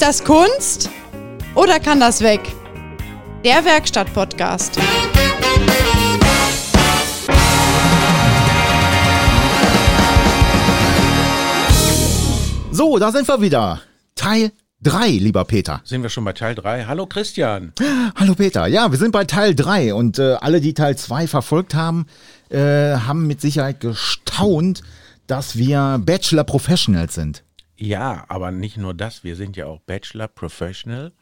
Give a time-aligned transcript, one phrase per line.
[0.00, 0.88] Ist das Kunst
[1.54, 2.40] oder kann das weg?
[3.44, 4.78] Der Werkstatt-Podcast.
[12.70, 13.82] So, da sind wir wieder.
[14.14, 14.52] Teil
[14.84, 15.82] 3, lieber Peter.
[15.84, 16.86] Sind wir schon bei Teil 3?
[16.86, 17.74] Hallo Christian.
[18.16, 18.66] Hallo Peter.
[18.68, 22.06] Ja, wir sind bei Teil 3 und äh, alle, die Teil 2 verfolgt haben,
[22.48, 24.80] äh, haben mit Sicherheit gestaunt,
[25.26, 27.42] dass wir Bachelor Professionals sind.
[27.80, 31.12] Ja, aber nicht nur das, wir sind ja auch Bachelor Professional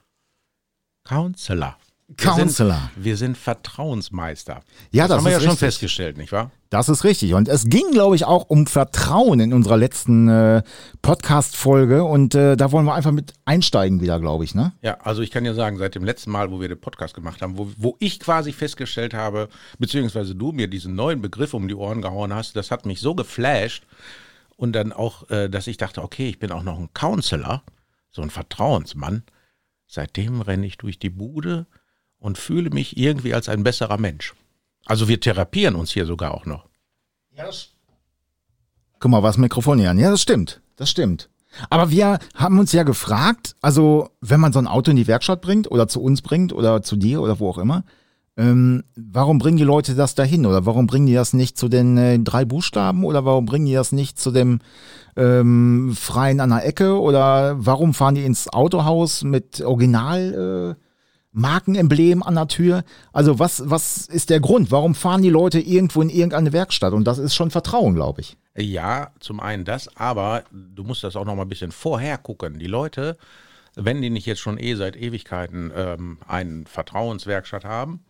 [1.04, 1.76] Counselor.
[2.08, 2.90] Wir Counselor.
[2.94, 4.62] Sind, wir sind Vertrauensmeister.
[4.90, 5.66] Ja, das, das haben wir ja ist schon richtig.
[5.66, 6.50] festgestellt, nicht wahr?
[6.70, 7.34] Das ist richtig.
[7.34, 10.62] Und es ging, glaube ich, auch um Vertrauen in unserer letzten äh,
[11.00, 12.02] Podcast-Folge.
[12.02, 14.72] Und äh, da wollen wir einfach mit einsteigen wieder, glaube ich, ne?
[14.82, 17.40] Ja, also ich kann ja sagen, seit dem letzten Mal, wo wir den Podcast gemacht
[17.40, 19.48] haben, wo, wo ich quasi festgestellt habe,
[19.78, 23.14] beziehungsweise du mir diesen neuen Begriff um die Ohren gehauen hast, das hat mich so
[23.14, 23.84] geflasht
[24.58, 27.62] und dann auch, äh, dass ich dachte, okay, ich bin auch noch ein Counselor,
[28.10, 29.22] so ein Vertrauensmann.
[29.86, 31.66] Seitdem renne ich durch die Bude
[32.18, 34.34] und fühle mich irgendwie als ein besserer Mensch.
[34.84, 36.68] Also wir therapieren uns hier sogar auch noch.
[38.98, 39.98] Guck mal, was Mikrofon hier an.
[39.98, 40.60] Ja, das stimmt.
[40.74, 41.30] Das stimmt.
[41.70, 45.40] Aber wir haben uns ja gefragt, also wenn man so ein Auto in die Werkstatt
[45.40, 47.84] bringt oder zu uns bringt oder zu dir oder wo auch immer,
[48.38, 51.98] ähm, warum bringen die Leute das dahin oder warum bringen die das nicht zu den
[51.98, 54.60] äh, drei Buchstaben oder warum bringen die das nicht zu dem
[55.16, 60.82] ähm, Freien an der Ecke oder warum fahren die ins Autohaus mit Original äh,
[61.32, 62.84] Markenemblem an der Tür?
[63.12, 64.70] Also was, was ist der Grund?
[64.70, 66.92] Warum fahren die Leute irgendwo in irgendeine Werkstatt?
[66.92, 68.36] Und das ist schon Vertrauen, glaube ich.
[68.56, 72.60] Ja, zum einen das, aber du musst das auch noch mal ein bisschen vorher gucken.
[72.60, 73.16] Die Leute,
[73.74, 78.04] wenn die nicht jetzt schon eh seit Ewigkeiten ähm, eine Vertrauenswerkstatt haben,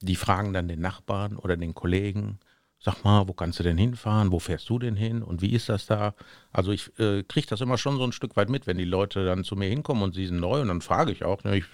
[0.00, 2.38] die fragen dann den Nachbarn oder den Kollegen,
[2.82, 4.32] sag mal, wo kannst du denn hinfahren?
[4.32, 5.22] Wo fährst du denn hin?
[5.22, 6.14] Und wie ist das da?
[6.50, 9.24] Also ich äh, kriege das immer schon so ein Stück weit mit, wenn die Leute
[9.24, 11.64] dann zu mir hinkommen und sie sind neu und dann frage ich auch, ne, ich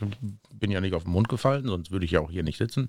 [0.52, 2.88] bin ja nicht auf den Mund gefallen, sonst würde ich ja auch hier nicht sitzen.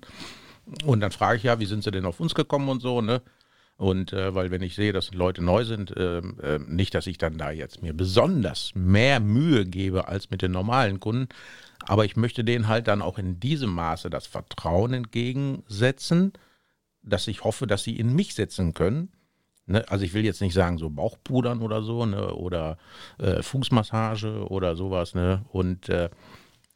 [0.84, 3.22] Und dann frage ich ja, wie sind sie denn auf uns gekommen und so, ne?
[3.76, 7.16] Und äh, weil wenn ich sehe, dass Leute neu sind, ähm, äh, nicht, dass ich
[7.16, 11.28] dann da jetzt mir besonders mehr Mühe gebe als mit den normalen Kunden,
[11.88, 16.34] aber ich möchte denen halt dann auch in diesem Maße das Vertrauen entgegensetzen,
[17.02, 19.10] dass ich hoffe, dass sie in mich setzen können.
[19.64, 19.82] Ne?
[19.88, 22.34] Also ich will jetzt nicht sagen, so Bauchpudern oder so, ne?
[22.34, 22.76] oder
[23.16, 25.14] äh, Fußmassage oder sowas.
[25.14, 25.46] Ne?
[25.50, 26.10] Und äh,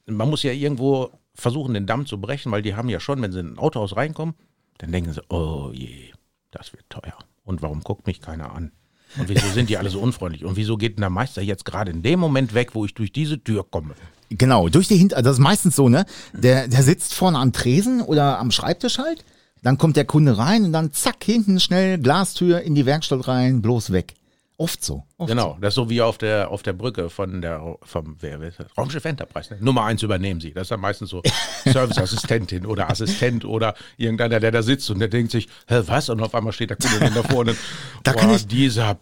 [0.07, 3.33] man muss ja irgendwo versuchen, den Damm zu brechen, weil die haben ja schon, wenn
[3.33, 4.35] sie in ein Autohaus reinkommen,
[4.79, 6.11] dann denken sie, oh je,
[6.51, 7.19] das wird teuer.
[7.45, 8.73] Und warum guckt mich keiner an?
[9.19, 10.45] Und wieso sind die alle so unfreundlich?
[10.45, 13.13] Und wieso geht denn der Meister jetzt gerade in dem Moment weg, wo ich durch
[13.13, 13.95] diese Tür komme?
[14.31, 16.07] Genau, durch die Hinter, das ist meistens so, ne?
[16.33, 19.25] Der, der sitzt vorne am Tresen oder am Schreibtisch halt.
[19.63, 23.63] Dann kommt der Kunde rein und dann zack, hinten schnell Glastür in die Werkstatt rein,
[23.63, 24.15] bloß weg.
[24.63, 25.03] Oft so.
[25.19, 28.39] Oft Genau, das ist so wie auf der, auf der Brücke von der, vom, wer,
[28.41, 28.67] wer ist das?
[28.79, 29.53] Raumschiff Enterprise.
[29.55, 29.59] Ne?
[29.61, 30.53] Nummer eins übernehmen Sie.
[30.53, 31.21] Das ist dann meistens so
[31.65, 36.09] Serviceassistentin oder Assistent oder irgendeiner, der da sitzt und der denkt sich, hä, was?
[36.11, 37.57] Und auf einmal steht der Kunde da vorne.
[38.05, 38.99] Da kann boah, ich- dieser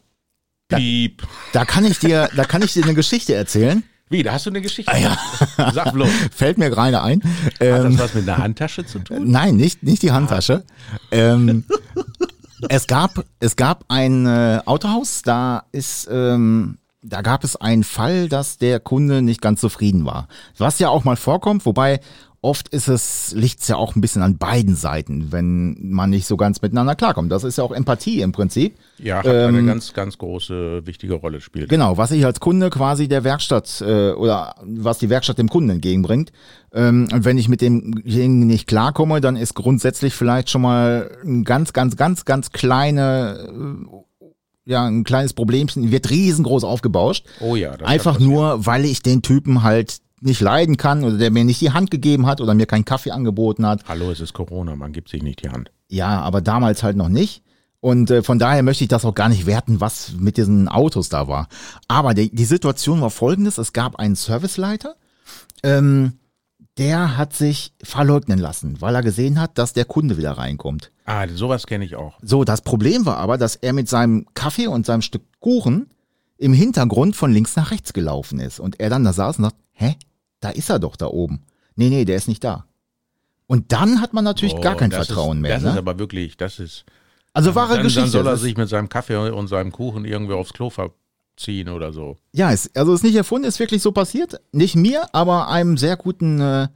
[0.68, 1.22] Piep.
[1.22, 1.28] So.
[1.52, 3.82] Da kann ich dir, da kann ich dir eine Geschichte erzählen.
[4.08, 4.90] Wie, da hast du eine Geschichte?
[4.92, 5.70] Ah, ja.
[5.72, 6.08] Sag bloß.
[6.34, 7.22] Fällt mir gerade ein.
[7.44, 9.30] Hat Ähm, das was mit einer Handtasche zu tun?
[9.30, 10.64] Nein, nicht, nicht die Handtasche.
[11.12, 11.64] Ähm,
[12.68, 18.28] es gab, es gab ein äh, Autohaus, da ist, ähm, da gab es einen Fall,
[18.28, 20.28] dass der Kunde nicht ganz zufrieden war.
[20.58, 22.00] Was ja auch mal vorkommt, wobei
[22.42, 26.36] oft ist es, liegt's ja auch ein bisschen an beiden Seiten, wenn man nicht so
[26.36, 27.30] ganz miteinander klarkommt.
[27.30, 28.76] Das ist ja auch Empathie im Prinzip.
[28.98, 31.68] Ja, hat eine Ähm, ganz, ganz große, wichtige Rolle spielt.
[31.68, 35.70] Genau, was ich als Kunde quasi der Werkstatt äh, oder was die Werkstatt dem Kunden
[35.70, 36.32] entgegenbringt.
[36.72, 41.44] Ähm, und wenn ich mit demjenigen nicht klarkomme, dann ist grundsätzlich vielleicht schon mal ein
[41.44, 43.86] ganz, ganz, ganz, ganz kleine,
[44.20, 47.26] äh, ja, ein kleines Problemchen, wird riesengroß aufgebauscht.
[47.40, 51.30] Oh ja, das Einfach nur, weil ich den Typen halt nicht leiden kann oder der
[51.30, 53.84] mir nicht die Hand gegeben hat oder mir keinen Kaffee angeboten hat.
[53.88, 55.72] Hallo, es ist Corona, man gibt sich nicht die Hand.
[55.88, 57.42] Ja, aber damals halt noch nicht.
[57.80, 61.08] Und äh, von daher möchte ich das auch gar nicht werten, was mit diesen Autos
[61.08, 61.48] da war.
[61.88, 63.56] Aber die, die Situation war folgendes.
[63.56, 64.96] Es gab einen Serviceleiter,
[65.62, 66.12] ähm,
[66.78, 70.90] der hat sich verleugnen lassen, weil er gesehen hat, dass der Kunde wieder reinkommt.
[71.04, 72.18] Ah, sowas kenne ich auch.
[72.22, 75.90] So, das Problem war aber, dass er mit seinem Kaffee und seinem Stück Kuchen
[76.38, 78.60] im Hintergrund von links nach rechts gelaufen ist.
[78.60, 79.96] Und er dann da saß und sagt, hä,
[80.40, 81.42] da ist er doch da oben.
[81.76, 82.64] Nee, nee, der ist nicht da.
[83.46, 85.54] Und dann hat man natürlich gar Oh, kein das Vertrauen ist, mehr.
[85.56, 85.78] Das ist ne?
[85.78, 86.84] aber wirklich, das ist.
[87.32, 88.02] Also wahre dann, Geschichte.
[88.02, 90.70] Dann soll er ist- sich mit seinem Kaffee und seinem Kuchen irgendwie aufs Klo
[91.36, 92.16] verziehen oder so.
[92.32, 94.40] Ja, es, also ist nicht erfunden, ist wirklich so passiert.
[94.52, 96.68] Nicht mir, aber einem sehr guten, äh,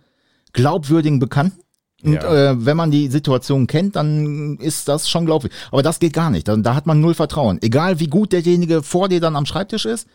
[0.52, 1.60] glaubwürdigen Bekannten.
[2.02, 2.50] Und Ja.
[2.52, 5.56] äh, wenn man die Situation kennt, dann ist das schon glaubwürdig.
[5.70, 6.46] Aber das geht gar nicht.
[6.48, 7.58] Da, da hat man null Vertrauen.
[7.62, 10.06] Egal wie gut derjenige vor dir dann am Schreibtisch ist,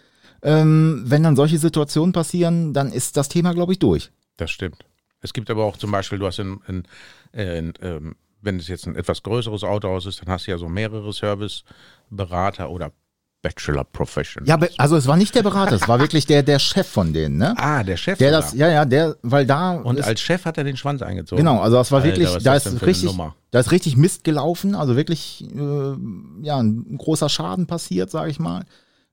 [0.44, 4.12] ähm, wenn dann solche Situationen passieren, dann ist das Thema, glaube ich, durch.
[4.38, 4.85] Das stimmt.
[5.21, 6.83] Es gibt aber auch zum Beispiel, du hast in, in,
[7.33, 10.69] in ähm, wenn es jetzt ein etwas größeres Autohaus ist, dann hast du ja so
[10.69, 12.94] mehrere Serviceberater oder
[13.41, 14.45] Bachelor Profession.
[14.45, 17.38] Ja, also es war nicht der Berater, es war wirklich der, der Chef von denen,
[17.38, 17.53] ne?
[17.57, 18.18] ah, der Chef.
[18.18, 19.71] Der das, ja, ja, der, weil da.
[19.71, 21.44] Und ist, als Chef hat er den Schwanz eingezogen.
[21.44, 23.18] Genau, also das war Alter, wirklich, da ist richtig,
[23.51, 25.95] da ist richtig Mist gelaufen, also wirklich, äh,
[26.41, 28.65] ja, ein großer Schaden passiert, sage ich mal.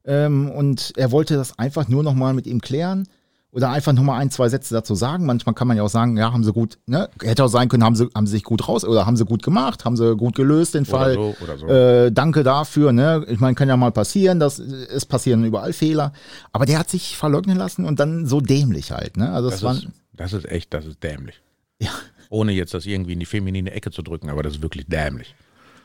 [0.04, 3.08] Ähm, und er wollte das einfach nur noch mal mit ihm klären
[3.56, 5.24] oder einfach noch mal ein, zwei Sätze dazu sagen.
[5.24, 7.82] Manchmal kann man ja auch sagen, ja, haben sie gut, ne, hätte auch sein können,
[7.84, 10.36] haben sie, haben sie sich gut raus oder haben sie gut gemacht, haben sie gut
[10.36, 11.14] gelöst den Oder Fall.
[11.14, 11.66] so, oder so.
[11.66, 13.24] Äh, danke dafür, ne?
[13.30, 16.12] Ich meine, kann ja mal passieren, dass es passieren überall Fehler.
[16.52, 19.32] Aber der hat sich verleugnen lassen und dann so dämlich halt, ne?
[19.32, 21.40] Also das, waren, ist, das ist echt, das ist dämlich.
[21.80, 21.90] ja.
[22.28, 25.34] Ohne jetzt das irgendwie in die feminine Ecke zu drücken, aber das ist wirklich dämlich.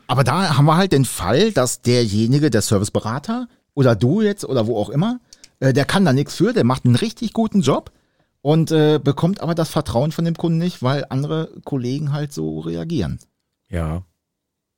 [0.08, 4.66] Aber da haben wir halt den Fall, dass derjenige, der Serviceberater oder du jetzt oder
[4.66, 5.20] wo auch immer,
[5.62, 7.92] äh, der kann da nichts für, der macht einen richtig guten Job
[8.40, 12.58] und äh, bekommt aber das Vertrauen von dem Kunden nicht, weil andere Kollegen halt so
[12.58, 13.20] reagieren.
[13.68, 14.02] Ja.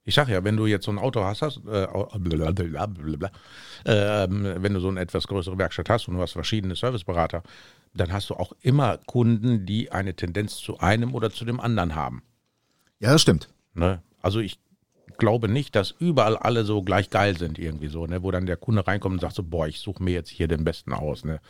[0.07, 1.87] Ich sag ja, wenn du jetzt so ein Auto hast, hast äh,
[2.19, 3.31] blablabla,
[3.87, 7.43] ähm, wenn du so eine etwas größere Werkstatt hast und du hast verschiedene Serviceberater,
[7.95, 11.95] dann hast du auch immer Kunden, die eine Tendenz zu einem oder zu dem anderen
[11.95, 12.23] haben.
[13.01, 13.49] Ja, das stimmt.
[13.73, 14.03] Ne?
[14.21, 14.59] Also ich
[15.19, 18.23] glaube nicht, dass überall alle so gleich geil sind irgendwie so, ne?
[18.23, 20.65] wo dann der Kunde reinkommt und sagt so, boah, ich suche mir jetzt hier den
[20.65, 21.25] besten aus.
[21.25, 21.41] Ne?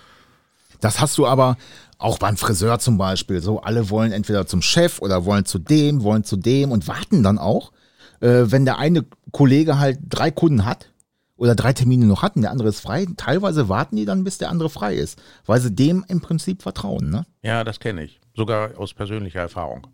[0.81, 1.57] Das hast du aber
[1.99, 3.41] auch beim Friseur zum Beispiel.
[3.41, 7.23] So, alle wollen entweder zum Chef oder wollen zu dem, wollen zu dem und warten
[7.23, 7.73] dann auch,
[8.21, 10.91] äh, wenn der eine Kollege halt drei Kunden hat
[11.37, 13.07] oder drei Termine noch hat und der andere ist frei.
[13.17, 17.11] Teilweise warten die dann, bis der andere frei ist, weil sie dem im Prinzip vertrauen.
[17.11, 17.27] Ne?
[17.43, 18.21] Ja, das kenne ich.
[18.37, 19.87] Sogar aus persönlicher Erfahrung.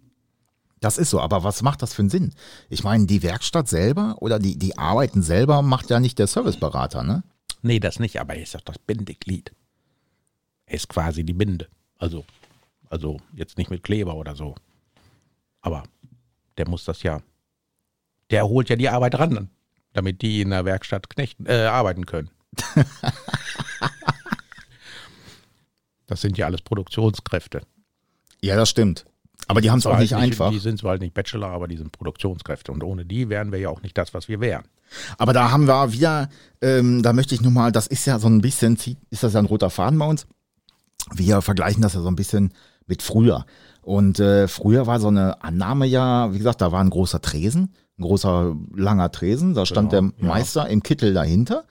[0.80, 2.34] Das ist so, aber was macht das für einen Sinn?
[2.70, 7.02] Ich meine, die Werkstatt selber oder die, die Arbeiten selber macht ja nicht der Serviceberater,
[7.02, 7.22] ne?
[7.62, 9.52] Nee, das nicht, aber er ist doch das Bindeglied.
[10.64, 11.68] Er ist quasi die Binde.
[11.98, 12.24] Also,
[12.88, 14.54] also jetzt nicht mit Kleber oder so.
[15.60, 15.82] Aber
[16.56, 17.20] der muss das ja.
[18.30, 19.50] Der holt ja die Arbeit ran,
[19.92, 22.30] damit die in der Werkstatt knechten, äh, arbeiten können.
[26.06, 27.60] das sind ja alles Produktionskräfte.
[28.40, 29.04] Ja, das stimmt.
[29.48, 30.50] Aber die haben es auch Zwar nicht halt einfach.
[30.50, 32.72] Die sind zwar halt nicht Bachelor, aber die sind Produktionskräfte.
[32.72, 34.64] Und ohne die wären wir ja auch nicht das, was wir wären.
[35.18, 36.28] Aber da haben wir wieder,
[36.60, 38.78] ähm, da möchte ich nur mal, das ist ja so ein bisschen,
[39.10, 40.26] ist das ja ein roter Faden bei uns.
[41.12, 42.52] Wir vergleichen das ja so ein bisschen
[42.86, 43.44] mit früher.
[43.82, 47.74] Und äh, früher war so eine Annahme ja, wie gesagt, da war ein großer Tresen,
[47.98, 51.64] ein großer langer Tresen, da stand Genau, der Meister im Kittel dahinter.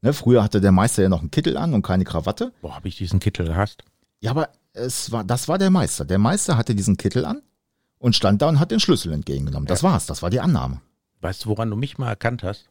[0.00, 2.52] Ne, früher hatte der Meister ja noch einen Kittel an und keine Krawatte.
[2.60, 3.84] Boah, habe ich diesen Kittel gehasst.
[4.20, 6.04] Ja, aber es war, das war der Meister.
[6.04, 7.42] Der Meister hatte diesen Kittel an
[7.98, 9.66] und stand da und hat den Schlüssel entgegengenommen.
[9.66, 10.80] Das war's, das war die Annahme.
[11.20, 12.68] Weißt du, woran du mich mal erkannt hast?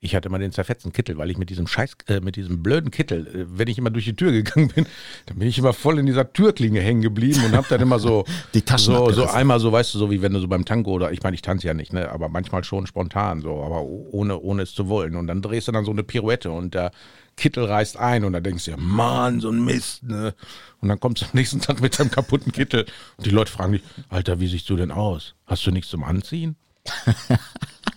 [0.00, 2.90] Ich hatte mal den zerfetzten Kittel, weil ich mit diesem Scheiß, äh, mit diesem blöden
[2.90, 4.84] Kittel, äh, wenn ich immer durch die Tür gegangen bin,
[5.24, 8.26] dann bin ich immer voll in dieser Türklinge hängen geblieben und hab dann immer so,
[8.52, 10.90] Die Taschen so, so einmal so, weißt du, so wie wenn du so beim Tango
[10.90, 14.38] oder, ich meine, ich tanze ja nicht, ne, aber manchmal schon spontan, so, aber ohne,
[14.38, 15.16] ohne es zu wollen.
[15.16, 16.90] Und dann drehst du dann so eine Pirouette und der
[17.36, 20.34] Kittel reißt ein und dann denkst du ja, Mann, so ein Mist, ne.
[20.80, 22.86] Und dann kommst du am nächsten Tag mit deinem kaputten Kittel
[23.16, 25.34] und die Leute fragen dich, Alter, wie siehst du denn aus?
[25.46, 26.56] Hast du nichts zum Anziehen?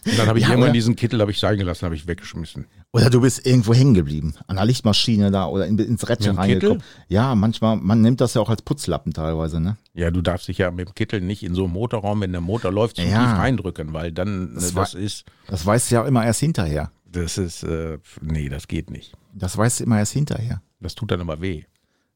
[0.05, 0.73] Und dann habe ich Ja, irgendwann oder?
[0.73, 2.65] diesen Kittel habe ich sein gelassen, habe ich weggeschmissen.
[2.93, 6.37] Oder du bist irgendwo hängen geblieben, an der Lichtmaschine da oder in, ins Rädchen dem
[6.39, 6.81] reingekommen.
[7.09, 9.75] Ja, manchmal, man nimmt das ja auch als Putzlappen teilweise, ne?
[9.93, 12.39] Ja, du darfst dich ja mit dem Kittel nicht in so einem Motorraum, wenn der
[12.39, 13.19] Motor läuft, zu Ja.
[13.19, 16.91] tief reindrücken, weil dann Das das, das ist, Das weißt du ja immer erst hinterher.
[17.11, 19.13] Das ist, äh, nee, das geht nicht.
[19.33, 20.61] Das weißt du immer erst hinterher.
[20.79, 21.63] Das tut dann aber weh.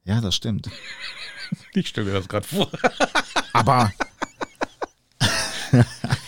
[0.05, 0.69] Ja, das stimmt.
[1.73, 2.69] Ich stelle mir das gerade vor.
[3.51, 3.91] Aber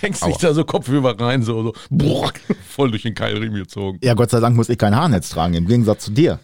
[0.02, 2.32] Hängst dich da so kopfüber rein, so, so boah,
[2.68, 4.00] voll durch den Keilriemen gezogen.
[4.04, 6.40] ja, Gott sei Dank muss ich kein Haarnetz tragen, im Gegensatz zu dir.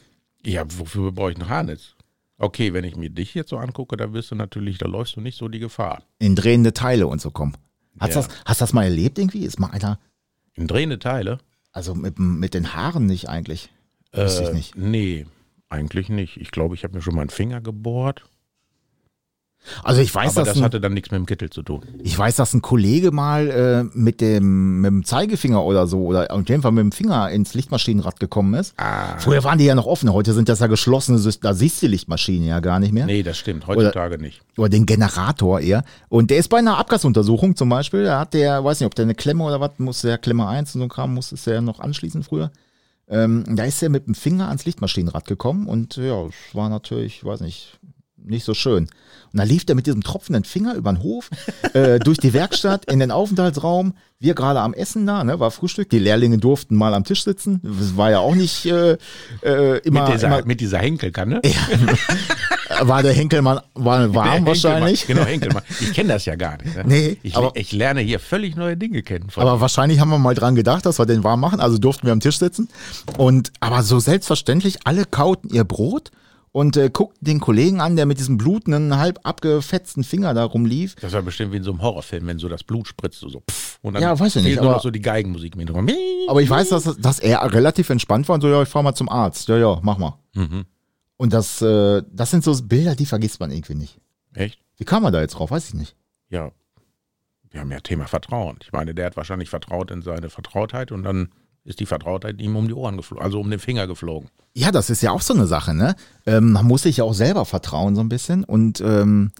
[0.45, 1.95] Ja, wofür brauche ich ein Haarnetz?
[2.37, 5.21] Okay, wenn ich mir dich jetzt so angucke, da wirst du natürlich, da läufst du
[5.21, 6.03] nicht so die Gefahr.
[6.19, 7.57] In drehende Teile und so kommen.
[7.99, 8.21] Hast, Ja.
[8.21, 9.43] das, hast das mal erlebt irgendwie?
[9.45, 9.99] Ist mal einer,
[10.53, 11.39] In drehende Teile?
[11.71, 13.69] Also mit, mit den Haaren nicht eigentlich.
[14.11, 14.75] Wüsste ich Äh, nicht.
[14.75, 15.25] Nee,
[15.69, 16.37] eigentlich nicht.
[16.37, 18.23] Ich glaube, ich habe mir schon mal einen Finger gebohrt.
[19.83, 21.81] Also ich weiß, Aber dass das ein, hatte dann nichts mit dem Kittel zu tun.
[22.01, 26.31] ich weiß, dass ein Kollege mal äh, mit dem mit dem Zeigefinger oder so oder
[26.31, 28.73] auf jeden Fall mit dem Finger ins Lichtmaschinenrad gekommen ist.
[28.77, 29.17] Ah.
[29.17, 31.91] Früher waren die ja noch offen, heute sind das ja geschlossene da siehst du die
[31.91, 33.05] Lichtmaschinen ja gar nicht mehr.
[33.05, 33.67] Nee, das stimmt.
[33.67, 34.41] Heutzutage nicht.
[34.57, 35.83] Oder den Generator eher.
[36.09, 39.03] Und der ist bei einer Abgasuntersuchung zum Beispiel, da hat der, weiß nicht, ob der
[39.03, 41.61] eine Klemme oder was, musste der Klemme 1 und so ein Kram, musste es ja
[41.61, 42.51] noch anschließen früher.
[43.07, 47.25] Ähm, da ist er mit dem Finger ans Lichtmaschinenrad gekommen und ja, es war natürlich,
[47.25, 47.79] weiß nicht,
[48.25, 48.89] nicht so schön.
[49.31, 51.29] Und dann lief der mit diesem tropfenden Finger über den Hof,
[51.73, 53.93] äh, durch die Werkstatt, in den Aufenthaltsraum.
[54.21, 55.89] Wir gerade am Essen da, ne, war Frühstück.
[55.89, 57.61] Die Lehrlinge durften mal am Tisch sitzen.
[57.63, 58.97] Das war ja auch nicht äh,
[59.43, 61.41] äh, immer, mit, dieser, immer mit dieser Henkelkanne.
[62.81, 65.07] war der Henkelmann war warm wahrscheinlich.
[65.07, 65.63] Genau, Henkelmann.
[65.79, 66.75] Ich kenne das ja gar nicht.
[66.75, 66.83] Ne?
[66.85, 69.29] Nee, ich, aber- ich lerne hier völlig neue Dinge kennen.
[69.35, 69.61] Aber dir.
[69.61, 71.59] wahrscheinlich haben wir mal dran gedacht, dass wir den warm machen.
[71.59, 72.67] Also durften wir am Tisch sitzen.
[73.17, 76.11] Und aber so selbstverständlich, alle kauten ihr Brot
[76.51, 80.95] und äh, guckten den Kollegen an, der mit diesem blutenden, halb abgefetzten Finger da rumlief.
[80.95, 83.41] das war bestimmt wie in so einem Horrorfilm, wenn so das Blut spritzt, so, so
[83.49, 85.87] pff, und dann Ja, weiß ich nicht, aber- noch so die Geigenmusik mit drum.
[86.27, 88.95] Aber ich weiß, dass, dass er relativ entspannt war und so, ja, ich fahr mal
[88.95, 89.47] zum Arzt.
[89.47, 90.17] Ja, ja, mach mal.
[90.33, 90.65] Mhm.
[91.17, 93.99] Und das, äh, das sind so Bilder, die vergisst man irgendwie nicht.
[94.33, 94.59] Echt?
[94.77, 95.51] Wie kam man da jetzt drauf?
[95.51, 95.95] Weiß ich nicht.
[96.29, 96.51] Ja.
[97.51, 98.57] Wir haben ja Thema Vertrauen.
[98.61, 101.29] Ich meine, der hat wahrscheinlich vertraut in seine Vertrautheit und dann
[101.69, 104.29] ist die Vertrautheit ihm um die Ohren geflogen, also um den Finger geflogen.
[104.55, 105.95] Ja, das ist ja auch so eine Sache, ne?
[106.25, 109.31] Ähm, man muss sich ja auch selber vertrauen so ein bisschen und ähm,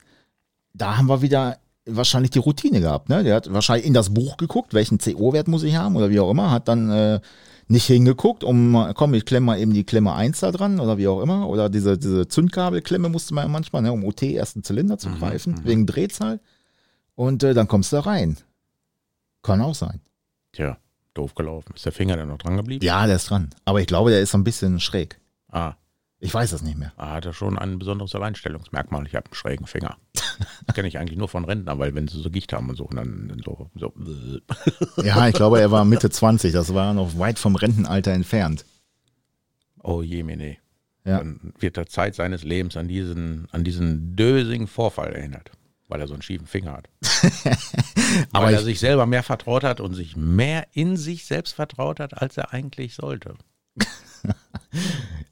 [0.74, 3.24] da haben wir wieder wahrscheinlich die Routine gehabt, ne?
[3.24, 6.30] Der hat wahrscheinlich in das Buch geguckt, welchen CO-Wert muss ich haben oder wie auch
[6.30, 7.20] immer, hat dann äh,
[7.68, 11.08] nicht hingeguckt, um, komm, ich klemme mal eben die Klemme 1 da dran oder wie
[11.08, 15.00] auch immer oder diese, diese Zündkabelklemme musste man ja manchmal, ne, um OT ersten Zylinder
[15.00, 16.40] zu greifen, wegen Drehzahl
[17.16, 18.38] und äh, dann kommst du da rein.
[19.42, 20.02] Kann auch sein.
[20.52, 20.78] Tja,
[21.20, 21.74] doof gelaufen.
[21.76, 22.84] Ist der Finger dann noch dran geblieben?
[22.86, 23.50] Ja, der ist dran.
[23.66, 25.20] Aber ich glaube, der ist so ein bisschen schräg.
[25.52, 25.74] Ah,
[26.20, 26.92] Ich weiß es nicht mehr.
[26.98, 29.06] ah, hat er schon ein besonderes Alleinstellungsmerkmal.
[29.08, 29.98] Ich habe einen schrägen Finger.
[30.66, 32.88] Das kenne ich eigentlich nur von Rentnern, weil wenn sie so Gicht haben und so,
[32.94, 33.94] dann, dann so, so
[35.04, 36.54] Ja, ich glaube, er war Mitte 20.
[36.54, 38.64] Das war noch weit vom Rentenalter entfernt.
[39.84, 40.56] oh je, mene.
[41.06, 41.18] Ja.
[41.18, 45.52] Dann wird er Zeit seines Lebens an diesen, an diesen dösigen Vorfall erinnert,
[45.89, 46.89] weil er so einen schiefen Finger hat.
[48.31, 51.53] Aber weil er ich- sich selber mehr vertraut hat und sich mehr in sich selbst
[51.53, 53.36] vertraut hat, als er eigentlich sollte.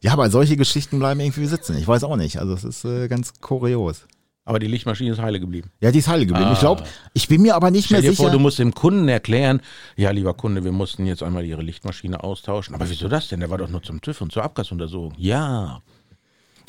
[0.01, 1.77] Ja, aber solche Geschichten bleiben irgendwie sitzen.
[1.77, 2.37] Ich weiß auch nicht.
[2.39, 4.07] Also es ist äh, ganz kurios.
[4.45, 5.71] Aber die Lichtmaschine ist heile geblieben.
[5.81, 6.51] Ja, die ist heile geblieben.
[6.53, 6.61] Ich Ah.
[6.61, 6.83] glaube,
[7.13, 8.23] ich bin mir aber nicht Stell mehr dir sicher.
[8.23, 9.61] vor, du musst dem Kunden erklären,
[9.95, 12.73] ja, lieber Kunde, wir mussten jetzt einmal Ihre Lichtmaschine austauschen.
[12.75, 13.39] Aber wieso das denn?
[13.41, 15.13] Der war doch nur zum TÜV und zur Abgasuntersuchung.
[15.17, 15.81] Ja,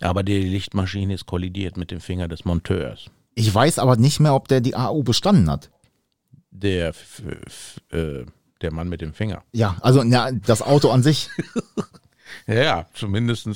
[0.00, 3.10] aber die Lichtmaschine ist kollidiert mit dem Finger des Monteurs.
[3.38, 5.70] Ich weiß aber nicht mehr, ob der die AU bestanden hat.
[6.50, 6.92] Der,
[7.90, 8.24] äh,
[8.60, 9.42] der Mann mit dem Finger.
[9.52, 11.30] Ja, also ja, das Auto an sich.
[12.46, 13.46] Ja, ja, zumindest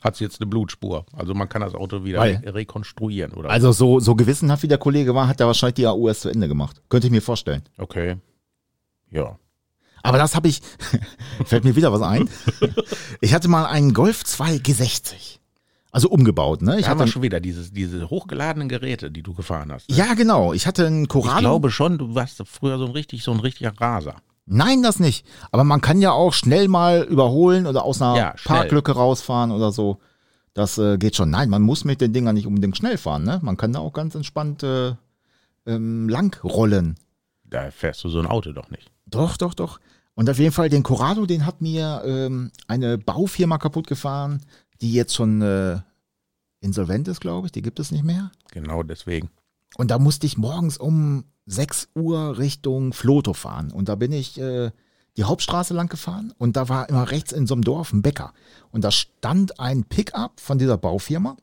[0.00, 1.04] hat es jetzt eine Blutspur.
[1.12, 3.50] Also man kann das Auto wieder Weil- re rekonstruieren, oder?
[3.50, 6.28] Also so, so gewissenhaft wie der Kollege war, hat er wahrscheinlich die AU erst zu
[6.28, 6.80] Ende gemacht.
[6.88, 7.62] Könnte ich mir vorstellen.
[7.78, 8.16] okay.
[9.10, 9.38] Ja.
[10.02, 10.60] Aber das habe ich,
[11.44, 12.28] fällt mir wieder was ein.
[13.20, 15.35] Ich hatte mal einen Golf 2 G60.
[15.96, 16.78] Also umgebaut, ne?
[16.78, 19.88] Ich Da hatte, schon wieder dieses, diese hochgeladenen Geräte, die du gefahren hast.
[19.88, 19.96] ne?
[19.96, 20.52] ja, genau.
[20.52, 21.40] Ich hatte einen Ich Corrado.
[21.40, 24.16] glaube schon, du warst früher so ein richtig, so ein richtiger Raser.
[24.44, 25.24] Nein, das nicht.
[25.52, 28.34] Aber man kann ja auch schnell mal überholen oder aus einer Ja.
[28.44, 29.98] Parklücke rausfahren oder so.
[30.52, 31.30] Das äh, geht schon.
[31.30, 33.24] Nein, man muss mit den Dingern nicht unbedingt schnell fahren.
[33.24, 33.40] Ne?
[33.42, 34.92] Man kann da auch ganz entspannt äh,
[35.66, 36.96] ähm, lang rollen.
[37.44, 38.90] Da fährst du so ein Auto doch nicht.
[39.06, 39.80] Doch, doch, doch.
[40.14, 44.42] Und auf jeden Fall den Corrado, den hat mir ähm, eine Baufirma kaputt gefahren,
[44.80, 45.80] die jetzt schon äh,
[46.60, 47.52] insolvent ist, glaube ich.
[47.52, 48.30] Die gibt es nicht mehr.
[48.50, 49.30] Genau deswegen.
[49.76, 53.70] Und da musste ich morgens um 6 Uhr Richtung Floto fahren.
[53.70, 54.70] Und da bin ich äh,
[55.16, 58.32] die Hauptstraße lang gefahren und da war immer rechts in so einem Dorf ein Bäcker.
[58.70, 61.36] Und da stand ein Pickup von dieser Baufirma.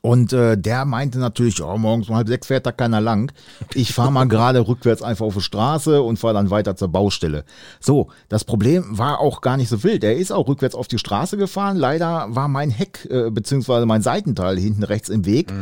[0.00, 3.32] Und äh, der meinte natürlich, ja, morgens um halb sechs fährt da keiner lang.
[3.74, 7.44] Ich fahre mal gerade rückwärts einfach auf die Straße und fahre dann weiter zur Baustelle.
[7.80, 10.04] So, das Problem war auch gar nicht so wild.
[10.04, 11.76] Er ist auch rückwärts auf die Straße gefahren.
[11.76, 15.52] Leider war mein Heck äh, beziehungsweise mein Seitenteil hinten rechts im Weg.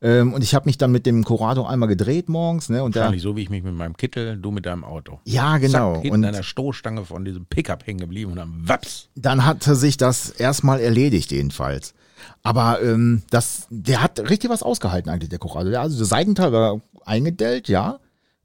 [0.00, 2.68] Ähm, und ich habe mich dann mit dem Corrado einmal gedreht morgens.
[2.68, 5.18] Ne, und Wahrscheinlich so wie ich mich mit meinem Kittel, du mit deinem Auto.
[5.24, 5.94] ja, genau.
[5.94, 9.08] Zack, hinten und an der Stoßstange von diesem Pickup hängen geblieben und dann waps.
[9.16, 11.94] dann hatte sich das erstmal erledigt jedenfalls.
[12.42, 15.38] Aber ähm, das, der hat richtig was ausgehalten eigentlich, der.
[15.38, 18.00] Der, also der Seitenteil war eingedellt, ja.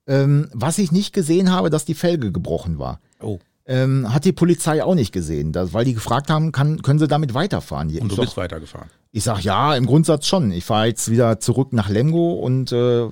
[0.05, 2.99] Ähm, was ich nicht gesehen habe, dass die Felge gebrochen war.
[3.21, 6.99] Oh, Ähm, hat die Polizei auch nicht gesehen, das, weil die gefragt haben, kann, können
[6.99, 7.87] sie damit weiterfahren?
[7.87, 8.89] und ich, du sag, bist weitergefahren.
[9.11, 10.51] ich sag ja, im Grundsatz schon.
[10.51, 13.07] Ich fahre jetzt wieder zurück nach Lemgo und äh,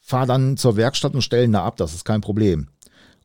[0.00, 2.68] fahre dann zur Werkstatt und stellen da ab, das ist kein Problem.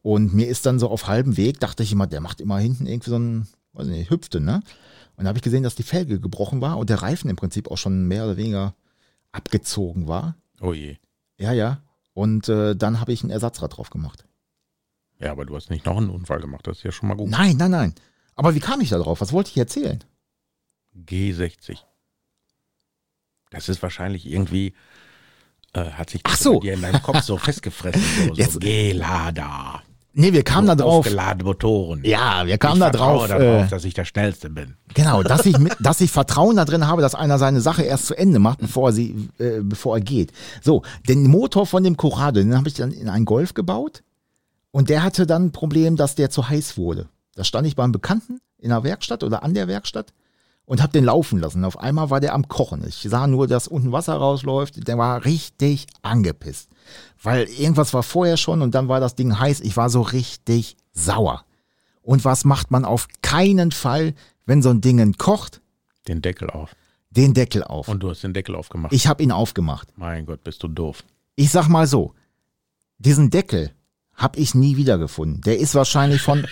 [0.04, 2.88] Und mir ist dann so auf halbem Weg, dachte ich immer, der macht immer hinten
[2.88, 4.62] irgendwie so ein, weiß nicht, hüpfte, ne?
[5.22, 7.70] Und da habe ich gesehen, dass die Felge gebrochen war und der Reifen im Prinzip
[7.70, 8.74] auch schon mehr oder weniger
[9.32, 10.36] abgezogen war.
[10.60, 10.98] Oh je.
[11.38, 11.84] Ja, ja.
[12.14, 14.26] Und äh, dann habe ich ein Ersatzrad drauf gemacht.
[15.20, 17.30] Ja, aber du hast nicht noch einen Unfall gemacht, das ist ja schon mal gut.
[17.30, 17.94] Nein, nein, nein.
[18.36, 19.22] Aber wie kam ich da drauf?
[19.22, 20.04] Was wollte ich erzählen?
[20.98, 21.78] G60.
[23.52, 24.74] Das ist wahrscheinlich irgendwie,
[25.74, 26.62] äh, hat sich das Ach so.
[26.62, 28.02] in deinem Kopf so festgefressen.
[28.02, 29.84] So, so Jetzt- Gelada.
[30.14, 31.00] Nee, wir kamen so da drauf.
[31.06, 32.04] Aufgeladene Motoren.
[32.04, 33.28] Ja, wir kamen ich da drauf.
[33.28, 34.76] darauf, Äh, dass ich der Schnellste bin.
[34.94, 38.08] genau, dass ich, mit, dass ich Vertrauen da drin habe, dass einer seine Sache erst
[38.08, 40.32] zu Ende macht, bevor er, sie, äh, bevor er geht.
[40.62, 44.04] So, den Motor von dem Corrado, den habe ich dann in einen Golf gebaut.
[44.72, 47.08] Und der hatte dann ein Problem, dass der zu heiß wurde.
[47.36, 50.14] Da stand ich beim Bekannten in der Werkstatt oder an der Werkstatt
[50.72, 51.66] und habe den laufen lassen.
[51.66, 52.88] Auf einmal war der am Kochen.
[52.88, 54.88] Ich sah nur, dass unten Wasser rausläuft.
[54.88, 56.70] Der war richtig angepisst.
[57.22, 59.60] Weil irgendwas war vorher schon und dann war das Ding heiß.
[59.60, 61.44] Ich war so richtig sauer.
[62.02, 64.14] Und was macht man auf keinen Fall,
[64.46, 65.60] wenn so ein Ding kocht?
[66.08, 66.74] Den Deckel auf.
[67.10, 67.90] Den Deckel auf.
[67.90, 68.94] Und du hast den Deckel aufgemacht.
[68.94, 69.90] ich habe ihn aufgemacht.
[69.98, 71.04] mein Gott, bist du doof.
[71.36, 72.14] Ich sag mal so,
[72.98, 73.72] diesen Deckel
[74.22, 75.42] habe ich nie wiedergefunden.
[75.42, 76.46] Der ist wahrscheinlich von,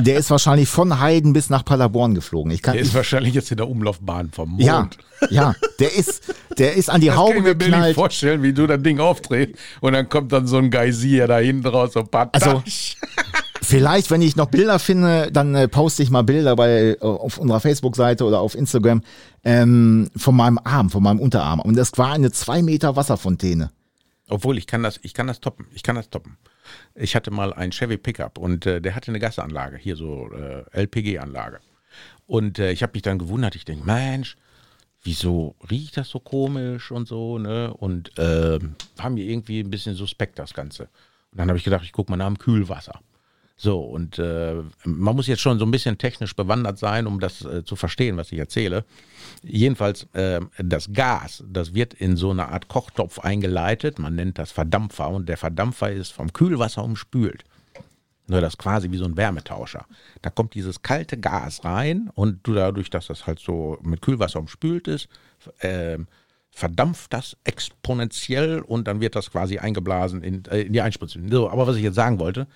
[0.00, 2.50] der ist wahrscheinlich von Heiden bis nach Paderborn geflogen.
[2.52, 4.62] Ich kann, Der ist ich, wahrscheinlich jetzt in der Umlaufbahn vom Mond.
[4.62, 4.88] ja,
[5.30, 7.94] ja, der ist, der ist an die Das kann Haube ich mir bildlich geknallt.
[7.94, 11.66] vorstellen, wie du das Ding aufdrehst und dann kommt dann so ein Geysir da hinten
[11.68, 12.96] raus, Also, Patasch.
[13.62, 17.38] Vielleicht, wenn ich noch Bilder finde, dann äh, poste ich mal Bilder bei äh, auf
[17.38, 19.02] unserer Facebook-Seite oder auf Instagram
[19.44, 21.60] ähm, von meinem Arm, von meinem Unterarm.
[21.60, 23.70] Und das war eine zwei Meter Wasserfontäne.
[24.28, 25.66] Obwohl, ich kann das, ich kann das toppen.
[25.72, 26.36] Ich kann das toppen.
[26.94, 30.64] Ich hatte mal einen Chevy Pickup und äh, der hatte eine Gasanlage, hier so äh,
[30.72, 31.60] LPG-Anlage.
[32.26, 34.36] Und äh, ich habe mich dann gewundert, ich denke, Mensch,
[35.02, 37.72] wieso riecht das so komisch und so, ne?
[37.72, 38.58] Und äh,
[38.96, 40.84] war mir irgendwie ein bisschen suspekt, das Ganze.
[41.30, 43.00] Und dann habe ich gedacht, ich gucke mal nach dem Kühlwasser.
[43.58, 47.42] So, und äh, man muss jetzt schon so ein bisschen technisch bewandert sein, um das
[47.42, 48.84] äh, zu verstehen, was ich erzähle.
[49.42, 53.98] Jedenfalls, äh, das Gas, das wird in so eine Art Kochtopf eingeleitet.
[53.98, 57.44] Man nennt das Verdampfer und der Verdampfer ist vom Kühlwasser umspült.
[58.28, 59.86] Nur das quasi wie so ein Wärmetauscher.
[60.20, 64.38] Da kommt dieses kalte Gas rein und du dadurch, dass das halt so mit Kühlwasser
[64.38, 65.08] umspült ist,
[65.60, 65.98] äh,
[66.50, 71.30] verdampft das exponentiell und dann wird das quasi eingeblasen in, äh, in die Einspritzung.
[71.30, 72.48] So, aber was ich jetzt sagen wollte,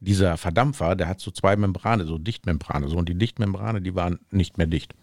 [0.00, 4.20] dieser Verdampfer, der hat so zwei Membrane, so Dichtmembrane, so und die Dichtmembrane, die waren
[4.30, 4.94] nicht mehr dicht.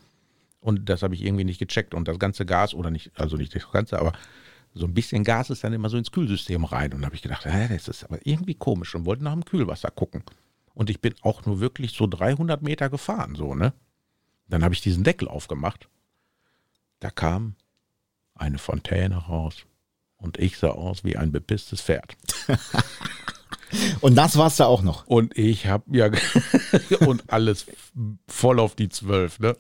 [0.60, 1.94] Und das habe ich irgendwie nicht gecheckt.
[1.94, 4.14] Und das ganze Gas, oder nicht, also nicht das ganze, aber
[4.74, 6.94] so ein bisschen Gas ist dann immer so ins Kühlsystem rein.
[6.94, 9.92] Und habe ich gedacht, hä, das ist aber irgendwie komisch und wollte nach dem Kühlwasser
[9.92, 10.24] gucken.
[10.74, 13.74] Und ich bin auch nur wirklich so 300 Meter gefahren, so, ne?
[14.48, 15.88] Dann habe ich diesen Deckel aufgemacht.
[17.00, 17.56] Da kam
[18.36, 19.66] eine Fontäne raus.
[20.18, 22.16] Und ich sah aus wie ein bepisstes Pferd.
[24.02, 25.06] Und das war's da auch noch.
[25.08, 26.10] Und ich habe ja
[27.08, 27.66] und alles
[28.28, 29.56] voll auf die zwölf, ne?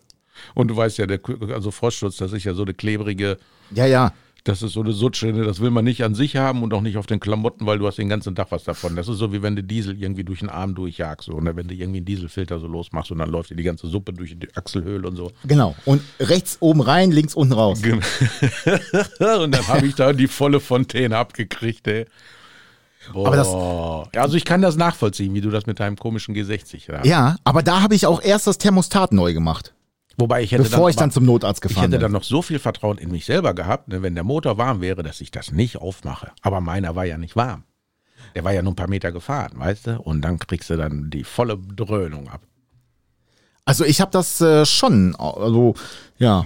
[0.53, 1.19] Und du weißt ja, der,
[1.53, 3.37] also Frostschutz, das ist ja so eine klebrige,
[3.71, 4.11] Ja, ja.
[4.43, 5.45] das ist so eine Sutsche, ne?
[5.45, 7.87] das will man nicht an sich haben und auch nicht auf den Klamotten, weil du
[7.87, 8.97] hast den ganzen Tag was davon.
[8.97, 11.55] Das ist so wie wenn du Diesel irgendwie durch den Arm durchjagst, so, ne?
[11.55, 14.37] wenn du irgendwie einen Dieselfilter so losmachst und dann läuft dir die ganze Suppe durch
[14.37, 15.31] die Achselhöhle und so.
[15.45, 15.73] Genau.
[15.85, 17.81] Und rechts oben rein, links unten raus.
[17.85, 22.05] und dann habe ich da die volle Fontäne abgekriegt, ey.
[23.13, 23.27] Boah.
[23.27, 26.91] Aber das- ja, also ich kann das nachvollziehen, wie du das mit deinem komischen G60
[26.91, 27.03] da.
[27.03, 29.73] Ja, aber da habe ich auch erst das Thermostat neu gemacht,
[30.17, 32.01] Wobei ich hätte bevor ich aber- dann zum Notarzt Ich gefahren hätte bin.
[32.01, 35.03] dann noch so viel Vertrauen in mich selber gehabt, ne, wenn der Motor warm wäre,
[35.03, 36.31] dass ich das nicht aufmache.
[36.41, 37.63] Aber meiner war ja nicht warm.
[38.33, 40.01] Der war ja nur ein paar Meter gefahren, weißt du?
[40.01, 42.41] Und dann kriegst du dann die volle Dröhnung ab.
[43.65, 45.73] Also ich habe das äh, schon, also
[46.17, 46.43] ja,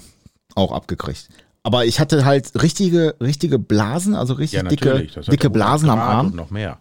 [0.55, 1.29] auch abgekriegt.
[1.63, 5.89] Aber ich hatte halt richtige, richtige Blasen, also richtig Ja, dicke, dicke ja 100 Blasen
[5.89, 6.27] am Arm.
[6.27, 6.77] Und noch mehr.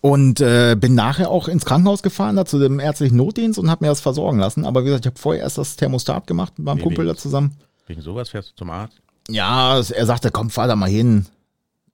[0.00, 3.84] Und äh, bin nachher auch ins Krankenhaus gefahren, da zu dem ärztlichen Notdienst und habe
[3.84, 4.64] mir das versorgen lassen.
[4.66, 7.16] Aber wie gesagt, ich habe vorher erst das Thermostat gemacht mit meinem Wie Kumpel da
[7.16, 7.56] zusammen.
[7.86, 9.00] Wegen sowas fährst du zum Arzt?
[9.28, 11.26] Ja, er sagte, komm, fahr da mal hin.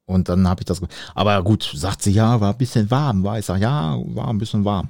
[0.06, 0.80] Und dann habe ich das.
[1.14, 3.24] Aber gut, sagt sie, ja, war ein bisschen warm.
[3.24, 4.88] War ich sag, ja, war ein bisschen warm.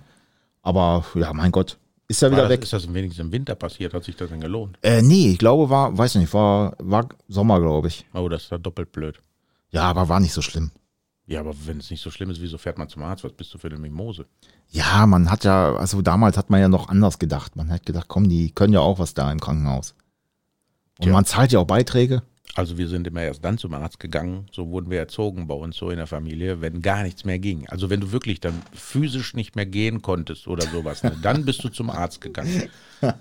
[0.63, 1.77] Aber ja, mein Gott,
[2.09, 2.63] ist ja War wieder das, weg.
[2.65, 3.95] ist das wenigstens im Winter passiert?
[3.95, 4.79] Hat sich das denn gelohnt?
[4.83, 8.07] Äh, nee, ich glaube, war, weiß nicht, war, war Sommer, glaube ich.
[8.15, 9.23] Oh, das ja doppelt blöd.
[9.71, 10.71] Ja, aber war nicht so schlimm.
[11.27, 13.23] Ja, aber wenn es nicht so schlimm ist, wieso fährt man zum Arzt?
[13.23, 14.25] Was bist du für eine Mimose?
[14.71, 17.55] Ja, man hat ja, also damals hat man ja noch anders gedacht.
[17.55, 19.95] Man hat gedacht, komm, die können ja auch was da im Krankenhaus.
[20.99, 21.13] Und Tja.
[21.13, 22.23] man zahlt ja auch Beiträge.
[22.59, 25.77] Also wir sind immer erst dann zum Arzt gegangen, so wurden wir erzogen bei uns
[25.77, 27.69] so in der Familie, wenn gar nichts mehr ging.
[27.69, 31.63] Also wenn du wirklich dann physisch nicht mehr gehen konntest oder sowas, ne, dann bist
[31.63, 32.65] du zum Arzt gegangen.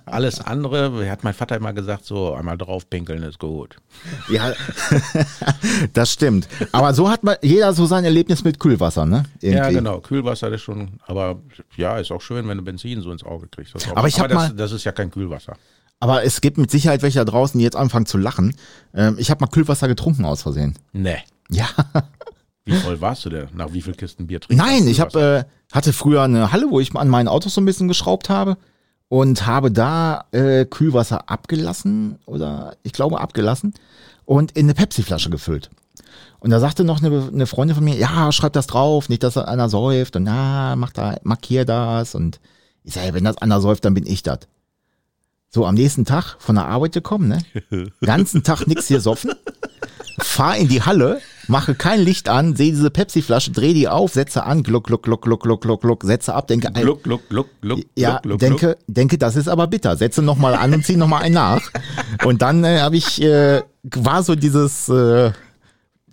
[0.08, 3.76] Alles andere, hat mein Vater immer gesagt, so einmal draufpinkeln ist gut.
[4.28, 4.54] Ja,
[5.94, 6.48] das stimmt.
[6.72, 9.26] Aber so hat man jeder so sein Erlebnis mit Kühlwasser, ne?
[9.42, 9.76] Ja, Irgendwie.
[9.76, 11.40] genau, Kühlwasser ist schon, aber
[11.76, 13.76] ja, ist auch schön, wenn du Benzin so ins Auge kriegst.
[13.96, 15.56] Aber ich hab das, mal- das ist ja kein Kühlwasser.
[16.00, 18.56] Aber es gibt mit Sicherheit welche da draußen, die jetzt anfangen zu lachen.
[18.94, 20.78] Ähm, ich habe mal Kühlwasser getrunken aus Versehen.
[20.94, 21.18] Nee.
[21.50, 21.68] Ja.
[22.66, 23.48] Wie voll warst du denn?
[23.56, 26.80] Nach wie viel Kisten Bier trinkst Nein, ich hab, äh, hatte früher eine Halle, wo
[26.80, 28.58] ich an meinen Autos so ein bisschen geschraubt habe
[29.08, 33.74] und habe da äh, Kühlwasser abgelassen oder ich glaube abgelassen
[34.26, 35.70] und in eine Pepsi-Flasche gefüllt.
[36.40, 39.38] Und da sagte noch eine, eine Freundin von mir, ja, schreib das drauf, nicht, dass
[39.38, 42.40] einer säuft und ja, mach da, markier das und
[42.84, 44.40] ich sage, wenn das einer säuft, dann bin ich das.
[45.50, 47.90] So, am nächsten Tag von der Arbeit gekommen, ne?
[48.02, 49.32] Ganzen Tag nix hier soffen.
[50.20, 54.44] Fahr in die Halle, mache kein Licht an, sehe diese Pepsi-Flasche, dreh die auf, setze
[54.44, 57.80] an, gluck, gluck, gluck, gluck, gluck, gluck, gluck, setze ab, denke, Gluck, gluck, gluck, gluck,
[57.96, 59.96] ja, gluck, gluck, denke, denke, das ist aber bitter.
[59.96, 61.62] Setze nochmal an und zieh nochmal einen nach.
[62.26, 65.32] Und dann äh, habe ich, äh, war so dieses, äh,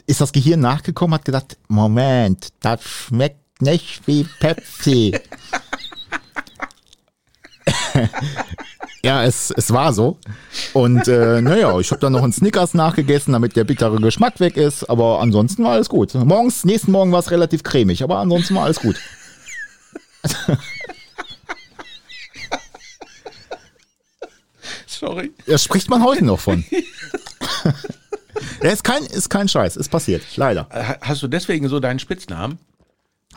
[0.07, 5.19] ist das Gehirn nachgekommen, hat gedacht, Moment, das schmeckt nicht wie Pepsi.
[9.05, 10.19] ja, es, es war so.
[10.73, 14.57] Und äh, naja, ich habe dann noch einen Snickers nachgegessen, damit der bittere Geschmack weg
[14.57, 14.85] ist.
[14.91, 16.15] Aber ansonsten war alles gut.
[16.15, 18.97] Morgens, nächsten Morgen war es relativ cremig, aber ansonsten war alles gut.
[24.87, 25.33] Sorry.
[25.47, 26.65] Das spricht man heute noch von.
[28.63, 30.69] Ja, ist kein, ist kein Scheiß, ist passiert, leider.
[30.71, 32.59] Ha- Hast du deswegen so deinen Spitznamen?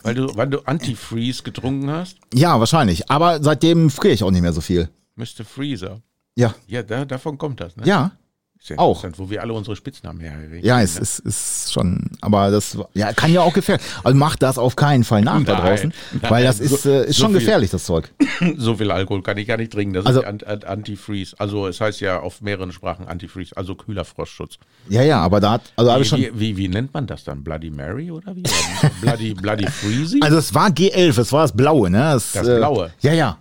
[0.04, 2.18] Weil du, weil du Antifreeze getrunken hast?
[2.34, 3.10] Ja, wahrscheinlich.
[3.10, 4.90] Aber seitdem friere ich auch nicht mehr so viel.
[5.18, 5.44] Mr.
[5.46, 6.02] Freezer.
[6.36, 7.84] Ja, Ja, da, davon kommt das, ne?
[7.86, 8.12] ja,
[8.60, 9.04] Ist ja auch.
[9.18, 10.64] Wo wir alle unsere Spitznamen herkriegen.
[10.64, 13.84] ja, es ist, ist schon, aber das ja, kann ja auch gefährlich.
[14.04, 17.06] Also macht das auf keinen Fall nach da draußen, nein, weil das so- ist, äh,
[17.06, 17.40] ist so schon viel.
[17.40, 18.12] gefährlich, das Zeug.
[18.58, 19.96] So viel Alkohol kann ich gar nicht trinken.
[19.96, 21.36] Das Also- ist Ant- Ant- Antifreeze.
[21.40, 24.58] Also es heißt ja auf mehreren Sprachen Antifreeze, also kühler Frostschutz.
[24.90, 27.24] Ja, ja, aber da hat, also ich schon, Wie, wie, wie, wie nennt man das
[27.24, 27.44] dann?
[27.44, 28.44] Bloody Mary oder wie?
[29.02, 30.20] Bloody, Bloody Freezy?
[30.22, 31.98] also es war G11, es war das Blaue, ne?
[31.98, 32.92] Das, Das äh, Blaue?
[33.02, 33.38] Ja, ja.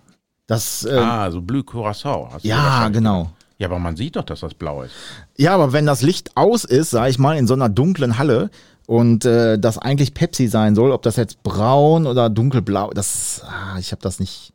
[0.47, 2.29] Das, äh, ah, so Blue Curacao.
[2.41, 3.31] ja, genau.
[3.57, 4.93] Ja, aber man sieht doch, dass das blau ist.
[5.35, 8.49] Ja, aber wenn das Licht aus ist, sag ich mal, in so einer dunklen Halle
[8.85, 13.77] und äh, das eigentlich Pepsi sein soll, ob das jetzt braun oder dunkelblau, das, ah,
[13.79, 14.53] ich habe das nicht.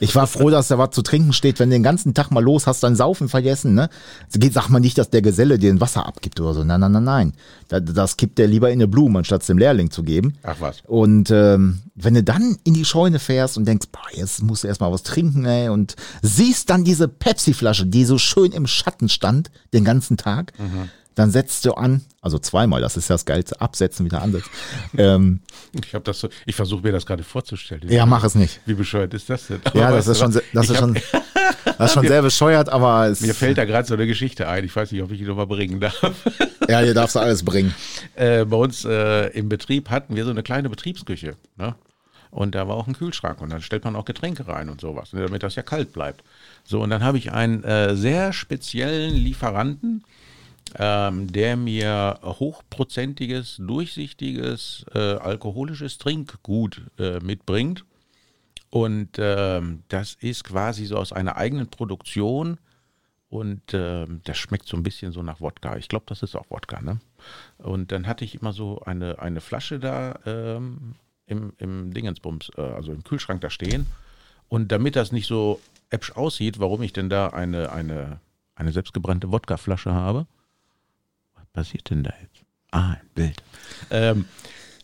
[0.00, 2.42] Ich war froh, dass da was zu trinken steht, wenn du den ganzen Tag mal
[2.42, 3.88] los hast, dein Saufen vergessen, ne?
[4.34, 6.64] Geht, sag mal nicht, dass der Geselle dir ein Wasser abgibt oder so.
[6.64, 7.32] Nein, nein, nein, nein.
[7.68, 10.34] Das, kippt der lieber in eine Blume, anstatt es dem Lehrling zu geben.
[10.42, 10.82] Ach was.
[10.86, 14.68] Und ähm, wenn du dann in die Scheune fährst und denkst, boah, jetzt musst du
[14.68, 19.50] erstmal was trinken, ey, und siehst dann diese Pepsi-Flasche, die so schön im Schatten stand,
[19.72, 20.52] den ganzen Tag,
[21.18, 24.50] dann setzt du an, also zweimal, das ist ja das Geilste, absetzen, wieder ansetzen.
[24.96, 25.40] ähm,
[25.84, 27.82] Ich habe das so, ich versuche mir das gerade vorzustellen.
[27.88, 28.60] ja, mach es nicht.
[28.66, 29.60] Wie bescheuert ist das denn?
[29.74, 30.94] Ja, Aber das weißt ist schon, das ist schon,
[31.78, 34.64] das ist schon sehr bescheuert, aber es, Mir fällt da gerade so eine Geschichte ein.
[34.64, 36.00] Ich weiß nicht, ob ich die nochmal bringen darf.
[36.68, 37.74] ja, hier darfst du alles bringen.
[38.14, 41.36] äh, bei uns äh, im Betrieb hatten wir so eine kleine Betriebsküche.
[41.56, 41.74] Ne?
[42.30, 45.14] Und da war auch ein Kühlschrank und dann stellt man auch Getränke rein und sowas,
[45.14, 46.22] ne, damit das ja kalt bleibt.
[46.62, 50.04] So, und dann habe ich einen äh, sehr speziellen Lieferanten,
[50.76, 57.84] ähm, der mir hochprozentiges, durchsichtiges, äh, alkoholisches Trinkgut äh, mitbringt.
[58.70, 62.58] Und ähm, das ist quasi so aus einer eigenen Produktion.
[63.30, 65.76] Und ähm, das schmeckt so ein bisschen so nach Wodka.
[65.76, 66.98] Ich glaube, das ist auch Wodka, ne?
[67.58, 70.94] Und dann hatte ich immer so eine, eine Flasche da ähm,
[71.26, 73.86] im, im Dingensbums, äh, also im Kühlschrank da stehen.
[74.48, 78.20] Und damit das nicht so äpsch aussieht, warum ich denn da eine, eine,
[78.54, 80.26] eine selbstgebrannte Wodkaflasche habe.
[81.52, 82.44] Was passiert denn da jetzt?
[82.70, 83.42] Ah, ein Bild.
[83.90, 84.26] Ähm,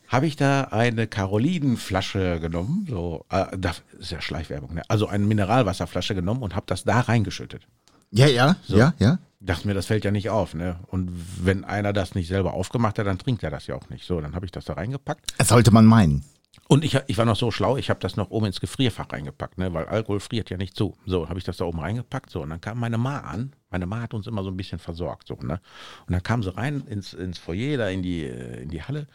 [0.09, 4.83] habe ich da eine Carolinenflasche genommen, so, äh, das ist ja Schleichwerbung, ne?
[4.89, 7.67] also eine Mineralwasserflasche genommen und habe das da reingeschüttet.
[8.11, 9.19] Ja, ja, ja, ja.
[9.41, 10.79] Dachte mir, das fällt ja nicht auf, ne?
[10.87, 11.11] Und
[11.45, 14.07] wenn einer das nicht selber aufgemacht hat, dann trinkt er das ja auch nicht.
[14.07, 15.35] So, dann habe ich das da reingepackt.
[15.37, 16.25] Das sollte man meinen.
[16.69, 19.59] Und ich, ich war noch so schlau, ich habe das noch oben ins Gefrierfach reingepackt,
[19.59, 19.73] ne?
[19.75, 20.97] weil Alkohol friert ja nicht zu.
[21.07, 22.31] So, habe ich das da oben reingepackt.
[22.31, 23.55] So, und dann kam meine Ma an.
[23.71, 25.29] Meine Ma hat uns immer so ein bisschen versorgt.
[25.29, 25.61] So, ne?
[26.07, 29.07] Und dann kam sie rein ins, ins Foyer, da in die, äh, in die Halle.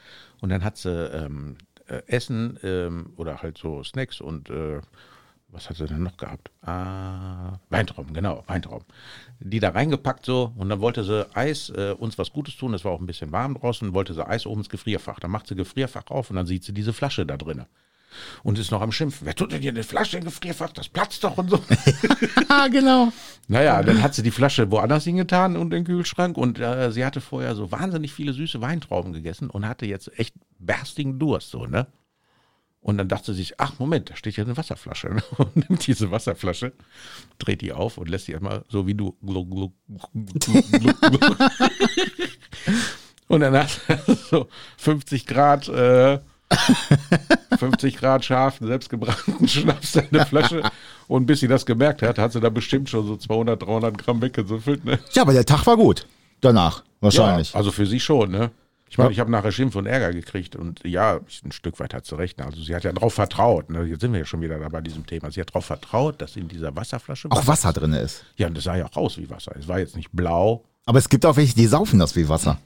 [0.41, 4.81] Und dann hat sie ähm, äh, Essen ähm, oder halt so Snacks und äh,
[5.51, 6.51] was hat sie denn noch gehabt?
[6.61, 8.85] Ah, Weintrauben, genau, Weintrauben.
[9.39, 12.85] Die da reingepackt so und dann wollte sie Eis, äh, uns was Gutes tun, es
[12.85, 15.19] war auch ein bisschen warm draußen, wollte sie Eis oben ins Gefrierfach.
[15.19, 17.67] Dann macht sie Gefrierfach auf und dann sieht sie diese Flasche da drinne.
[18.43, 19.25] Und ist noch am Schimpfen.
[19.25, 20.71] Wer tut denn hier eine Flasche in Gefrierfach?
[20.71, 21.63] Das platzt doch und so.
[22.47, 23.11] Ah, genau.
[23.47, 27.05] naja, dann hat sie die Flasche woanders hingetan und in den Kühlschrank und äh, sie
[27.05, 31.65] hatte vorher so wahnsinnig viele süße Weintrauben gegessen und hatte jetzt echt berstigen Durst, so,
[31.65, 31.87] ne?
[32.81, 35.09] Und dann dachte sie sich, ach Moment, da steht ja eine Wasserflasche.
[35.13, 35.23] ne?
[35.37, 36.71] Und nimmt diese Wasserflasche,
[37.37, 39.17] dreht die auf und lässt die einmal so wie du.
[39.25, 39.73] gluck, gluck,
[41.01, 41.37] gluck.
[43.27, 43.79] Und dann hat
[44.31, 46.19] so 50 Grad, äh,
[47.59, 50.63] 50 Grad scharfen, selbstgebrannten Schnaps in der Flasche.
[51.07, 54.21] Und bis sie das gemerkt hat, hat sie da bestimmt schon so 200, 300 Gramm
[54.21, 54.83] weggesüffelt.
[54.83, 54.99] Ne?
[55.13, 56.07] Ja, aber der Tag war gut.
[56.41, 57.51] Danach, wahrscheinlich.
[57.51, 58.49] Ja, also für sie schon, ne?
[58.89, 59.11] Ich meine, Ja.
[59.13, 62.41] ich habe nachher Schimpf und Ärger gekriegt und ja, ein Stück weit hat sie recht.
[62.41, 63.69] Also sie hat ja drauf vertraut.
[63.69, 63.83] Ne?
[63.85, 65.29] Jetzt sind wir ja schon wieder da bei diesem Thema.
[65.31, 68.25] Sie hat darauf vertraut, dass in dieser Wasserflasche auch Wasser drin ist.
[68.37, 69.55] Ja, und das sah ja auch aus wie Wasser.
[69.59, 70.65] Es war jetzt nicht blau.
[70.85, 72.57] Aber es gibt auch welche, die saufen das wie Wasser.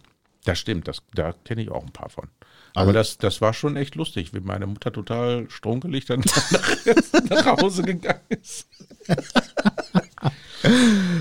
[0.46, 2.26] Das stimmt, das, da kenne ich auch ein paar von.
[2.76, 6.20] Also- Aber das, das war schon echt lustig, wie meine Mutter total strunkelig dann
[6.52, 8.68] nach, nach Hause gegangen ist.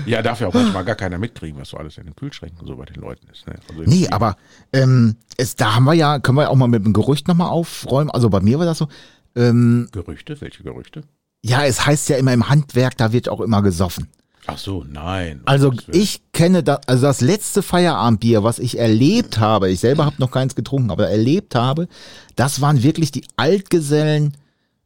[0.05, 2.75] ja, darf ja auch manchmal gar keiner mitkriegen, was so alles in den Kühlschränken so
[2.75, 3.47] bei den Leuten ist.
[3.47, 3.55] Ne?
[3.69, 4.37] Also Nee, aber
[4.71, 8.09] ähm, es, da haben wir ja, können wir auch mal mit dem Gerücht nochmal aufräumen.
[8.11, 8.87] Also bei mir war das so,
[9.35, 10.39] ähm, Gerüchte?
[10.41, 11.03] Welche Gerüchte?
[11.43, 14.07] ja, es heißt ja immer im Handwerk, da wird auch immer gesoffen.
[14.45, 15.41] Ach so, nein.
[15.45, 20.17] Also ich kenne das, also das letzte Feierabendbier, was ich erlebt habe, ich selber habe
[20.19, 21.87] noch keins getrunken, aber erlebt habe,
[22.35, 24.35] das waren wirklich die Altgesellen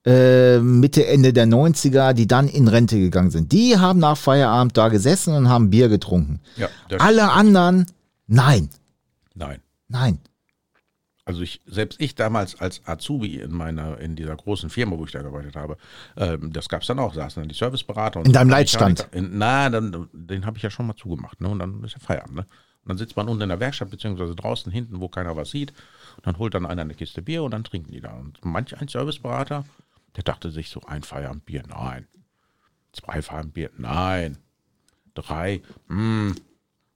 [0.08, 3.52] äh, Mitte, Ende der 90er, die dann in Rente gegangen sind.
[3.52, 6.40] Die haben nach Feierabend da gesessen und haben Bier getrunken.
[6.56, 7.88] Ja, Alle anderen,
[8.28, 8.70] nein,
[9.36, 9.60] nein.
[9.90, 10.20] nein.
[11.26, 15.12] Also ich, selbst ich damals als Azubi in meiner, in dieser großen Firma, wo ich
[15.12, 15.76] da gearbeitet habe,
[16.16, 18.20] ähm, das gab's dann auch, saßen dann die Serviceberater.
[18.20, 19.10] Und In deinem Leitstand?
[19.12, 21.50] In, na, dann, den habe ich ja schon mal zugemacht, ne?
[21.50, 22.46] Und dann ist ja Feierabend, ne?
[22.84, 25.74] Und dann sitzt man unten in der Werkstatt, beziehungsweise draußen hinten, wo keiner was sieht.
[26.16, 28.14] Und dann holt dann einer eine Kiste Bier und dann trinken die da.
[28.14, 29.66] Und manch ein Serviceberater,
[30.16, 32.08] der dachte sich so, ein Feierabendbier, nein.
[32.94, 34.38] Zwei Feierabendbier, nein.
[35.14, 36.36] Drei, hm.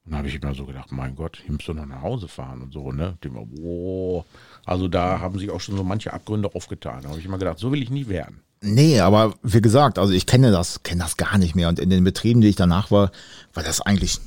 [0.04, 2.28] Und dann habe ich immer so gedacht, mein Gott, hier musst du noch nach Hause
[2.28, 3.17] fahren und so, ne?
[3.24, 4.26] War, wow.
[4.65, 7.04] Also da haben sich auch schon so manche Abgründe aufgetan.
[7.04, 8.41] Da habe ich immer gedacht, so will ich nie werden.
[8.62, 11.69] Nee, aber wie gesagt, also ich kenne das, kenne das gar nicht mehr.
[11.69, 13.12] Und in den Betrieben, die ich danach war,
[13.54, 14.19] war das eigentlich,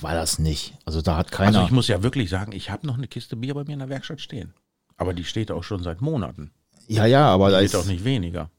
[0.00, 0.74] war das nicht.
[0.86, 1.58] Also da hat keiner.
[1.58, 3.78] Also ich muss ja wirklich sagen, ich habe noch eine Kiste Bier bei mir in
[3.80, 4.54] der Werkstatt stehen.
[4.96, 6.52] Aber die steht auch schon seit Monaten.
[6.88, 8.50] Ja, ja, aber da ist, auch nicht weniger.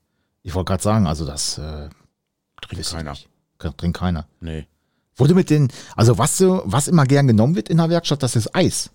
[0.43, 1.89] ich wollte gerade sagen, also das äh,
[2.61, 3.15] Trinkt keiner.
[3.77, 4.25] trinkt keiner.
[4.39, 4.67] Nee.
[5.15, 8.35] Wurde mit den, also was so, was immer gern genommen wird in der Werkstatt, das
[8.35, 8.91] ist Eis.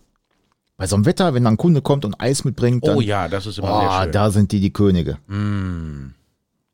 [0.77, 3.29] Bei so einem Wetter, wenn dann ein Kunde kommt und Eis mitbringt, dann, Oh ja,
[3.29, 4.13] das ist immer oh, sehr schön.
[4.13, 5.19] da sind die die Könige.
[5.29, 6.15] Mm,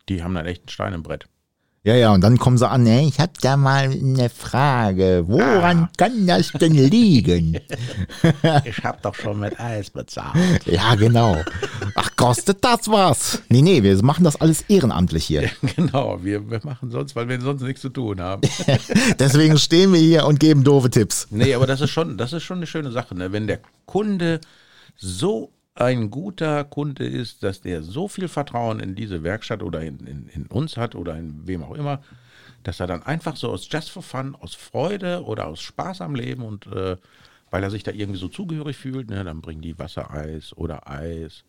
[0.08, 1.26] die haben dann echt einen Stein im Brett.
[1.82, 5.88] Ja, ja, und dann kommen sie an, hey, ich hab da mal eine Frage, woran
[5.96, 7.58] kann das denn liegen?
[8.64, 10.66] Ich habe doch schon mit Eis bezahlt.
[10.66, 11.36] ja, genau.
[11.94, 13.42] Ach, kostet das was?
[13.48, 15.50] Nee, nee, wir machen das alles ehrenamtlich hier.
[15.76, 18.42] genau, wir, wir machen sonst, weil wir sonst nichts zu tun haben.
[19.18, 21.28] Deswegen stehen wir hier und geben doofe Tipps.
[21.30, 23.32] Nee, aber das ist schon, das ist schon eine schöne Sache, ne?
[23.32, 24.40] Wenn der Kunde
[24.96, 29.98] so ein guter Kunde ist, dass der so viel Vertrauen in diese Werkstatt oder in,
[30.06, 32.00] in, in uns hat oder in wem auch immer,
[32.62, 36.14] dass er dann einfach so aus Just for Fun, aus Freude oder aus Spaß am
[36.14, 36.96] Leben und äh,
[37.50, 41.44] weil er sich da irgendwie so zugehörig fühlt, ne, dann bringen die Wassereis oder Eis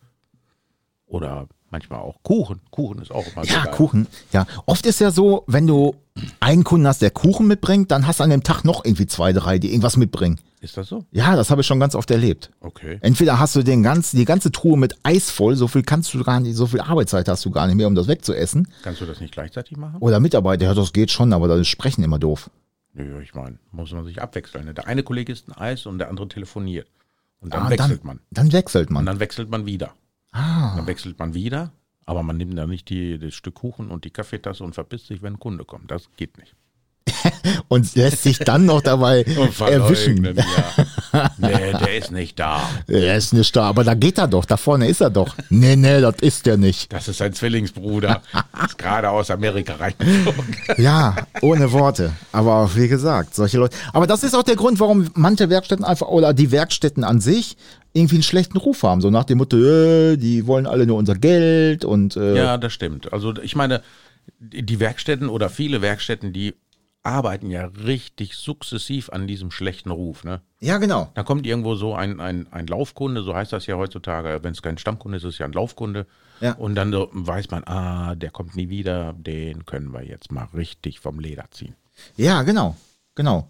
[1.06, 2.60] oder manchmal auch Kuchen.
[2.70, 3.74] Kuchen ist auch immer sehr Ja, geil.
[3.74, 4.06] Kuchen.
[4.32, 5.94] Ja, oft ist ja so, wenn du
[6.40, 9.32] einen Kunden hast, der Kuchen mitbringt, dann hast du an dem Tag noch irgendwie zwei,
[9.32, 10.40] drei, die irgendwas mitbringen.
[10.62, 11.04] Ist das so?
[11.10, 12.50] Ja, das habe ich schon ganz oft erlebt.
[12.60, 12.98] Okay.
[13.02, 16.22] Entweder hast du den ganzen, die ganze Truhe mit Eis voll, so viel kannst du
[16.22, 18.68] gar nicht, so viel Arbeitszeit hast du gar nicht mehr, um das wegzuessen.
[18.84, 19.96] Kannst du das nicht gleichzeitig machen?
[19.98, 22.48] Oder Mitarbeiter, ja, das geht schon, aber das Sprechen immer doof.
[22.94, 24.64] Nö, ich meine, muss man sich abwechseln.
[24.66, 24.72] ne?
[24.74, 26.86] Der eine Kollege isst ein Eis und der andere telefoniert.
[27.40, 28.20] Und dann Ah, wechselt dann, man.
[28.30, 29.06] Dann wechselt Und man.
[29.06, 29.92] dann wechselt man wieder.
[30.30, 30.76] Ah.
[30.76, 31.72] Dann wechselt man wieder,
[32.06, 35.22] aber man nimmt dann nicht die, das Stück Kuchen und die Kaffeetasse und verpisst sich,
[35.22, 35.90] wenn ein Kunde kommt.
[35.90, 36.54] Das geht nicht.
[37.68, 39.22] Und lässt sich dann noch dabei
[39.60, 40.24] erwischen.
[40.24, 41.30] Ja.
[41.38, 42.68] nee, der ist nicht da.
[42.86, 45.34] Er ist nicht da, aber da geht er doch, da vorne ist er doch.
[45.48, 46.92] Nee, nee, das ist der nicht.
[46.92, 48.22] Das ist sein Zwillingsbruder.
[48.66, 50.56] ist gerade aus Amerika reingeflogen.
[50.78, 52.12] Ja, ohne Worte.
[52.32, 53.76] Aber wie gesagt, solche Leute.
[53.92, 57.56] Aber das ist auch der Grund, warum manche Werkstätten einfach, oder die Werkstätten an sich,
[57.92, 59.00] irgendwie einen schlechten Ruf haben.
[59.00, 62.72] So nach dem Motto, äh, die wollen alle nur unser Geld und äh, Ja, das
[62.72, 63.12] stimmt.
[63.12, 63.82] Also ich meine,
[64.40, 66.54] die Werkstätten oder viele Werkstätten, die
[67.02, 70.24] arbeiten ja richtig sukzessiv an diesem schlechten Ruf.
[70.24, 70.40] Ne?
[70.60, 71.10] ja, genau.
[71.14, 74.38] Da kommt irgendwo so ein, ein, ein Laufkunde, so heißt das ja heutzutage.
[74.42, 76.06] Wenn es kein Stammkunde ist, ist es ja ein Laufkunde.
[76.40, 76.52] Ja.
[76.54, 80.48] Und dann so weiß man, ah, der kommt nie wieder, den können wir jetzt mal
[80.54, 81.74] richtig vom Leder ziehen.
[82.16, 82.76] Ja, genau.
[83.14, 83.48] Genau.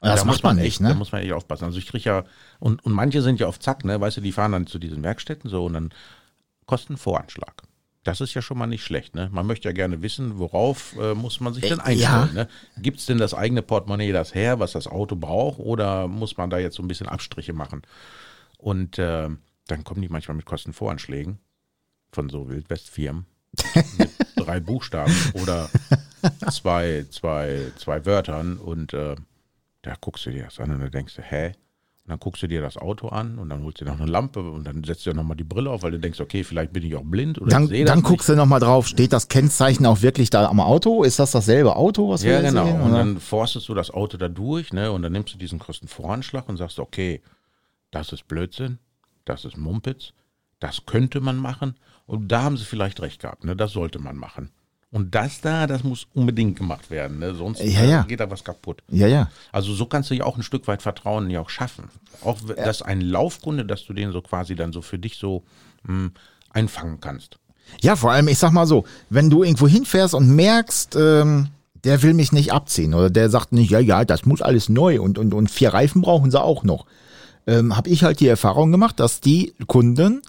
[0.00, 0.94] Und das Da macht muss man echt, nicht, Da ne?
[0.94, 1.64] muss man echt aufpassen.
[1.64, 2.24] Also ich kriege ja,
[2.60, 4.00] und, und manche sind ja auf Zack, ne?
[4.00, 5.94] Weißt du, die fahren dann zu diesen Werkstätten so und dann
[6.66, 7.62] kosten Voranschlag.
[8.04, 9.28] Das ist ja schon mal nicht schlecht, ne?
[9.32, 12.32] Man möchte ja gerne wissen, worauf äh, muss man sich denn Äh, einstellen, ja.
[12.32, 12.48] ne?
[12.78, 16.50] Gibt es denn das eigene Portemonnaie das her, was das Auto braucht, oder muss man
[16.50, 17.82] da jetzt so ein bisschen Abstriche machen?
[18.58, 19.28] Und äh,
[19.68, 21.38] dann kommen die manchmal mit Kostenvoranschlägen
[22.10, 23.26] von so Wildwestfirmen
[23.98, 25.70] mit drei Buchstaben oder
[26.50, 29.14] zwei, zwei, zwei Wörtern und äh,
[29.82, 31.52] da guckst du dir das an und dann denkst du, hä?
[32.04, 34.10] Und dann guckst du dir das Auto an und dann holst du dir noch eine
[34.10, 36.72] Lampe und dann setzt du dir nochmal die Brille auf, weil du denkst, okay, vielleicht
[36.72, 39.12] bin ich auch blind oder Dann, ich sehe das dann guckst du nochmal drauf, steht
[39.12, 41.04] das Kennzeichen auch wirklich da am Auto?
[41.04, 42.32] Ist das dasselbe Auto, was nicht.
[42.32, 42.64] Ja, wir genau.
[42.64, 42.80] sehen?
[42.80, 44.90] und dann forstest du das Auto da durch, ne?
[44.90, 47.22] Und dann nimmst du diesen Kostenvoranschlag und sagst, okay,
[47.92, 48.78] das ist Blödsinn,
[49.24, 50.12] das ist Mumpitz,
[50.58, 51.76] das könnte man machen.
[52.06, 53.54] Und da haben sie vielleicht recht gehabt, ne?
[53.54, 54.50] Das sollte man machen.
[54.92, 57.34] Und das da, das muss unbedingt gemacht werden, ne?
[57.34, 58.02] sonst Ja, ja.
[58.02, 58.82] geht da was kaputt.
[58.90, 59.30] Ja, ja.
[59.50, 61.88] Also so kannst du ja auch ein Stück weit Vertrauen ja auch schaffen.
[62.22, 65.44] Auch dass ein Laufkunde, dass du den so quasi dann so für dich so
[65.84, 66.10] mh,
[66.50, 67.38] einfangen kannst.
[67.80, 71.48] Ja, vor allem, ich sag mal so, wenn du irgendwo hinfährst und merkst, ähm,
[71.84, 75.00] der will mich nicht abziehen oder der sagt nicht, ja, ja, das muss alles neu
[75.00, 76.84] und, und, und vier Reifen brauchen sie auch noch,
[77.46, 80.20] ähm, habe ich halt die Erfahrung gemacht, dass die Kunden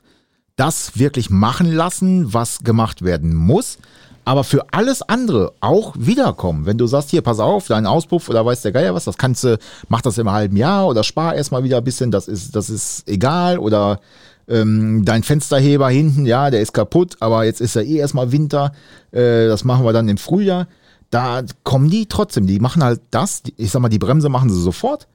[0.56, 3.78] das wirklich machen lassen, was gemacht werden muss,
[4.26, 6.66] aber für alles andere auch wiederkommen.
[6.66, 9.44] Wenn du sagst, hier, pass auf, dein Auspuff oder weiß der Geier was, das kannst
[9.44, 9.58] du,
[9.90, 13.08] mach das im halben Jahr oder spar erstmal wieder ein bisschen, das ist, das ist
[13.08, 14.00] egal oder
[14.48, 18.74] ähm, dein Fensterheber hinten, ja, der ist kaputt, aber jetzt ist ja eh erstmal Winter,
[19.12, 20.68] äh, das machen wir dann im Frühjahr.
[21.10, 24.60] Da kommen die trotzdem, die machen halt das, ich sag mal, die Bremse machen sie
[24.60, 25.08] sofort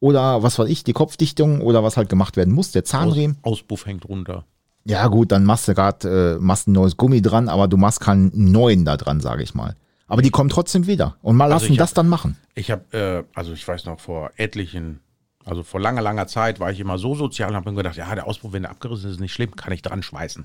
[0.00, 3.38] oder was weiß ich, die Kopfdichtung oder was halt gemacht werden muss, der Zahnriemen.
[3.42, 4.44] Auspuff hängt runter.
[4.86, 8.00] Ja gut, dann machst du gerade, äh, machst ein neues Gummi dran, aber du machst
[8.00, 9.74] keinen neuen da dran, sage ich mal.
[10.06, 12.36] Aber die kommen trotzdem wieder und mal Also lassen ich das hab- dann machen.
[12.54, 15.00] Ich habe, äh, also ich weiß noch, vor etlichen,
[15.44, 18.14] also vor langer, langer Zeit war ich immer so sozial und habe mir gedacht, ja,
[18.14, 20.44] der Auspuff, wenn der abgerissen ist, ist nicht schlimm, kann ich dran schmeißen.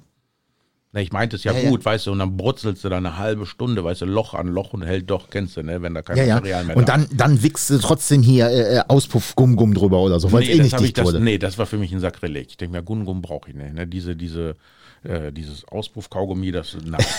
[0.92, 1.70] Ne, ich meinte es ja, Ja, ja.
[1.70, 4.48] gut, weißt du, und dann brutzelst du da eine halbe Stunde, weißt du, Loch an
[4.48, 6.36] Loch und hält doch, kennst du, ne, wenn da kein Ja, ja.
[6.36, 10.00] Material mehr Und da dann, dann wichst du trotzdem hier äh, äh, Auspuff Gumm-Gumm drüber
[10.00, 11.20] oder so, weil es nee, eh das nicht dicht das, wurde.
[11.20, 12.48] nee, das war für mich ein Sakrileg.
[12.50, 13.76] Ich denke mir, Gungum brauche ich nicht.
[13.76, 13.86] Ne?
[13.86, 14.56] Diese, diese,
[15.04, 16.76] äh, dieses Auspuff-Kaugummi, das,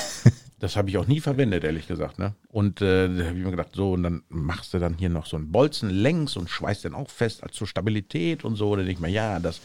[0.59, 2.19] das habe ich auch nie verwendet, ehrlich gesagt.
[2.19, 2.35] Ne?
[2.49, 5.27] Und äh, da habe ich mir gedacht, so, und dann machst du dann hier noch
[5.27, 8.75] so einen Bolzen längs und schweißt den auch fest als zur Stabilität und so.
[8.75, 9.61] Da denke ich mir, ja, das,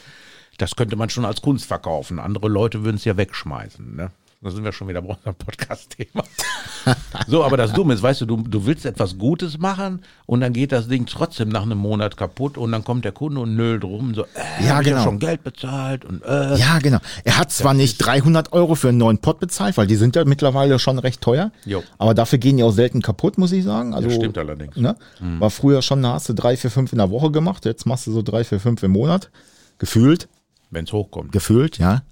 [0.57, 2.19] das könnte man schon als Kunst verkaufen.
[2.19, 3.95] Andere Leute würden es ja wegschmeißen.
[3.95, 4.11] Ne?
[4.41, 6.23] Da sind wir schon wieder bei unserem Podcast-Thema.
[7.27, 10.53] So, aber das Dumme ist, weißt du, du, du willst etwas Gutes machen und dann
[10.53, 13.83] geht das Ding trotzdem nach einem Monat kaputt und dann kommt der Kunde und nölt
[13.83, 14.27] rum, so, äh,
[14.63, 15.01] Ja, hab ich genau.
[15.03, 16.57] schon Geld bezahlt und äh.
[16.57, 16.99] Ja, genau.
[17.23, 20.25] Er hat zwar nicht 300 Euro für einen neuen Pott bezahlt, weil die sind ja
[20.25, 21.51] mittlerweile schon recht teuer.
[21.65, 21.81] Jo.
[21.97, 23.95] Aber dafür gehen die auch selten kaputt, muss ich sagen.
[23.95, 24.75] Also, Das stimmt allerdings.
[24.75, 24.95] Ne?
[25.39, 27.65] War früher schon, da hast du drei, vier, fünf in der Woche gemacht.
[27.65, 29.31] Jetzt machst du so drei, vier, fünf im Monat.
[29.79, 30.27] Gefühlt,
[30.69, 31.31] wenn es hochkommt.
[31.31, 32.03] gefühlt, ja.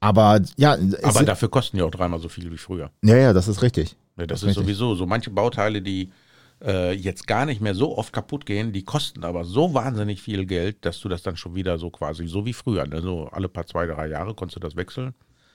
[0.00, 2.90] Aber ja, Aber dafür kosten die auch dreimal so viel wie früher.
[3.02, 3.96] ja, ja, das ist richtig.
[4.16, 4.64] Ne, Das, ist ist richtig.
[4.64, 5.06] sowieso so.
[5.06, 6.10] Manche Bauteile, die
[6.62, 10.46] äh, jetzt gar nicht mehr so oft kaputt gehen, die kosten aber so wahnsinnig viel
[10.46, 13.00] Geld, dass du das dann schon wieder so quasi, so wie früher, ne?
[13.02, 15.14] so alle paar zwei, drei Jahre konntest du das wechseln.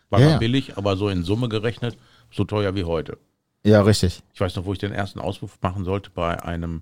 [0.09, 0.39] War Ja, dann ja.
[0.39, 1.97] billig, aber so in Summe gerechnet,
[2.31, 3.17] so teuer wie heute.
[3.63, 4.21] Ja, richtig.
[4.33, 6.81] Ich weiß noch, wo ich den ersten Auspuff machen sollte bei einem,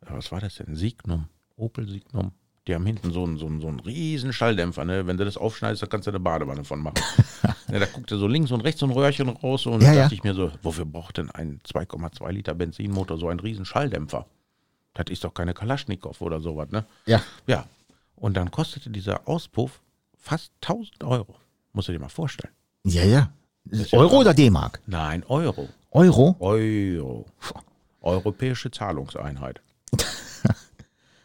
[0.00, 0.74] äh, was war das denn?
[0.76, 2.32] Signum, Opel Signum.
[2.68, 5.06] Die haben hinten so einen, so einen, so einen riesen Schalldämpfer, ne?
[5.06, 6.94] Wenn du das aufschneidest, da kannst du eine Badewanne von machen.
[7.72, 10.02] ja, da guckte so links und rechts so ein Röhrchen raus und Ja, da ja.
[10.02, 14.26] dachte ich mir so, wofür braucht denn ein 2,2 Liter Benzinmotor so einen riesen Schalldämpfer?
[14.94, 16.84] Das ist doch keine Kalaschnikow oder sowas, ne?
[17.06, 17.20] Ja.
[17.48, 17.64] Ja.
[18.14, 19.80] Und dann kostete dieser Auspuff
[20.16, 21.34] fast 1000 Euro.
[21.72, 22.52] Musst du dir mal vorstellen.
[22.84, 23.32] Ja, ja.
[23.70, 24.80] ja Euro oder D-Mark?
[24.86, 25.68] Nein, Euro.
[25.90, 26.36] Euro?
[26.38, 27.26] Euro.
[28.02, 29.60] Europäische Zahlungseinheit.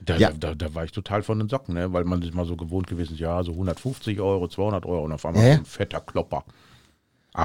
[0.08, 0.32] Da, Ja.
[0.32, 1.92] da, da war ich total von den Socken, ne?
[1.94, 5.26] weil man ist mal so gewohnt gewesen, ja, so 150 Euro, 200 Euro und auf
[5.26, 6.44] einmal so ein fetter Klopper.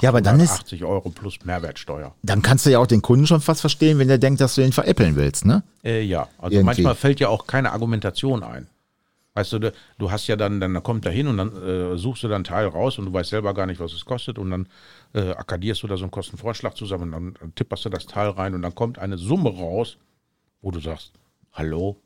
[0.01, 2.14] Ja, aber dann ist- 80 Euro plus Mehrwertsteuer.
[2.22, 4.62] Dann kannst du ja auch den Kunden schon fast verstehen, wenn der denkt, dass du
[4.62, 5.64] ihn veräppeln willst, ne?
[5.85, 6.64] Äh, ja, also Irgendwie.
[6.64, 8.68] manchmal fällt ja auch keine Argumentation ein.
[9.35, 9.59] Weißt du,
[9.98, 12.44] du, hast ja dann, dann kommt er hin und dann äh, suchst du dann einen
[12.44, 14.68] Teil raus und du weißt selber gar nicht, was es kostet und dann
[15.14, 18.55] äh, akkadierst du da so einen Kostenvorschlag zusammen und dann tipperst du das Teil rein
[18.55, 19.96] und dann kommt eine Summe raus,
[20.61, 21.12] wo du sagst,
[21.53, 21.96] hallo,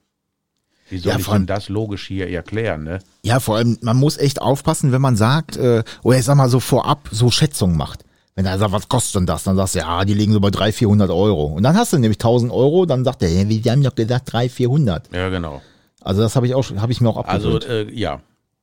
[0.88, 2.98] wie soll Ja, ich allem- denn das logisch hier erklären, ne?
[3.22, 6.48] Ja, vor allem, man muss echt aufpassen, wenn man sagt, äh, oder ich sag mal
[6.48, 8.04] so vorab so Schätzungen macht.
[8.34, 9.44] Wenn er sagt, was kostet denn das?
[9.44, 11.44] Dann sagst du, ja, die liegen so bei 300, 400 Euro.
[11.46, 14.30] Und dann hast du nämlich 1000 Euro, dann sagt er, ja, wir haben doch gesagt
[14.32, 15.08] 300, 400.
[15.14, 15.62] Ja, genau.
[16.02, 17.90] Also das habe ich auch, habe ich mir auch Also, abgewöhnt.
[17.90, 18.20] äh, ja,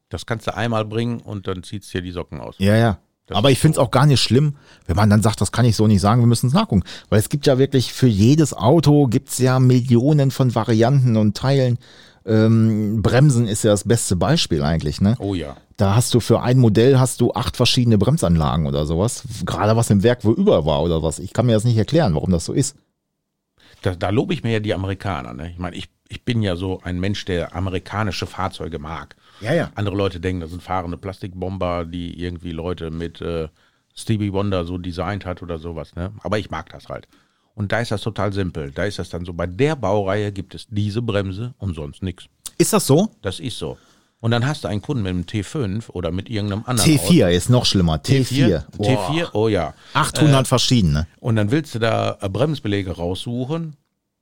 [0.09, 2.55] das kannst du einmal bringen und dann zieht's dir die Socken aus.
[2.59, 2.99] ja, ja.
[3.25, 5.65] das Aber ich finde es auch gar nicht schlimm, wenn man dann sagt, das kann
[5.65, 6.83] ich so nicht sagen, wir müssen es nachgucken.
[7.09, 11.79] Weil es gibt ja wirklich, für jedes Auto gibt's ja Millionen von Varianten und Teilen.
[12.25, 15.15] Ähm, Bremsen ist ja das beste Beispiel eigentlich, ne?
[15.19, 15.57] Oh ja.
[15.77, 19.23] Da hast du für ein Modell hast du acht verschiedene Bremsanlagen oder sowas.
[19.45, 21.19] Gerade was im Werk wo über war oder was.
[21.19, 22.77] Ich kann mir das nicht erklären, warum das so ist.
[23.81, 25.33] Da, da lobe ich mir ja die Amerikaner.
[25.33, 25.51] Ne?
[25.51, 29.15] Ich meine, ich, ich bin ja so ein Mensch, der amerikanische Fahrzeuge mag.
[29.41, 29.71] Ja, ja.
[29.75, 33.49] Andere Leute denken, das sind fahrende Plastikbomber, die irgendwie Leute mit äh,
[33.95, 35.95] Stevie Wonder so designt hat oder sowas.
[35.95, 36.13] Ne?
[36.21, 37.07] Aber ich mag das halt.
[37.55, 38.71] Und da ist das total simpel.
[38.71, 42.25] Da ist das dann so, bei der Baureihe gibt es diese Bremse und sonst nichts.
[42.57, 43.11] Ist das so?
[43.21, 43.77] Das ist so.
[44.19, 47.49] Und dann hast du einen Kunden mit einem T5 oder mit irgendeinem anderen T4 ist
[47.49, 47.95] noch schlimmer.
[47.95, 48.11] Auto.
[48.13, 48.63] T4.
[48.77, 49.73] T4, T4, oh ja.
[49.93, 51.07] 800 verschiedene.
[51.19, 53.75] Und dann willst du da äh, Bremsbeläge raussuchen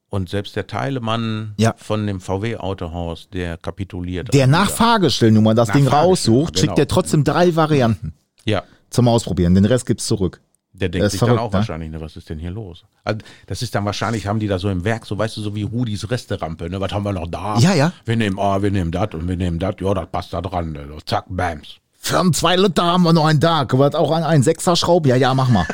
[0.09, 1.75] und selbst der Teilemann Ja.
[1.77, 4.33] von dem VW-Autohaus, der kapituliert.
[4.33, 4.71] Der nach.
[4.71, 6.61] Fahrgestellnummer das Nach Ding raussucht, genau.
[6.65, 8.13] schickt er trotzdem drei Varianten
[8.43, 9.53] Ja, zum Ausprobieren.
[9.55, 10.41] Den Rest gibt's zurück.
[10.73, 11.53] Der denkt sich dann verrückt, auch ne?
[11.57, 12.85] wahrscheinlich, ne, was ist denn hier los?
[13.03, 15.53] Also, das ist dann wahrscheinlich, haben die da so im Werk, so weißt du, so
[15.55, 16.79] wie Rudis Resterampe, ne?
[16.79, 17.57] Was haben wir noch da?
[17.59, 17.91] Ja, ja.
[18.05, 20.71] Wir nehmen, ah, wir nehmen das und wir nehmen das, ja, das passt da dran.
[20.71, 20.85] Ne?
[20.87, 21.75] So, Zack, bams.
[21.99, 23.65] Für einen 2 Liter haben wir noch einen da.
[23.65, 25.07] Können wir das auch an einen Sechser schrauben?
[25.09, 25.67] Ja, ja, mach mal.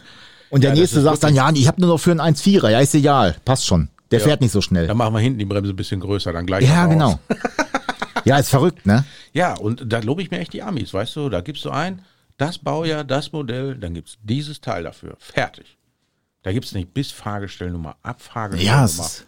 [0.50, 2.70] Und der Ja, nächste sagt dann, ja, ich habe nur noch für einen 1,4er.
[2.70, 3.36] Ja, ist egal.
[3.44, 3.88] Passt schon.
[4.10, 4.24] Der Ja.
[4.26, 4.88] fährt nicht so schnell.
[4.88, 6.68] Dann machen wir hinten die Bremse ein bisschen größer, dann gleich.
[6.68, 7.20] Ja, genau.
[8.24, 9.04] ja, ist verrückt, ne?
[9.32, 12.02] Ja, und da lobe ich mir echt die Amis, weißt du, da gibst du ein,
[12.40, 15.16] das Baujahr, das Modell, dann gibt's dieses Teil dafür.
[15.18, 15.76] Fertig.
[16.42, 18.84] Da gibt's nicht bis Fahrgestellnummer, ab Ja, Fahrgestellnummer.
[18.84, 19.26] es ist,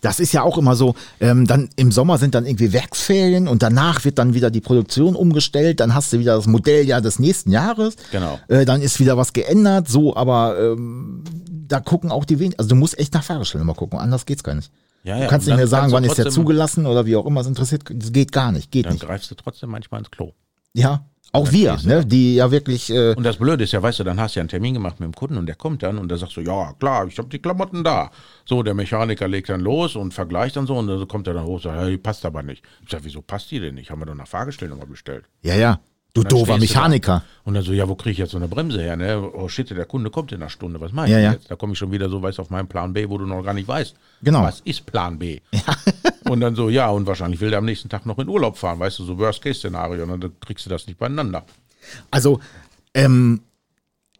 [0.00, 0.94] das ist ja auch immer so.
[1.20, 5.14] Ähm, dann im Sommer sind dann irgendwie Werksferien und danach wird dann wieder die Produktion
[5.14, 5.80] umgestellt.
[5.80, 7.96] Dann hast du wieder das Modelljahr des nächsten Jahres.
[8.10, 8.40] Genau.
[8.48, 9.88] Äh, dann ist wieder was geändert.
[9.88, 11.22] So, aber ähm,
[11.68, 12.58] da gucken auch die wenigen.
[12.58, 13.98] Also du musst echt nach Fahrgestellnummer gucken.
[13.98, 14.72] Anders geht's gar nicht.
[15.04, 16.86] Ja, du ja, kannst und nicht mehr dann sagen, kannst du wann ist der zugelassen
[16.86, 17.84] oder wie auch immer es interessiert.
[17.92, 18.70] Das geht gar nicht.
[18.70, 19.04] Geht Dann nicht.
[19.06, 20.32] greifst du trotzdem manchmal ins Klo.
[20.72, 21.04] Ja.
[21.32, 22.90] Auch wir, ne, die ja wirklich.
[22.90, 24.98] Äh, Und das Blöde ist ja, weißt du, dann hast du ja einen Termin gemacht
[24.98, 27.28] mit dem Kunden und der kommt dann und der sagt so, ja klar, ich habe
[27.28, 28.10] die Klamotten da.
[28.46, 31.44] So, der Mechaniker legt dann los und vergleicht dann so und dann kommt er dann
[31.44, 32.64] hoch und sagt, hey, die passt aber nicht.
[32.82, 33.90] Ich sag, wieso passt die denn nicht?
[33.90, 35.26] Haben wir doch nach Fahrgestellnummer bestellt.
[35.42, 35.80] ja, ja.
[36.14, 36.58] Du doofer du da.
[36.58, 37.22] Mechaniker.
[37.44, 38.96] Und dann so, ja, wo kriege ich jetzt so eine Bremse her?
[38.96, 39.30] Ne?
[39.34, 40.80] Oh shit, der Kunde kommt in einer Stunde.
[40.80, 41.32] Was ich Ja, denn ja.
[41.32, 41.50] jetzt?
[41.50, 43.42] Da komme ich schon wieder so, weißt du, auf meinen Plan B, wo du noch
[43.42, 43.94] gar nicht weißt.
[44.22, 44.42] Genau.
[44.42, 45.40] Was ist Plan B?
[46.28, 48.78] und dann so, ja, und wahrscheinlich will der am nächsten Tag noch in Urlaub fahren,
[48.80, 50.02] weißt du, so Worst-Case-Szenario.
[50.04, 51.44] Und dann kriegst du das nicht beieinander.
[52.10, 52.40] Also,
[52.94, 53.40] ähm,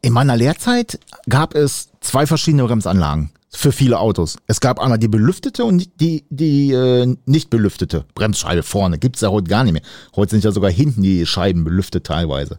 [0.00, 4.36] in meiner Lehrzeit gab es zwei verschiedene Bremsanlagen für viele Autos.
[4.46, 8.98] Es gab einmal die belüftete und die, die äh, nicht belüftete Bremsscheibe vorne.
[8.98, 9.82] Gibt's ja heute gar nicht mehr.
[10.14, 12.58] Heute sind ja sogar hinten die Scheiben belüftet teilweise.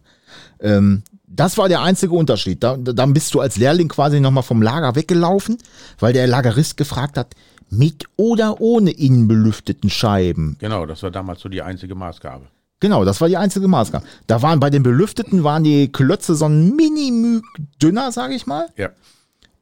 [0.59, 2.63] Ähm, das war der einzige Unterschied.
[2.63, 5.57] Da, dann bist du als Lehrling quasi nochmal vom Lager weggelaufen,
[5.99, 7.35] weil der Lagerist gefragt hat,
[7.69, 10.57] mit oder ohne innenbelüfteten Scheiben.
[10.59, 12.47] Genau, das war damals so die einzige Maßgabe.
[12.79, 14.05] Genau, das war die einzige Maßgabe.
[14.25, 17.43] Da waren bei den Belüfteten waren die Klötze so ein Minimüg
[17.81, 18.89] dünner, sage ich mal, Ja.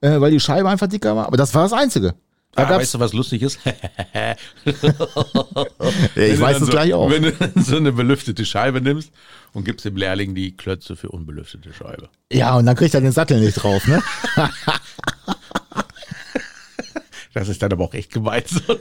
[0.02, 1.28] Äh, weil die Scheibe einfach dicker war.
[1.28, 2.16] Aber das war das Einzige.
[2.54, 3.60] Da Ah, weißt du, was lustig ist?
[4.66, 4.82] ich
[6.40, 7.10] weiß es so, gleich auch.
[7.12, 9.12] Wenn du so eine belüftete Scheibe nimmst
[9.54, 12.10] und gibst dem Lehrling die Klötze für unbelüftete Scheibe.
[12.32, 14.02] Ja, und dann kriegt er den Sattel nicht drauf, ne?
[17.34, 18.48] Das ist dann aber auch echt gemeint.
[18.48, 18.62] So.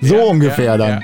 [0.00, 1.02] So Ja, ungefähr ja, dann.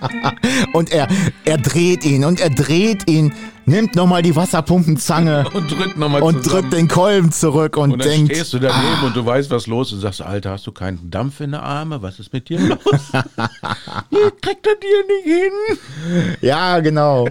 [0.72, 1.08] Und er,
[1.44, 3.32] er dreht ihn und er dreht ihn,
[3.66, 8.08] nimmt nochmal die Wasserpumpenzange und drückt nochmal und drückt den Kolben zurück und, Und dann
[8.08, 10.72] denkt, stehst du daneben und du weißt, was los ist und sagst, Alter, hast du
[10.72, 12.02] keinen Dampf in der Arme?
[12.02, 12.78] Was ist mit dir los?
[14.40, 15.52] Kriegt er dir nicht hin.
[16.40, 17.28] ja, genau.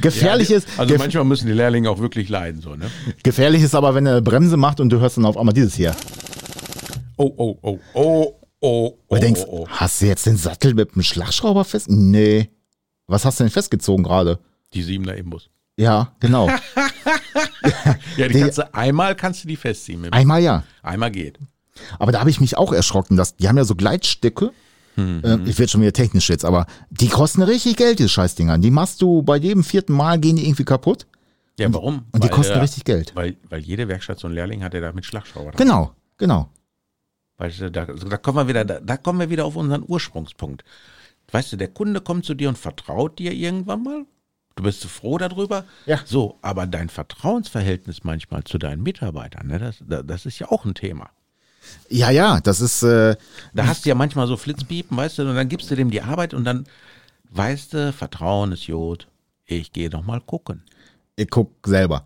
[0.00, 2.86] gefährlich ist, Also gef manchmal müssen die Lehrlinge auch wirklich leiden, so, ne?
[3.22, 5.74] gefährlich ist aber, wenn er eine Bremse macht und du hörst dann auf einmal dieses
[5.74, 5.94] hier.
[7.18, 9.68] Oh, oh, oh, oh, oh, du denkst, oh, oh.
[9.68, 11.90] hast du jetzt den Sattel mit dem Schlagschrauber fest?
[11.90, 12.50] Nee.
[13.06, 14.38] Was hast du denn festgezogen gerade?
[14.74, 15.48] Die Siebener Imbus.
[15.76, 16.50] Ja, genau.
[18.16, 20.00] Ja, die, Die- kannst du, einmal kannst du die festziehen.
[20.00, 20.64] Mit, Einmal ja.
[20.82, 21.38] einmal geht.
[21.98, 24.52] Aber da habe ich mich auch erschrocken, dass die haben ja so Gleitstücke.
[24.96, 25.22] Mhm.
[25.24, 28.58] Ähm, ich werde schon wieder technisch jetzt, aber die kosten richtig Geld, diese Scheißdinger.
[28.58, 31.06] Die machst du bei jedem vierten Mal gehen die irgendwie kaputt.
[31.58, 32.04] Ja, warum?
[32.12, 33.12] Und die Weil, kosten äh, richtig Geld.
[33.14, 35.50] Weil, weil jede Werkstatt so einen Lehrling hat, der da mit Schlagschrauber.
[35.52, 36.48] Genau, genau.
[37.38, 40.64] Weißt du, da, da kommen wir wieder, da, da kommen wir wieder auf unseren Ursprungspunkt.
[41.30, 44.06] Weißt du, der Kunde kommt zu dir und vertraut dir irgendwann mal.
[44.54, 45.64] Du bist so froh darüber.
[45.84, 46.00] Ja.
[46.06, 50.64] So, aber dein Vertrauensverhältnis manchmal zu deinen Mitarbeitern, ne, das, da- das ist ja auch
[50.64, 51.10] ein Thema.
[51.90, 53.16] Ja, ja, das ist, äh,
[53.52, 56.00] Da hast du ja manchmal so Flitzpiepen, weißt du, und dann gibst du dem die
[56.00, 56.64] Arbeit und dann
[57.30, 59.08] weißt du, Vertrauen ist Jod.
[59.44, 60.62] Ich gehe noch mal gucken.
[61.16, 62.04] ich guck selber.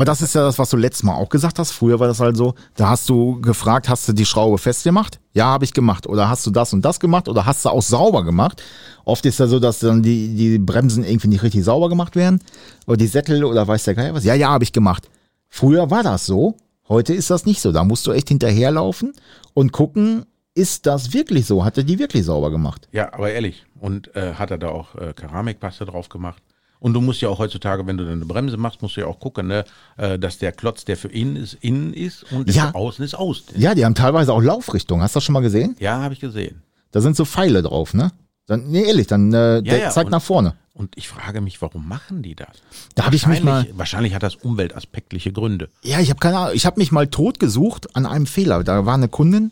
[0.00, 1.72] Aber das ist ja das, was du letztes Mal auch gesagt hast.
[1.72, 5.20] Früher war das halt so, da hast du gefragt, hast du die Schraube festgemacht?
[5.34, 6.06] Ja, habe ich gemacht.
[6.06, 7.28] Oder hast du das und das gemacht?
[7.28, 8.62] Oder hast du auch sauber gemacht?
[9.04, 12.42] Oft ist ja so, dass dann die, die Bremsen irgendwie nicht richtig sauber gemacht werden.
[12.86, 14.24] Oder die Sättel oder weiß der Geier was.
[14.24, 15.10] Ja, ja, habe ich gemacht.
[15.50, 16.56] Früher war das so.
[16.88, 17.70] Heute ist das nicht so.
[17.70, 19.12] Da musst du echt hinterherlaufen
[19.52, 20.24] und gucken,
[20.54, 21.62] ist das wirklich so?
[21.62, 22.88] Hat er die wirklich sauber gemacht?
[22.90, 23.66] Ja, aber ehrlich.
[23.78, 26.42] Und äh, hat er da auch äh, Keramikpaste drauf gemacht?
[26.80, 29.06] Und du musst ja auch heutzutage, wenn du dann eine Bremse machst, musst du ja
[29.06, 29.64] auch gucken, ne,
[29.98, 32.66] äh, dass der Klotz, der für innen ist, innen ist und der Ja.
[32.68, 33.60] für außen ist, außen.
[33.60, 35.02] Ja, die haben teilweise auch Laufrichtung.
[35.02, 35.76] Hast du das schon mal gesehen?
[35.78, 36.62] Ja, habe ich gesehen.
[36.90, 38.10] Da sind so Pfeile drauf, ne?
[38.46, 40.54] Dann, nee, ehrlich, dann äh, der ja, zeigt nach vorne.
[40.72, 42.48] Und ich frage mich, warum machen die das?
[42.94, 45.68] Da habe ich mich mal, Wahrscheinlich- Wahrscheinlich hat das umweltaspektliche Gründe.
[45.82, 48.64] ja, ich habe keine Ahnung, ich habe mich mal tot gesucht an einem Fehler.
[48.64, 49.50] Da war eine Kundin,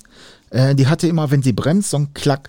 [0.51, 2.49] äh, die hatte immer, wenn sie bremst, so einen Klack.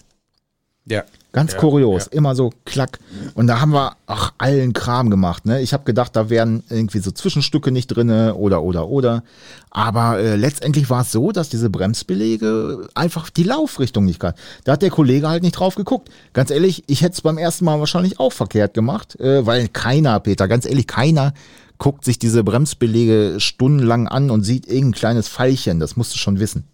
[0.86, 1.04] Ja.
[1.32, 2.18] Ganz ja, kurios, Ja.
[2.18, 2.98] immer so klack.
[3.36, 5.46] Und da haben wir ach, allen Kram gemacht.
[5.46, 5.62] Ne?
[5.62, 9.24] Ich habe gedacht, da wären irgendwie so Zwischenstücke nicht drinne oder oder oder.
[9.70, 14.34] Aber äh, letztendlich war es so, dass diese Bremsbelege einfach die Laufrichtung nicht kann.
[14.64, 16.10] Da hat der Kollege halt nicht drauf geguckt.
[16.34, 20.20] Ganz ehrlich, ich hätte es beim ersten Mal wahrscheinlich auch verkehrt gemacht, äh, weil keiner,
[20.20, 21.34] Peter, ganz ehrlich, keiner
[21.78, 25.80] guckt sich diese Bremsbelege stundenlang an und sieht irgendein kleines Pfeilchen.
[25.80, 26.66] Das musst du schon wissen.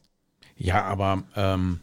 [0.58, 1.82] Ja, aber ähm,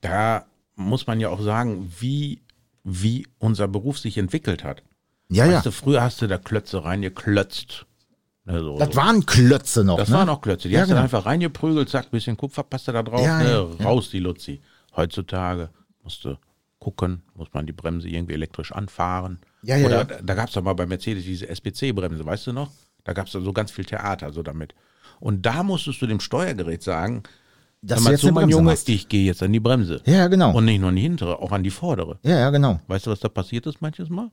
[0.00, 0.44] da
[0.76, 2.42] muss man ja auch sagen, wie,
[2.82, 4.82] wie unser Beruf sich entwickelt hat.
[5.28, 5.62] Ja, weißt ja.
[5.62, 7.86] du, früher hast du da Klötze reingeklötzt.
[8.44, 9.96] Ne, so, Das waren Klötze noch.
[9.96, 10.16] Das ne?
[10.16, 10.68] waren auch Klötze.
[10.68, 11.04] Die Ja, hast du genau.
[11.04, 14.60] einfach reingeprügelt, zack, bisschen Kupferpaste da drauf, Ja, ne, ja, raus die Luzi.
[14.94, 15.70] Heutzutage
[16.02, 16.36] musst du
[16.78, 19.40] gucken, muss man die Bremse irgendwie elektrisch anfahren.
[19.62, 22.52] Ja, ja, Oder da, da gab es doch mal bei Mercedes diese SPC-Bremse, weißt du
[22.52, 22.70] noch?
[23.04, 24.74] Da gab es so ganz viel Theater so damit.
[25.20, 27.22] Und da musstest du dem Steuergerät sagen,
[27.86, 28.88] Dass hör du mal jetzt zu, mein Junge, hast.
[28.88, 30.00] ich gehe jetzt an die Bremse.
[30.06, 30.56] Ja, genau.
[30.56, 32.18] Und nicht nur an die hintere, auch an die vordere.
[32.22, 32.80] ja, ja, genau.
[32.86, 34.30] Weißt du, was da passiert ist manches Mal?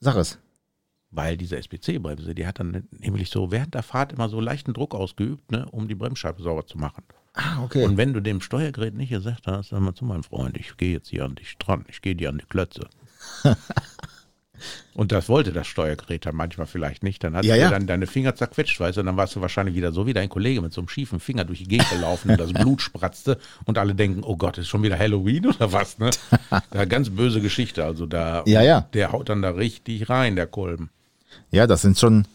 [0.00, 0.38] Sag es.
[1.10, 4.94] Weil diese SPC-Bremse, die hat dann nämlich so während der Fahrt immer so leichten Druck
[4.94, 7.04] ausgeübt, ne, um die Bremsscheibe sauber zu machen.
[7.34, 7.84] Ah, okay.
[7.84, 10.92] Und wenn du dem Steuergerät nicht gesagt hast, sag mal zu meinem Freund, ich gehe
[10.92, 12.88] jetzt hier an dich dran, ich gehe dir an die Klötze.
[14.94, 17.22] Und das wollte das Steuergerät dann manchmal vielleicht nicht.
[17.22, 17.70] Dann hat Ja, ja.
[17.70, 20.28] dann deine Finger zerquetscht, weißt du, und dann warst du wahrscheinlich wieder so wie dein
[20.28, 23.78] Kollege mit so einem schiefen Finger durch die Gegend gelaufen und das Blut spratzte und
[23.78, 26.10] alle denken, oh Gott, ist schon wieder Halloween oder was, ne?
[26.70, 28.82] Da ganz böse Geschichte, also da, Ja, ja.
[28.94, 30.90] der haut dann da richtig rein, der Kolben.
[31.50, 32.26] ja, das sind schon,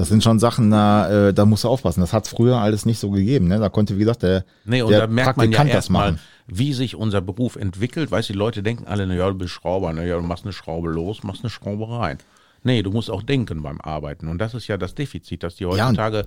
[0.00, 2.00] das sind schon Sachen, da, äh, da musst du aufpassen.
[2.00, 3.48] Das hat es früher alles nicht so gegeben.
[3.48, 3.58] Ne?
[3.58, 6.18] Da konnte, wie gesagt, der, Nee, und der da merkt man ja das machen.
[6.46, 8.10] wie sich unser Beruf entwickelt.
[8.10, 10.44] Weißt du, die Leute denken alle, na ja, du bist Schrauber, na ja, du machst
[10.44, 12.16] eine Schraube los, machst eine Schraube rein.
[12.62, 14.28] Nee, du musst auch denken beim Arbeiten.
[14.28, 16.24] Und das ist ja das Defizit, dass die Ja, heutzutage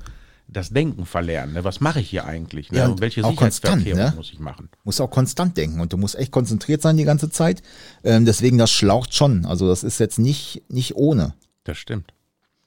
[0.47, 1.53] das Denken verlernen.
[1.53, 1.63] Ne?
[1.63, 2.71] Was mache ich hier eigentlich?
[2.71, 2.77] Ne?
[2.79, 4.13] Ja, und welche Sicherheitsverkehrung ne?
[4.15, 4.69] muss ich machen?
[4.83, 7.63] musst auch konstant denken und du musst echt konzentriert sein die ganze Zeit.
[8.03, 9.45] Ähm, deswegen, das schlaucht schon.
[9.45, 11.33] Also das ist jetzt nicht, nicht ohne.
[11.63, 12.13] Das stimmt.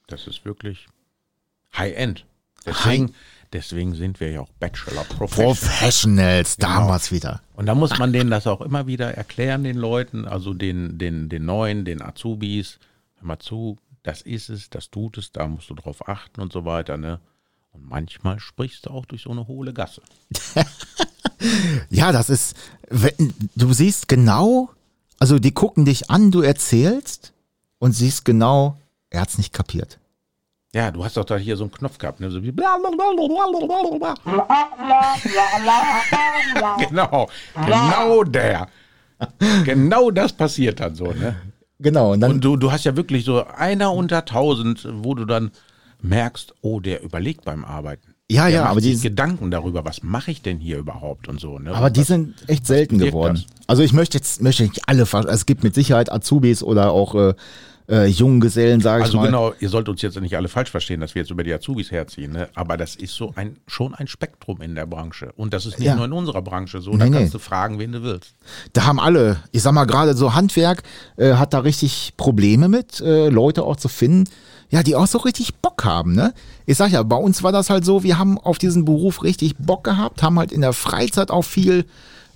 [0.07, 0.87] Das ist wirklich
[1.75, 2.25] High-End.
[2.65, 3.13] Deswegen,
[3.53, 5.55] deswegen sind wir ja auch Bachelor Professional.
[5.55, 7.41] Professionals, damals wieder.
[7.53, 11.29] Und da muss man denen das auch immer wieder erklären, den Leuten, also den, den,
[11.29, 12.79] den Neuen, den Azubis.
[13.15, 16.51] Hör mal zu, das ist es, das tut es, da musst du drauf achten und
[16.51, 17.19] so weiter, ne?
[17.71, 20.01] Und manchmal sprichst du auch durch so eine hohle Gasse.
[21.89, 22.55] Ja, das ist,
[22.89, 24.69] wenn, du siehst genau,
[25.19, 27.33] also die gucken dich an, du erzählst
[27.79, 29.99] und siehst genau, er hat's nicht kapiert.
[30.75, 32.29] Ja, du hast doch da hier so einen Knopf gehabt, ne?
[32.29, 32.51] So wie
[36.89, 38.67] genau, genau der.
[39.65, 41.35] Genau das passiert dann so, ne?
[41.79, 45.25] Genau, und dann, Und du, du hast ja wirklich so einer unter tausend, wo du
[45.25, 45.51] dann
[46.01, 48.13] merkst, oh, der überlegt beim Arbeiten.
[48.29, 51.59] Ja, der ja, aber die- Gedanken darüber, was mache ich denn hier überhaupt und so.
[51.59, 51.73] Ne?
[51.73, 53.35] aber die Was- sind echt selten geworden.
[53.35, 53.45] das?
[53.67, 57.15] Also ich möchte jetzt, möchte nicht alle, ver- es gibt mit Sicherheit Azubis oder auch
[57.15, 57.33] äh,
[57.89, 59.27] äh, Junggesellen, sage ich Also mal.
[59.27, 61.91] genau, ihr sollt uns jetzt nicht alle falsch verstehen, dass wir jetzt über die Azubis
[61.91, 62.49] herziehen, ne?
[62.53, 65.31] aber das ist so ein schon ein Spektrum in der Branche.
[65.37, 65.95] Und das ist nicht Ja.
[65.95, 66.91] nur in unserer Branche so.
[66.91, 67.17] Nee, da nee.
[67.17, 68.35] kannst du fragen, wen du willst.
[68.73, 70.83] da haben alle, ich sag mal gerade so Handwerk
[71.15, 74.25] äh, hat da richtig Probleme mit, äh, Leute auch zu finden,
[74.69, 76.33] ja, die auch so richtig Bock haben, ne?
[76.65, 79.55] Ich sag ja, bei uns war das halt so, wir haben auf diesen Beruf richtig
[79.57, 81.85] Bock gehabt, haben halt in der Freizeit auch viel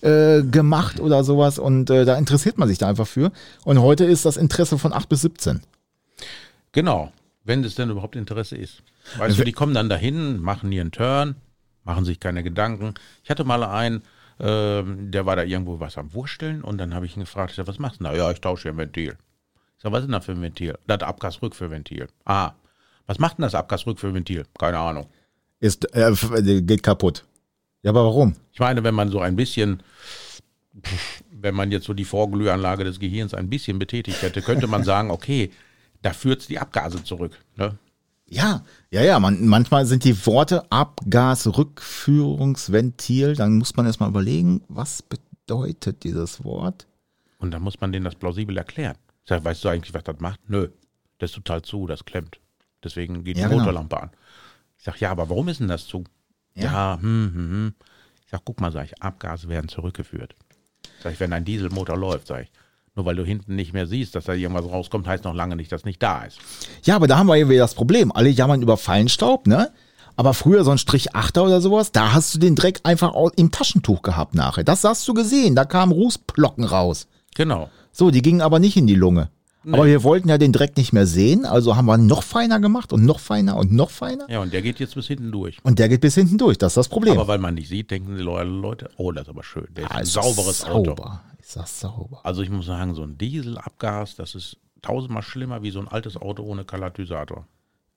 [0.01, 3.31] äh, gemacht oder sowas und äh, da interessiert man sich da einfach für.
[3.63, 5.61] Und heute ist das Interesse von 8 bis 17.
[6.71, 7.11] Genau,
[7.43, 8.83] wenn es denn überhaupt Interesse ist.
[9.17, 11.35] Weißt du, die kommen dann dahin, machen ihren Turn,
[11.83, 12.93] machen sich keine Gedanken.
[13.23, 14.03] Ich hatte mal einen,
[14.39, 17.57] ähm, der war da irgendwo was am Wursteln und dann habe ich ihn gefragt, ich
[17.57, 18.17] sag, was machst du denn da?
[18.17, 19.17] Ja, ich tausche hier ein Ventil.
[19.77, 20.77] Ich sag, was ist denn das für ein Ventil?
[20.87, 22.07] Das Abgasrückführventil.
[22.25, 22.53] Ah,
[23.07, 24.45] was macht denn das Abgasrückführventil?
[24.57, 25.07] Keine Ahnung.
[25.59, 27.25] Ist, äh, äh, geht kaputt.
[27.83, 28.35] Ja, aber warum?
[28.53, 29.81] Ich meine, wenn man so ein bisschen,
[31.31, 35.11] wenn man jetzt so die Vorglühanlage des Gehirns ein bisschen betätigt hätte, könnte man sagen,
[35.11, 35.51] okay,
[36.01, 37.37] da führt die Abgase zurück.
[37.55, 37.77] Ne?
[38.27, 45.03] Ja, ja, ja, man, manchmal sind die Worte Abgasrückführungsventil, dann muss man erstmal überlegen, was
[45.03, 46.87] bedeutet dieses Wort?
[47.39, 48.95] Und dann muss man denen das plausibel erklären.
[49.23, 50.39] Ich sag, weißt du eigentlich, was das macht?
[50.47, 50.69] Nö,
[51.17, 52.39] das ist total zu, das klemmt.
[52.83, 53.63] Deswegen geht Ja, die genau.
[53.63, 54.09] Motorlampe an.
[54.77, 56.03] Ich sag, ja, aber warum ist denn das zu?
[56.55, 57.73] Ja, hm, hm, hm.
[58.25, 60.35] Ich sag, guck mal, sag ich, Abgase werden zurückgeführt.
[61.03, 62.51] Sag ich, wenn ein Dieselmotor läuft, sag ich,
[62.95, 65.71] nur weil du hinten nicht mehr siehst, dass da irgendwas rauskommt, heißt noch lange nicht,
[65.71, 66.39] dass nicht da ist.
[66.83, 68.11] Ja, aber da haben wir ja wieder das Problem.
[68.11, 69.71] Alle jammern über Feinstaub, ne?
[70.17, 73.51] Aber früher so ein Strich 8er oder sowas, da hast du den Dreck einfach im
[73.51, 74.63] Taschentuch gehabt nachher.
[74.63, 77.07] Das hast du gesehen, da kamen Rußplocken raus.
[77.35, 77.69] Genau.
[77.93, 79.29] So, die gingen aber nicht in die Lunge.
[79.69, 82.91] Aber wir wollten ja den Dreck nicht mehr sehen, also haben wir noch feiner gemacht
[82.93, 84.29] und noch feiner und noch feiner.
[84.29, 85.57] Ja, und der geht jetzt bis hinten durch.
[85.63, 87.13] Und der geht bis hinten durch, das ist das Problem.
[87.17, 89.67] Aber weil man nicht sieht, denken die Leute, oh, das ist aber schön.
[89.75, 90.95] Der ist Ah, ein ist sauberes Auto.
[90.95, 91.21] sauber.
[91.39, 92.21] Ist Ist das sauber.
[92.23, 96.17] Also ich muss sagen, so ein Dieselabgas, das ist tausendmal schlimmer wie so ein altes
[96.17, 97.45] Auto ohne Katalysator.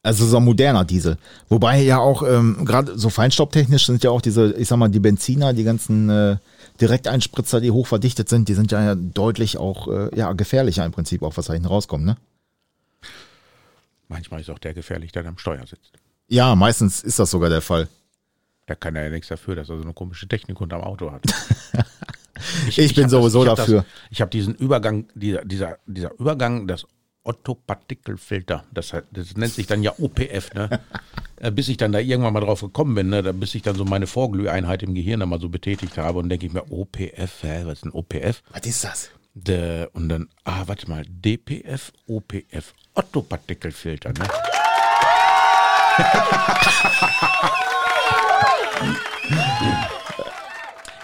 [0.05, 1.17] Also so ein moderner Diesel.
[1.49, 5.01] Wobei ja auch, ähm, gerade so feinstaubtechnisch sind ja auch diese, ich sag mal, die
[5.01, 6.37] Benziner, die ganzen äh,
[6.79, 11.39] Direkteinspritzer, die hochverdichtet sind, die sind ja deutlich auch äh, ja, gefährlicher im Prinzip, auch
[11.39, 12.19] was da hinten rauskommt, ne?
[14.09, 15.93] Manchmal ist auch der gefährlich, der am Steuer sitzt.
[16.29, 17.89] Ja, meistens ist das sogar der Fall.
[18.67, 21.23] Da kann er ja nichts dafür, dass er so eine komische Technik unterm Auto hat.
[22.77, 23.83] Ich bin hab sowieso ich hab dafür.
[23.83, 26.85] Das, ich habe diesen Übergang, dieser, dieser, dieser Übergang, das
[27.25, 30.81] Otto-Partikelfilter, das, das nennt sich dann ja OPF, ne?
[31.37, 33.23] Äh, bis ich dann da irgendwann mal drauf gekommen bin, ne?
[33.35, 36.47] bis ich dann so meine Vorglüheinheit im Gehirn dann mal so betätigt habe und denke
[36.47, 38.43] ich mir, OPF, hä, was ist ein OPF?
[38.51, 39.11] Was ist das?
[39.35, 44.29] De, und dann, ah, warte mal, DPF, OPF, Otto-Partikelfilter, ne?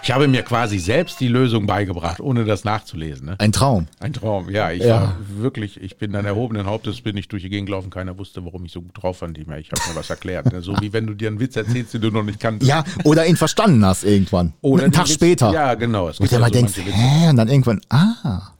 [0.03, 3.27] Ich habe mir quasi selbst die Lösung beigebracht, ohne das nachzulesen.
[3.27, 3.35] Ne?
[3.37, 3.87] Ein Traum.
[3.99, 4.71] Ein Traum, ja.
[4.71, 5.01] Ich Ja.
[5.01, 8.43] war wirklich, ich bin dann erhobenen Hauptes, bin ich durch die Gegend gelaufen, keiner wusste,
[8.43, 9.29] warum ich so gut drauf war.
[9.29, 9.59] mehr.
[9.59, 10.51] Ich habe mir was erklärt.
[10.51, 10.61] Ne?
[10.61, 12.67] So wie wenn du dir einen Witz erzählst, den du noch nicht kanntest.
[12.67, 14.53] Ja, oder ihn verstanden hast irgendwann.
[14.61, 15.53] Oder einen Tag Witz- später.
[15.53, 16.09] Ja, genau.
[16.09, 17.29] Es Und ja mal so denkst, hä?
[17.29, 18.53] Und dann irgendwann, ah.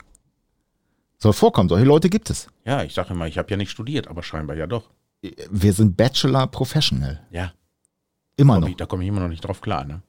[1.18, 2.46] Soll vorkommen, solche Leute gibt es.
[2.64, 4.90] Ja, ich sage immer, ich habe ja nicht studiert, aber scheinbar ja doch.
[5.50, 7.20] Wir sind Bachelor Professional.
[7.30, 7.52] Ja,
[8.36, 8.70] Immer noch.
[8.76, 9.84] da komme ich immer noch nicht drauf klar.
[9.84, 10.02] Ne?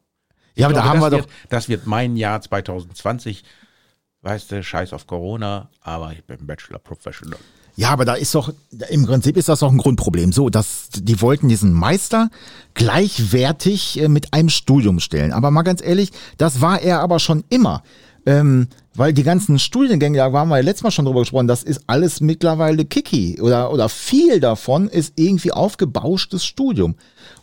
[0.56, 1.28] Ja, aber Ich da glaube, haben wir das doch.
[1.28, 3.44] Wird, das wird mein Jahr 2020.
[4.22, 7.40] Weißt du, scheiß auf Corona, aber ich bin Bachelor Professional.
[7.76, 8.54] Ja, aber da ist doch,
[8.90, 10.32] im Prinzip ist das doch ein Grundproblem.
[10.32, 12.30] So, dass die wollten diesen Meister
[12.76, 15.34] gleichwertig äh, mit einem Studium stellen.
[15.34, 17.84] Aber mal ganz ehrlich, das war er aber schon immer.
[18.26, 21.64] Ähm, weil die ganzen Studiengänge, da waren wir ja letztes Mal schon drüber gesprochen, das
[21.64, 26.96] ist alles mittlerweile Kiki oder, oder viel davon ist irgendwie aufgebauschtes Studium.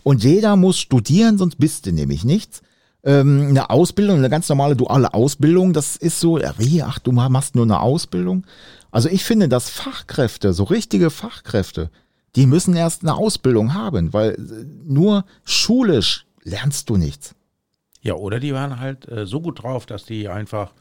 [0.05, 2.63] Und jeder muss studieren, sonst bist du nämlich nichts.
[3.03, 7.55] Ähm, eine Ausbildung, eine ganz normale duale Ausbildung, das ist so, wie, ach, du machst
[7.55, 8.47] nur eine Ausbildung.
[8.91, 11.91] Also ich finde, dass Fachkräfte, so richtige Fachkräfte,
[12.37, 17.35] die müssen erst eine Ausbildung haben, weil äh, nur schulisch lernst du nichts.
[18.03, 20.73] Ja, oder die waren halt äh, so gut drauf, dass die einfach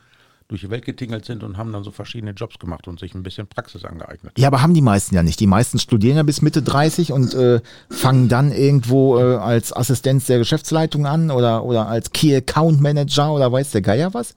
[0.49, 3.21] durch die Welt getingelt sind und haben dann so verschiedene Jobs gemacht und sich ein
[3.21, 4.33] bisschen Praxis angeeignet.
[4.35, 5.39] Ja, aber haben die meisten ja nicht.
[5.39, 10.25] Die meisten studieren ja bis Mitte 30 und äh, fangen dann irgendwo äh, als Assistenz
[10.25, 14.35] der Geschäftsleitung an oder, oder als Key Account Manager oder weiß der Geier was.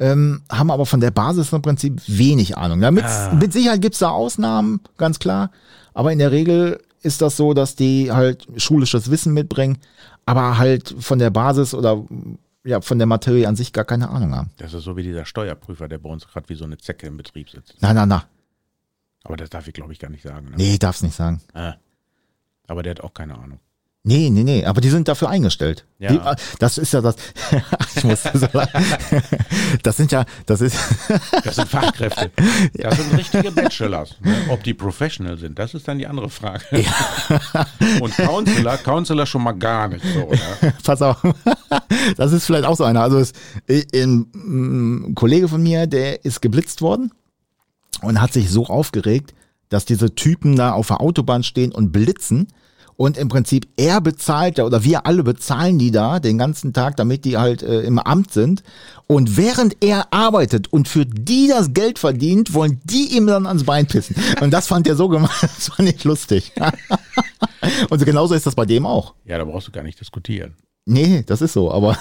[0.00, 2.80] Ähm, haben aber von der Basis im Prinzip wenig Ahnung.
[2.80, 3.04] Damit,
[3.38, 5.52] Mit Sicherheit gibt's da Ausnahmen, ganz klar.
[5.94, 9.78] Aber in der Regel ist das so, dass die halt schulisches Wissen mitbringen,
[10.26, 12.02] aber halt von der Basis oder
[12.64, 14.50] ja, von der Materie an sich gar keine Ahnung haben.
[14.56, 17.16] Das ist so wie dieser Steuerprüfer, der bei uns gerade wie so eine Zecke im
[17.16, 17.76] Betrieb sitzt.
[17.80, 18.24] Na, na, na.
[19.22, 20.50] Aber das darf ich, glaube ich, gar nicht sagen.
[20.50, 20.56] Ne?
[20.56, 21.40] Nee, darf's nicht sagen.
[21.52, 21.74] Ah.
[22.66, 23.60] Aber der hat auch keine Ahnung.
[24.06, 25.86] Nee, nee, nee, aber die sind dafür eingestellt.
[25.98, 26.12] Ja.
[26.12, 27.16] Die, äh, das ist ja das.
[27.96, 28.84] ich muss so lachen.
[29.82, 30.76] Das sind ja, das ist.
[31.42, 32.30] Das sind Fachkräfte.
[32.74, 34.16] Das sind richtige Bachelors.
[34.22, 34.34] Ne?
[34.50, 36.64] Ob die professional sind, das ist dann die andere Frage.
[38.00, 40.74] Und Counselor, Counselor schon mal gar nicht so, oder?
[40.84, 41.22] Pass auf.
[42.18, 43.00] Das ist vielleicht auch so einer.
[43.00, 43.32] Also es,
[43.70, 47.10] ein, ein Kollege von mir, der ist geblitzt worden
[48.02, 49.32] und hat sich so aufgeregt,
[49.70, 52.48] dass diese Typen da auf der Autobahn stehen und blitzen.
[52.96, 56.96] Und im Prinzip er bezahlt ja, oder wir alle bezahlen die da den ganzen Tag,
[56.96, 58.62] damit die halt äh, im Amt sind.
[59.06, 63.64] Und während er arbeitet und für die das Geld verdient, wollen die ihm dann ans
[63.64, 64.16] Bein pissen.
[64.40, 66.52] Und das fand er so gemacht, das fand ich lustig.
[67.90, 69.14] und so genauso ist das bei dem auch.
[69.24, 70.54] Ja, da brauchst du gar nicht diskutieren.
[70.86, 71.96] Nee, das ist so, aber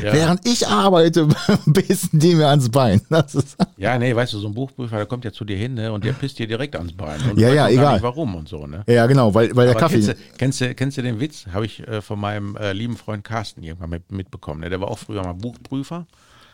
[0.00, 0.12] Ja.
[0.12, 1.26] während ich arbeite,
[1.66, 3.00] bissen die mir ans Bein.
[3.10, 5.74] Das ist, Ja, nee, weißt du, so ein Buchprüfer, der kommt ja zu dir hin
[5.74, 7.20] ne, und der pisst dir direkt ans Bein.
[7.28, 7.94] Und Ja, ja, egal.
[7.94, 8.84] Nicht warum und so, ne?
[8.86, 9.94] ja, genau, weil, weil der Kaffee.
[10.00, 11.46] Kennst, du, kennst, du, kennst du den Witz?
[11.52, 14.60] Habe ich äh, von meinem äh, lieben Freund Carsten irgendwann mit, mitbekommen.
[14.60, 14.70] Ne?
[14.70, 16.06] Der war auch früher mal Buchprüfer.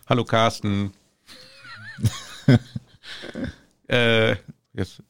[0.08, 0.92] Hallo Carsten.
[3.88, 4.34] äh,
[4.72, 5.02] jetzt,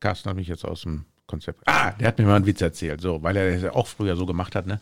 [0.00, 1.62] Carsten hat mich jetzt aus dem Konzept.
[1.66, 4.16] Ah, der hat mir mal einen Witz erzählt, so, weil er das ja auch früher
[4.16, 4.66] so gemacht hat.
[4.66, 4.80] Ne?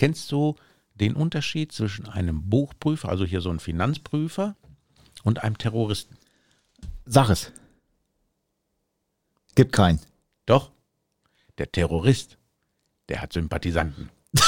[0.00, 0.56] Kennst du
[0.94, 4.56] den Unterschied zwischen einem Buchprüfer, also hier so ein Finanzprüfer,
[5.24, 6.16] und einem Terroristen?
[7.04, 7.52] Sag es.
[9.56, 10.00] Gibt keinen.
[10.46, 10.70] Doch,
[11.58, 12.38] der Terrorist,
[13.10, 14.08] der hat Sympathisanten.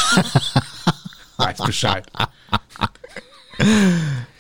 [1.37, 2.07] Weiß Bescheid.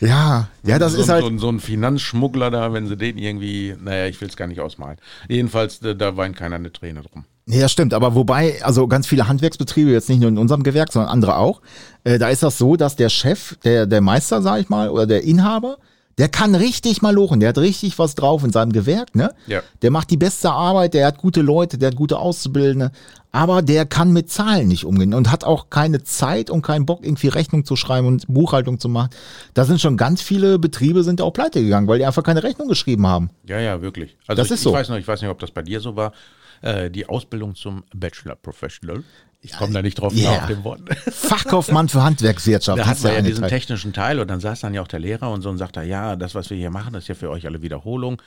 [0.01, 1.25] Ja, ja, das so, ist halt.
[1.25, 4.47] so, ein- so ein Finanzschmuggler da, wenn sie den irgendwie, naja, ich will es gar
[4.47, 4.97] nicht ausmalen.
[5.29, 7.27] Jedenfalls, da, da weint keiner eine Träne drum.
[7.47, 7.93] Das stimmt.
[7.93, 11.61] Aber wobei, also ganz viele Handwerksbetriebe, jetzt nicht nur in unserem Gewerk, sondern andere auch,
[12.05, 15.07] äh, da ist das so, dass der Chef, der, der Meister, sag ich mal, oder
[15.07, 15.79] der Inhaber,
[16.19, 19.33] Der kann richtig mal lochen, der hat richtig was drauf in seinem Gewerk, ne?
[19.47, 19.63] Ja.
[19.81, 22.93] Der macht die beste Arbeit, der hat gute Leute, der hat gute Auszubildende,
[23.31, 27.01] aber der kann mit Zahlen nicht umgehen und hat auch keine Zeit und keinen Bock,
[27.03, 29.09] irgendwie Rechnung zu schreiben und Buchhaltung zu machen.
[29.55, 32.69] Da sind schon ganz viele Betriebe sind auch pleite gegangen, weil die einfach keine Rechnung
[32.69, 33.31] geschrieben haben.
[33.49, 34.19] Ja, ja, wirklich.
[34.27, 34.71] Also Das ich, ist so.
[34.71, 36.13] Ich weiß, noch, ich weiß nicht, ob das bei dir so war.
[36.63, 39.03] Äh, die Ausbildung zum Bachelor Professional.
[39.45, 40.37] Ich komme da nicht drauf Yeah.
[40.37, 40.81] nach dem Wort.
[41.11, 42.79] Fachkaufmann für Handwerkswirtschaft.
[42.79, 45.33] Da hatten wir ja diesen technischen Teil und dann saß dann ja auch der Lehrer
[45.33, 47.61] und so und sagte, ja, das, was wir hier machen, ist ja für euch alle
[47.61, 48.23] Wiederholung.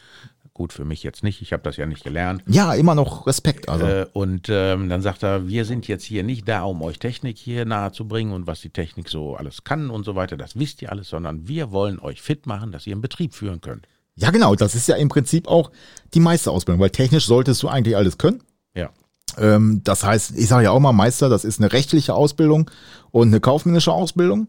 [0.53, 2.43] Gut, für mich jetzt nicht, ich habe das ja nicht gelernt.
[2.47, 3.69] Ja, immer noch Respekt.
[3.69, 3.85] Also.
[3.85, 7.37] Äh, und ähm, dann sagt er, wir sind jetzt hier nicht da, um euch Technik
[7.37, 10.59] hier nahe zu bringen und was die Technik so alles kann und so weiter, das
[10.59, 13.87] wisst ihr alles, sondern wir wollen euch fit machen, dass ihr einen Betrieb führen könnt.
[14.15, 15.71] Ja, genau, das ist ja im Prinzip auch
[16.13, 18.41] die Meisterausbildung, weil technisch solltest du eigentlich alles können.
[18.73, 18.89] Ja.
[19.37, 22.71] Ähm, das heißt, ich sage ja auch mal Meister, das ist eine rechtliche Ausbildung
[23.11, 24.47] und eine kaufmännische Ausbildung.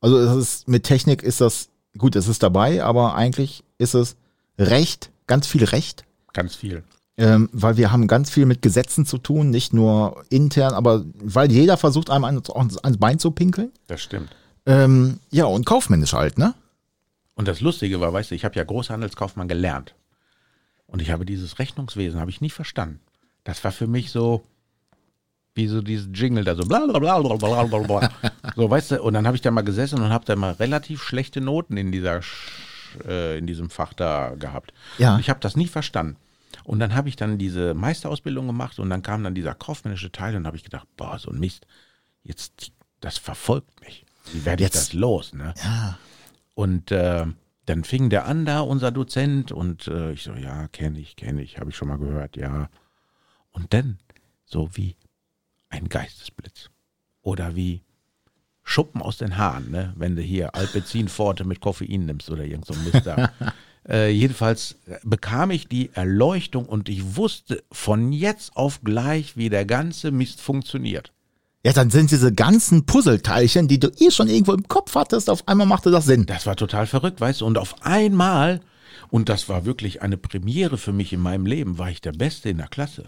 [0.00, 4.16] Also das ist, mit Technik ist das, gut, es ist dabei, aber eigentlich ist es
[4.58, 6.82] Recht, ganz viel Recht, Ganz viel.
[7.16, 11.50] ähm, weil wir haben ganz viel mit Gesetzen zu tun, nicht nur intern, aber weil
[11.50, 13.70] jeder versucht, einem ans, ans Bein zu pinkeln.
[13.86, 14.28] Das stimmt.
[14.66, 16.54] Ähm, ja, und kaufmännisch halt, ne?
[17.40, 19.94] Und das Lustige war, weißt du, ich habe ja Großhandelskaufmann gelernt.
[20.86, 23.00] Und ich habe dieses Rechnungswesen, habe ich nie verstanden.
[23.44, 24.44] Das war für mich so,
[25.54, 28.10] wie so dieses Jingle da so bla bla bla bla bla bla bla.
[28.56, 31.02] So, weißt du, und dann habe ich da mal gesessen und habe da mal relativ
[31.02, 32.20] schlechte Noten in dieser
[33.06, 34.74] äh, in diesem Fach da gehabt.
[34.98, 35.14] Ja.
[35.14, 36.16] Und ich habe das nie verstanden.
[36.64, 40.36] Und dann habe ich dann diese Meisterausbildung gemacht und dann kam dann dieser kaufmännische Teil
[40.36, 41.66] und habe ich gedacht, boah, so ein Mist,
[42.22, 44.04] jetzt, das verfolgt mich.
[44.30, 45.54] Wie werde ich Jetzt- das los, ne?
[45.64, 45.98] Ja.
[46.60, 47.24] Und äh,
[47.64, 51.40] dann fing der an da, unser Dozent, und äh, ich so, ja, kenne ich, kenne
[51.40, 52.68] ich, habe ich schon mal gehört, ja.
[53.50, 53.98] Und dann
[54.44, 54.94] so wie
[55.70, 56.68] ein Geistesblitz
[57.22, 57.82] oder wie
[58.62, 59.94] Schuppen aus den Haaren, ne?
[59.96, 63.32] wenn du hier Alpezin-Forte mit Koffein nimmst oder irgend so ein Mist da.
[63.88, 69.64] äh, jedenfalls bekam ich die Erleuchtung und ich wusste von jetzt auf gleich, wie der
[69.64, 71.14] ganze Mist funktioniert.
[71.62, 75.46] Ja, dann sind diese ganzen Puzzleteilchen, die du eh schon irgendwo im Kopf hattest, auf
[75.46, 76.24] einmal machte das Sinn.
[76.24, 77.46] Das war total verrückt, weißt du?
[77.46, 78.60] Und auf einmal,
[79.10, 82.48] und das war wirklich eine Premiere für mich in meinem Leben, war ich der Beste
[82.48, 83.04] in der Klasse.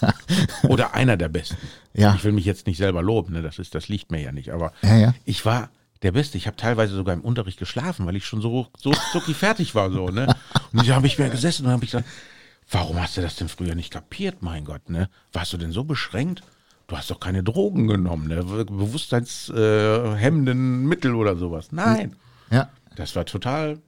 [0.68, 1.56] Oder einer der Besten.
[1.94, 2.14] Ja.
[2.14, 3.42] Ich will mich jetzt nicht selber loben, ne?
[3.42, 4.50] das, ist, das liegt mir ja nicht.
[4.50, 5.14] Aber Ja, ja.
[5.24, 5.70] ich war
[6.02, 6.38] der Beste.
[6.38, 9.90] Ich habe teilweise sogar im Unterricht geschlafen, weil ich schon so, so zucki fertig war.
[9.90, 10.32] So, ne?
[10.72, 12.08] Und da habe ich mir gesessen und habe ich gesagt,
[12.70, 14.90] warum hast du das denn früher nicht kapiert, mein Gott?
[14.90, 15.08] Ne?
[15.32, 16.44] Warst du denn so beschränkt?
[16.86, 18.44] Du hast doch keine Drogen genommen, ne?
[18.44, 21.72] bewusstseinshemmenden äh, Mittel oder sowas.
[21.72, 22.14] Nein.
[22.50, 22.70] Ja.
[22.94, 23.80] Das war total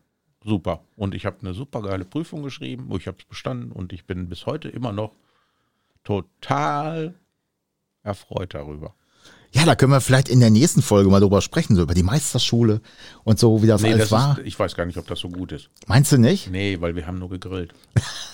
[0.43, 0.83] super.
[0.97, 4.07] Und ich habe eine super geile Prüfung geschrieben, wo ich habe es bestanden und ich
[4.07, 5.15] bin bis heute immer noch
[6.03, 7.15] total
[8.03, 8.97] erfreut darüber.
[9.59, 12.05] Ja, da können wir vielleicht in der nächsten Folge mal drüber sprechen, so über die
[12.05, 12.81] Meisterschule
[13.25, 14.39] und so, wie das Nee, alles das war.
[14.39, 15.69] ist, ich weiß gar nicht, ob das so gut ist.
[15.89, 16.49] Meinst du nicht?
[16.51, 17.75] Nee, weil wir haben nur gegrillt.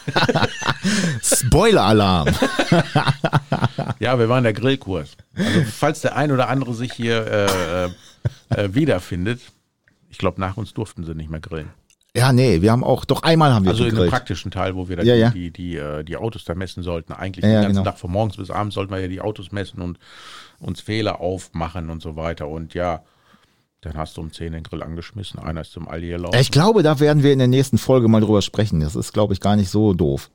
[1.23, 2.29] Spoiler-Alarm.
[4.01, 5.17] Ja, wir waren der Grillkurs.
[5.37, 7.89] Also falls der ein oder andere sich hier äh, äh,
[8.65, 9.41] äh, wiederfindet,
[10.11, 11.71] ich glaube, nach uns durften sie nicht mehr grillen.
[12.15, 14.11] ja, nee, wir haben auch, doch einmal haben wir Also in dem gegrillt.
[14.11, 15.31] praktischen Teil, wo wir da Ja, die, ja.
[15.31, 17.13] Die, die, äh, die Autos da messen sollten.
[17.13, 17.85] Eigentlich Ja, den ganzen genau.
[17.85, 19.99] Tag von morgens bis abends sollten wir ja die Autos messen und
[20.65, 22.49] uns Fehler aufmachen und so weiter.
[22.49, 23.03] Und ja,
[23.81, 26.39] dann hast du um 10 den Grill angeschmissen, einer ist zum Allier laufen.
[26.39, 28.81] Ich glaube, da werden wir in der nächsten Folge mal drüber sprechen.
[28.81, 30.31] Das ist, glaube ich, gar nicht so doof.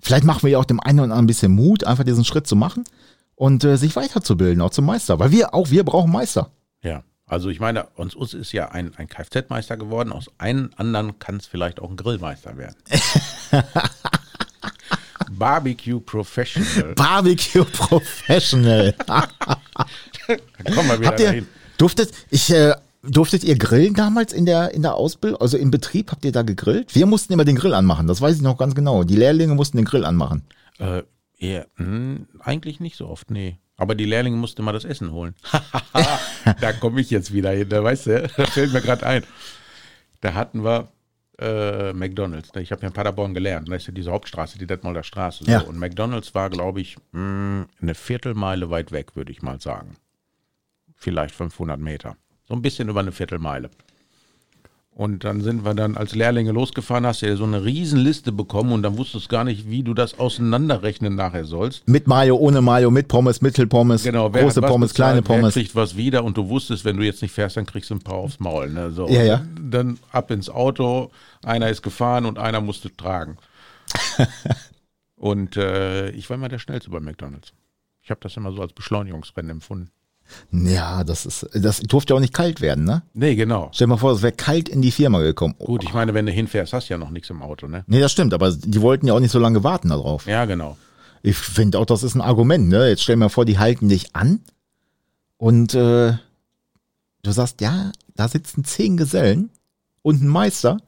[0.00, 2.46] Vielleicht machen wir ja auch dem einen oder anderen ein bisschen Mut, einfach diesen Schritt
[2.46, 2.84] zu machen
[3.36, 5.18] und äh, sich weiterzubilden, auch zum Meister.
[5.20, 6.50] Weil wir, auch wir brauchen Meister.
[6.82, 10.10] Ja, also ich meine, uns, uns ist ja ein, ein Kfz-Meister geworden.
[10.10, 12.76] Aus einem anderen kann es vielleicht auch ein Grillmeister werden.
[15.38, 16.94] Barbecue Professional.
[16.96, 18.94] Barbecue Professional.
[19.06, 21.46] Kommen wir wieder Habt ihr, dahin.
[21.78, 26.12] durftet, ich, äh, durftet ihr grillen damals in der, in der Ausbildung, also im Betrieb,
[26.12, 26.94] habt ihr da gegrillt?
[26.94, 29.04] Wir mussten immer den Grill anmachen, das weiß ich noch ganz genau.
[29.04, 30.42] Die Lehrlinge mussten den Grill anmachen.
[30.78, 31.02] Äh,
[31.38, 33.58] eher, hm, eigentlich nicht so oft, nee.
[33.76, 35.34] Aber die Lehrlinge mussten immer das Essen holen.
[36.60, 39.24] da komme ich jetzt wieder hin, da weißt du, da fällt mir gerade ein.
[40.20, 40.92] Da hatten wir
[41.42, 42.50] äh, McDonalds.
[42.56, 43.68] Ich habe ja in Paderborn gelernt.
[43.68, 45.44] Da ist ja diese Hauptstraße, die Detmolder Straße.
[45.44, 45.50] So.
[45.50, 45.60] Ja.
[45.60, 49.96] Und McDonalds war, glaube ich, mh, eine Viertelmeile weit weg, würde ich mal sagen.
[50.96, 52.16] Vielleicht 500 Meter.
[52.46, 53.70] So ein bisschen über eine Viertelmeile.
[54.94, 58.82] Und dann sind wir dann als Lehrlinge losgefahren, hast ja so eine Riesenliste bekommen und
[58.82, 61.88] dann wusstest du gar nicht, wie du das auseinanderrechnen nachher sollst.
[61.88, 65.54] Mit Mayo, ohne Mayo, mit Pommes, Mittelpommes, Genau, wer große Pommes, bezahlt, kleine Wer Pommes.
[65.54, 68.00] kriegt was wieder und du wusstest, wenn du jetzt nicht fährst, dann kriegst du ein
[68.00, 68.68] paar aufs Maul.
[68.68, 68.90] Ne?
[68.90, 69.08] So.
[69.08, 69.46] Ja, ja.
[69.58, 71.10] Dann ab ins Auto,
[71.42, 73.38] einer ist gefahren und einer musste tragen.
[75.16, 77.54] und äh, ich war immer der Schnellste bei McDonalds.
[78.02, 79.90] Ich habe das immer so als Beschleunigungsrennen empfunden.
[80.50, 83.02] Ja, das ist, das durfte ja auch nicht kalt werden, ne?
[83.14, 83.70] Nee, genau.
[83.72, 85.54] Stell dir mal vor, es wäre kalt in die Firma gekommen.
[85.58, 85.66] Oh.
[85.66, 87.84] Gut, ich meine, wenn du hinfährst, hast du ja noch nichts im Auto, ne?
[87.86, 90.26] Nee, das stimmt, aber die wollten ja auch nicht so lange warten darauf.
[90.26, 90.76] Ja, genau.
[91.22, 92.88] Ich finde auch, das ist ein Argument, ne?
[92.88, 94.40] Jetzt stell dir mal vor, die halten dich an
[95.36, 96.14] und äh,
[97.22, 99.50] du sagst, ja, da sitzen zehn Gesellen
[100.02, 100.78] und ein Meister,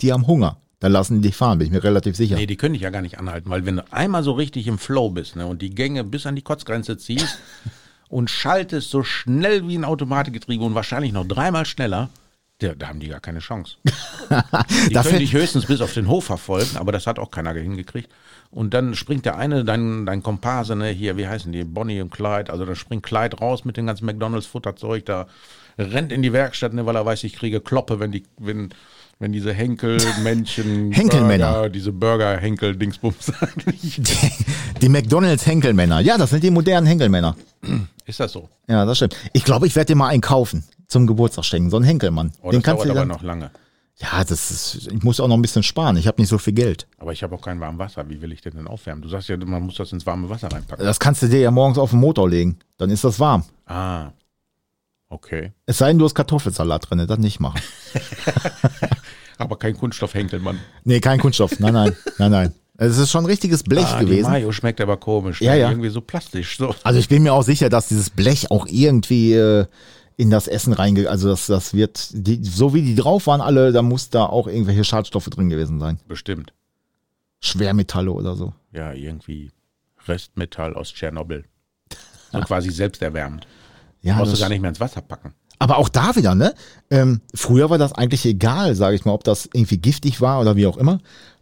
[0.00, 0.58] die haben Hunger.
[0.80, 2.36] Dann lassen die dich fahren, bin ich mir relativ sicher.
[2.36, 4.78] Nee, die können dich ja gar nicht anhalten, weil wenn du einmal so richtig im
[4.78, 7.38] Flow bist ne, und die Gänge bis an die Kotzgrenze ziehst
[8.14, 12.10] und schaltest so schnell wie ein Automatikgetriebe und wahrscheinlich noch dreimal schneller,
[12.58, 13.76] da, da haben die gar keine Chance.
[14.88, 17.52] Die Da können dich höchstens bis auf den Hof verfolgen, aber das hat auch keiner
[17.54, 18.08] hingekriegt.
[18.52, 22.10] Und dann springt der eine, dein, dein Komparse, ne, hier, wie heißen die, Bonnie und
[22.10, 25.26] Clyde, also da springt Clyde raus mit dem ganzen McDonalds-Futterzeug, da
[25.76, 28.72] rennt in die Werkstatt, ne, weil er weiß, ich kriege Kloppe, wenn die, wenn,
[29.18, 31.68] wenn diese Henkel-Männchen, Henkelmänner.
[31.68, 33.96] Diese Burger-Henkel-Dingsbums eigentlich.
[34.02, 36.00] Die, die McDonalds Henkelmänner.
[36.00, 37.36] Ja, das sind die modernen Henkelmänner.
[38.06, 38.48] Ist das so?
[38.68, 39.16] Ja, das stimmt.
[39.32, 41.70] Ich glaube, ich werde dir mal einen kaufen zum Geburtstag schenken.
[41.70, 42.32] So einen Henkelmann.
[42.42, 43.50] Oh, Den das kannst dauert du aber dann, noch lange.
[43.96, 45.96] Ja, das ist, ich muss auch noch ein bisschen sparen.
[45.96, 46.86] Ich habe nicht so viel Geld.
[46.98, 48.08] Aber ich habe auch kein warmes Wasser.
[48.08, 49.02] Wie will ich den denn aufwärmen?
[49.02, 50.84] Du sagst ja, man muss das ins warme Wasser reinpacken.
[50.84, 52.58] Das kannst du dir ja morgens auf den Motor legen.
[52.76, 53.44] Dann ist das warm.
[53.66, 54.10] Ah,
[55.08, 55.52] okay.
[55.66, 57.06] Es sei denn, du hast Kartoffelsalat drin.
[57.06, 57.60] Das nicht machen.
[59.44, 60.58] Aber kein Kunststoffhenkel, Mann.
[60.84, 61.58] Nee, kein Kunststoff.
[61.60, 62.54] Nein, nein, nein, nein.
[62.76, 64.30] Es ist schon richtiges Blech Ah, die gewesen.
[64.30, 65.40] Mayo schmeckt aber komisch.
[65.40, 65.60] Ja, ne?
[65.60, 65.70] ja.
[65.70, 66.58] Irgendwie so plastisch.
[66.58, 66.74] So.
[66.82, 69.66] Also ich bin mir auch sicher, dass dieses Blech auch irgendwie äh,
[70.16, 71.08] in das Essen reinge...
[71.08, 74.48] Also das, das wird, die, so wie die drauf waren alle, da muss da auch
[74.48, 76.00] irgendwelche Schadstoffe drin gewesen sein.
[76.08, 76.52] Bestimmt.
[77.40, 78.52] Schwermetalle oder so.
[78.72, 79.52] Ja, irgendwie
[80.08, 81.44] Restmetall aus Tschernobyl.
[82.32, 83.46] So quasi selbsterwärmend.
[84.02, 85.34] Ja, Brauchst du gar nicht mehr ins Wasser packen.
[85.64, 86.54] Aber auch da wieder, ne?
[86.90, 90.56] Ähm, früher war das eigentlich egal, sage ich mal, ob das irgendwie giftig war oder
[90.56, 90.98] wie auch immer.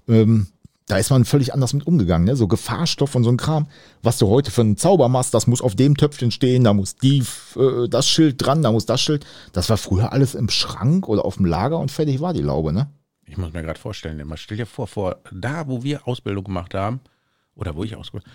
[0.07, 0.47] Ähm,
[0.87, 2.37] da ist man völlig anders mit umgegangen, ne?
[2.37, 3.67] So Gefahrstoff und so ein Kram.
[4.01, 6.95] Was du heute für einen Zauber machst, das muss auf dem Töpfchen stehen, da muss
[6.95, 7.25] die,
[7.57, 9.27] äh, das Schild dran, da muss das Schild.
[9.55, 12.73] Das war früher alles im Schrank oder auf dem Lager und fertig war die Laube,
[12.73, 12.93] ne?
[13.27, 16.75] Ich muss mir gerade vorstellen, immer stell dir vor, vor da, wo wir Ausbildung gemacht
[16.75, 17.01] haben,
[17.57, 18.31] oder wo ich Ausbildung,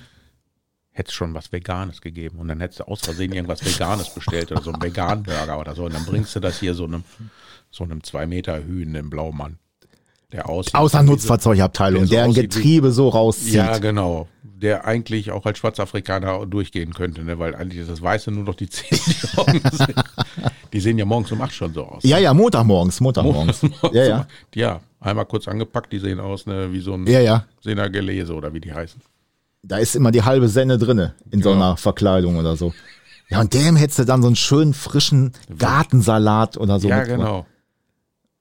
[0.98, 4.52] hätte es schon was Veganes gegeben und dann hättest du aus Versehen irgendwas Veganes bestellt
[4.52, 7.04] oder so einen Vegan-Burger oder so und dann bringst du das hier so einem,
[7.70, 9.60] so einem zwei Meter Hühn im Blaumann,
[10.32, 10.74] der aussieht.
[10.74, 13.54] Außer Nutzfahrzeugabteilung, der so deren aussieht wie- Getriebe so rauszieht.
[13.54, 14.28] Ja, genau.
[14.44, 17.38] Der eigentlich auch als Schwarzafrikaner durchgehen könnte, ne?
[17.38, 19.00] weil eigentlich ist das Weiße nur noch die Zähne,
[19.72, 19.94] sind.
[20.74, 22.02] Die sehen ja morgens um acht schon so aus.
[22.04, 23.62] ja, ja, Montagmorgens, Montagmorgens.
[23.94, 24.28] ja, ja.
[24.56, 27.46] Ja, einmal kurz angepackt, die sehen aus ne, wie so ein Ja, ja.
[27.62, 29.00] Senagelese oder wie die heißen.
[29.68, 32.74] Da ist immer die halbe Senne drinne in so einer Verkleidung oder so.
[33.30, 36.88] Ja, und dem hättest du dann so einen schönen frischen Gartensalat oder so.
[36.88, 37.46] ja, genau.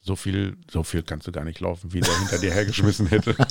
[0.01, 3.35] So viel, so viel kannst du gar nicht laufen, wie der hinter dir hergeschmissen hätte.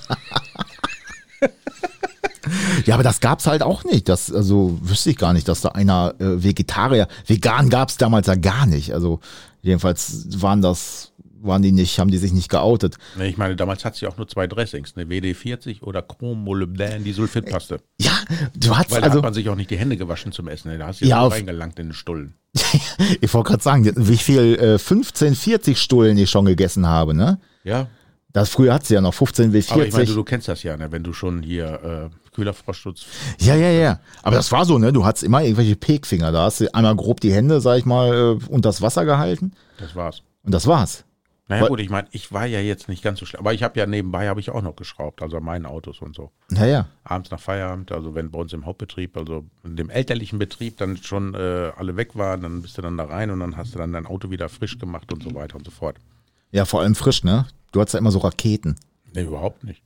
[2.86, 4.08] Ja, aber das gab's halt auch nicht.
[4.08, 8.36] Das, also wüsste ich gar nicht, dass da einer äh, Vegetarier, vegan gab's damals ja
[8.36, 8.94] gar nicht.
[8.94, 9.20] Also
[9.62, 11.12] jedenfalls waren das,
[11.46, 12.98] waren die nicht, haben die sich nicht geoutet.
[13.22, 17.14] Ich meine, damals hat sie auch nur zwei Dressings, eine WD-40 oder Chrom Molybdän, die
[17.14, 17.80] Sulfitpaste.
[18.00, 18.12] Ja,
[18.56, 20.72] du hast Weil da also, hat man sich auch nicht die Hände gewaschen zum Essen.
[20.72, 20.78] ne?
[20.78, 22.36] Da hast du Ja, ja auf- reingelangt in den Stullen.
[23.22, 27.40] ich wollte gerade sagen, wie viel äh, 15, 40 Stullen ich schon gegessen habe, ne?
[27.64, 27.88] Ja,
[28.32, 29.94] Das früher hat's ja noch 15 bis aber ich 40.
[29.94, 30.92] meine, du, du kennst das ja, ne?
[30.92, 33.06] wenn du schon hier äh, Kühlerfrostschutz.
[33.40, 34.00] Ja, ja, ja.
[34.24, 34.92] Aber das war so, ne?
[34.94, 36.32] Du hattest immer irgendwelche Pekfinger.
[36.34, 39.52] Da hast du einmal grob die Hände, sag ich mal, äh, unter das Wasser gehalten.
[39.80, 40.22] Das war's.
[40.44, 41.06] Und das war's.
[41.48, 43.80] Naja gut, ich meine, ich war ja jetzt nicht ganz so schlimm, aber ich habe
[43.80, 46.32] ja nebenbei habe ich auch noch geschraubt, also an meinen Autos und so.
[46.50, 46.88] Naja.
[47.04, 50.98] Abends nach Feierabend, also wenn bei uns im Hauptbetrieb, also in dem elterlichen Betrieb dann
[50.98, 53.78] schon äh, alle weg waren, dann bist du dann da rein und dann hast du
[53.78, 55.98] dann dein Auto wieder frisch gemacht und so weiter und so fort.
[56.52, 57.46] Ja, vor allem frisch, ne?
[57.72, 58.78] Du hattest ja immer so Raketen.
[59.14, 59.84] Nee, überhaupt nicht.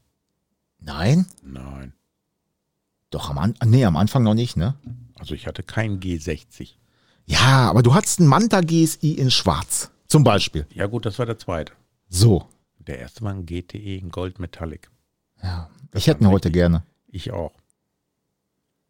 [0.79, 1.25] Nein?
[1.43, 1.93] Nein.
[3.09, 4.75] Doch, am, An nee, am Anfang noch nicht, ne?
[5.17, 6.75] Also ich hatte kein G60.
[7.25, 9.91] Ja, aber du hattest einen Manta GSI in schwarz.
[10.09, 10.65] Zum Beispiel.
[10.73, 11.73] Ja gut, das war der zweite.
[12.09, 12.47] So.
[12.79, 14.89] Der erste war ein GTE in Gold Metallic.
[15.41, 15.69] Ja.
[15.93, 16.83] Ich hätte ihn heute gerne.
[17.07, 17.53] Ich auch.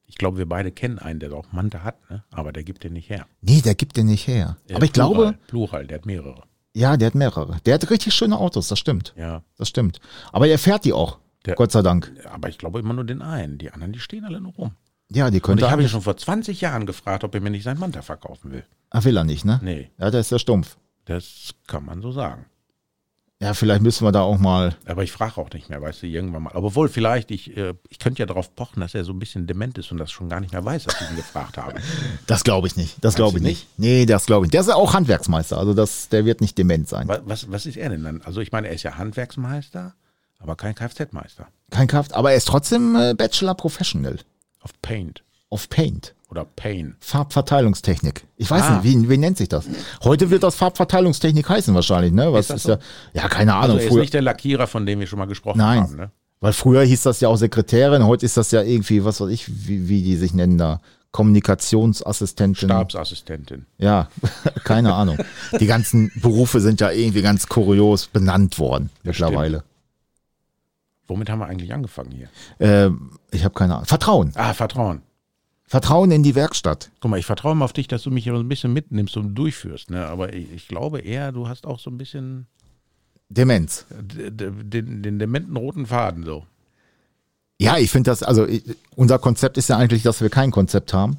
[0.05, 2.23] Ich glaube, wir beide kennen einen, der auch Manta hat, ne?
[2.31, 3.27] aber der gibt den nicht her.
[3.41, 4.57] Nee, der gibt den nicht her.
[4.67, 6.43] Der aber ich Plural, glaube, Plural, der hat mehrere.
[6.73, 7.57] ja, der hat mehrere.
[7.65, 9.13] Der hat richtig schöne Autos, das stimmt.
[9.15, 9.43] Ja.
[9.57, 9.99] Das stimmt.
[10.31, 11.19] Aber er fährt die auch.
[11.45, 12.11] Der- Gott sei Dank.
[12.25, 13.57] Aber ich glaube immer nur den einen.
[13.59, 14.71] Die anderen, die stehen alle noch rum.
[15.09, 17.49] Ja, die Und könnte ich habe ihn schon vor 20 Jahren gefragt, ob er mir
[17.49, 18.63] nicht seinen Manta verkaufen will.
[18.89, 19.59] Ah, will er nicht, ne?
[19.63, 20.77] Nee, Ja, der ist ja stumpf.
[21.05, 22.45] Das kann man so sagen.
[23.41, 24.75] Ja, vielleicht müssen wir da auch mal.
[24.85, 26.51] Aber ich frage auch nicht mehr, weißt du, irgendwann mal.
[26.55, 29.77] Obwohl, vielleicht, ich, äh, ich könnte ja darauf pochen, dass er so ein bisschen dement
[29.77, 31.79] ist und das schon gar nicht mehr weiß, dass ich ihn gefragt habe.
[32.27, 32.97] Das glaube ich nicht.
[33.01, 33.67] Das glaube ich du nicht.
[33.77, 34.51] Nee, das glaube ich.
[34.51, 35.57] Der ist ja auch Handwerksmeister.
[35.57, 37.07] Also das, der wird nicht dement sein.
[37.07, 38.21] Was, was, was ist er denn dann?
[38.23, 39.95] Also ich meine, er ist ja Handwerksmeister,
[40.39, 41.47] aber kein Kfz-Meister.
[41.71, 42.13] Kein Kraft.
[42.13, 44.17] Aber er ist trotzdem äh, Bachelor Professional.
[44.59, 45.23] Auf Paint.
[45.49, 46.13] of Paint.
[46.29, 46.95] Oder Pain.
[46.99, 48.23] Farbverteilungstechnik.
[48.37, 48.75] Ich weiß Ah.
[48.75, 49.65] nicht, wie, wie nennt sich das?
[50.03, 52.31] Heute wird das Farbverteilungstechnik heißen wahrscheinlich, ne?
[52.31, 52.69] Was Ist das ist, so?
[52.71, 52.79] ja,
[53.23, 53.77] ja, keine Also Ahnung.
[53.79, 55.81] er ist früher, nicht der Lackierer, von dem wir schon mal gesprochen Nein.
[55.83, 55.95] haben.
[55.95, 56.11] Ne?
[56.41, 59.67] weil früher hieß das ja auch Sekretärin, heute ist das ja irgendwie, was weiß ich,
[59.67, 60.79] wie, wie die sich nennen da.
[61.11, 62.69] Kommunikationsassistentin.
[62.69, 63.65] Stabsassistentin.
[63.77, 64.07] Ja,
[64.63, 65.17] keine Ahnung.
[65.59, 69.63] Die ganzen Berufe sind ja irgendwie ganz kurios benannt worden mittlerweile.
[71.07, 72.29] Womit haben wir eigentlich angefangen hier?
[72.59, 73.85] Ähm, ich habe keine Ahnung.
[73.87, 74.31] Vertrauen.
[74.35, 75.01] Ah, Vertrauen.
[75.69, 76.89] Vertrauen in die Werkstatt.
[76.99, 79.15] Guck mal, ich vertraue mal auf dich, dass du mich hier so ein bisschen mitnimmst
[79.17, 79.91] und durchführst.
[79.91, 80.03] Ne?
[80.07, 82.47] Aber ich, ich glaube eher, du hast auch so ein bisschen
[83.29, 83.85] Demenz.
[83.91, 86.47] d- d- den, den dementen roten Faden so.
[87.61, 88.63] Ja, ich finde das, also ich,
[88.95, 91.17] unser Konzept ist ja eigentlich, dass wir kein Konzept haben.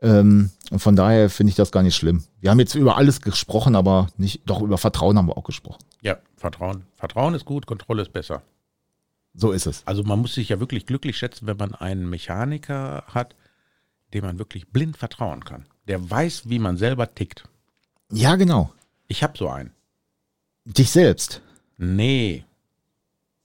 [0.00, 2.22] Ähm, und von daher finde ich das gar nicht schlimm.
[2.40, 5.80] Wir haben jetzt über alles gesprochen, aber nicht, doch über Vertrauen haben wir auch gesprochen.
[6.02, 6.84] Ja, Vertrauen.
[6.94, 8.42] Vertrauen ist gut, Kontrolle ist besser.
[9.34, 9.82] So ist es.
[9.86, 13.34] Also man muss sich ja wirklich glücklich schätzen, wenn man einen Mechaniker hat,
[14.14, 15.66] dem man wirklich blind vertrauen kann.
[15.86, 17.44] Der weiß, wie man selber tickt.
[18.10, 18.72] Ja, genau.
[19.06, 19.72] Ich habe so einen.
[20.64, 21.40] Dich selbst.
[21.76, 22.44] Nee.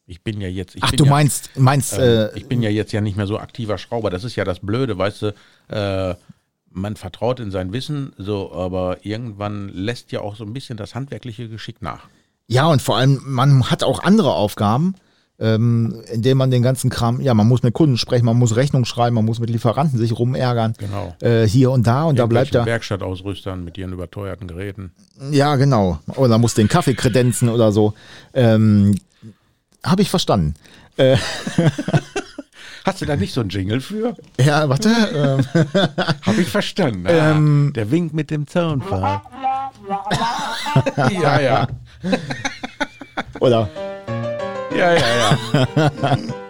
[0.06, 0.76] Ich bin ja jetzt.
[0.76, 3.28] Ich Ach, du ja, meinst, meinst, äh, äh, ich bin ja jetzt ja nicht mehr
[3.28, 4.10] so aktiver Schrauber.
[4.10, 5.34] Das ist ja das Blöde, weißt du.
[5.70, 6.16] Äh,
[6.70, 10.96] man vertraut in sein Wissen, so, aber irgendwann lässt ja auch so ein bisschen das
[10.96, 12.08] handwerkliche Geschick nach.
[12.48, 14.96] ja, und vor allem, man hat auch andere Aufgaben,
[15.44, 18.86] ähm, indem man den ganzen Kram, ja, man muss mit Kunden sprechen, man muss Rechnung
[18.86, 20.74] schreiben, man muss mit Lieferanten sich rumärgern.
[20.78, 21.14] Genau.
[21.22, 22.66] Äh, hier und da und da bleibt er.
[22.66, 24.94] Werkstattausrüstern mit ihren überteuerten Geräten.
[25.32, 26.00] Ja, genau.
[26.16, 27.94] Oder muss den Kaffee kredenzen oder so.
[28.34, 28.96] Ähm,
[29.84, 30.54] Habe ich verstanden.
[32.86, 34.16] Hast du da nicht so einen Jingle für?
[34.40, 34.90] Ja, warte.
[34.90, 35.46] ähm,
[36.22, 37.06] Hab ich verstanden.
[37.08, 37.72] Ah, Ähm.
[37.76, 39.22] der Wink mit dem Zaunpfahl.
[41.22, 41.68] ja, ja.
[43.40, 43.70] oder?
[44.84, 46.18] Ja, ja, ja.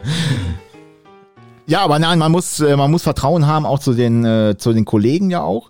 [1.65, 4.73] Ja, aber nein, man muss, äh, man muss Vertrauen haben, auch zu den, äh, zu
[4.73, 5.69] den Kollegen ja auch.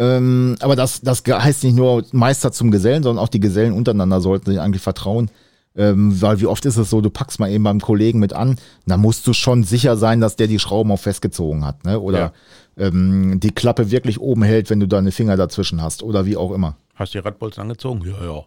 [0.00, 4.20] Ähm, aber das, das heißt nicht nur Meister zum Gesellen, sondern auch die Gesellen untereinander
[4.20, 5.30] sollten sich eigentlich vertrauen.
[5.76, 8.58] Ähm, weil wie oft ist es so, du packst mal eben beim Kollegen mit an,
[8.86, 12.00] da musst du schon sicher sein, dass der die Schrauben auch festgezogen hat, ne?
[12.00, 12.32] Oder
[12.76, 16.50] ähm, die Klappe wirklich oben hält, wenn du deine Finger dazwischen hast oder wie auch
[16.50, 16.74] immer.
[16.96, 18.02] Hast du die Radbolzen angezogen?
[18.04, 18.44] Ja, ja.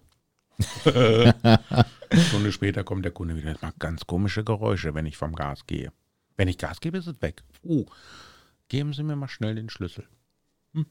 [0.61, 3.53] Stunde später kommt der Kunde wieder.
[3.53, 5.91] Das macht ganz komische Geräusche, wenn ich vom Gas gehe.
[6.37, 7.43] Wenn ich Gas gebe, ist es weg.
[7.63, 7.85] Uh,
[8.67, 10.07] geben Sie mir mal schnell den Schlüssel.
[10.73, 10.85] Hm,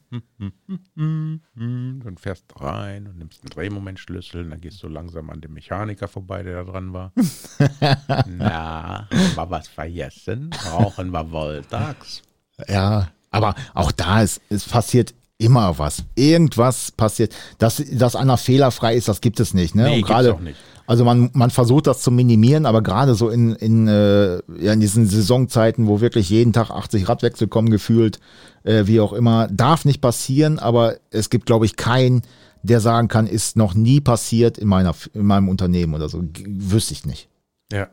[0.95, 2.01] hm, hm.
[2.03, 4.43] Dann fährst du rein und nimmst einen Drehmomentschlüssel.
[4.43, 7.11] Und dann gehst du langsam an dem Mechaniker vorbei, der da dran war.
[8.27, 10.51] Na, haben wir was vergessen?
[10.51, 12.21] Brauchen wir Voltax?
[12.67, 16.03] Ja, aber auch da ist, es passiert immer was.
[16.15, 17.35] Irgendwas passiert.
[17.57, 19.75] Dass, dass einer fehlerfrei ist, das gibt es nicht.
[19.75, 19.83] Ne?
[19.83, 20.03] Nee, Und
[20.35, 20.57] auch nicht.
[20.87, 24.79] Also man, man versucht das zu minimieren, aber gerade so in, in, äh, ja, in
[24.81, 28.19] diesen Saisonzeiten, wo wirklich jeden Tag 80 Radwechsel kommen, gefühlt,
[28.63, 32.23] äh, wie auch immer, darf nicht passieren, aber es gibt, glaube ich, keinen,
[32.63, 36.23] der sagen kann, ist noch nie passiert in, meiner, in meinem Unternehmen oder so.
[36.23, 37.29] G wüsste ich nicht.
[37.71, 37.87] Ja.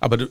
[0.00, 0.26] Aber du,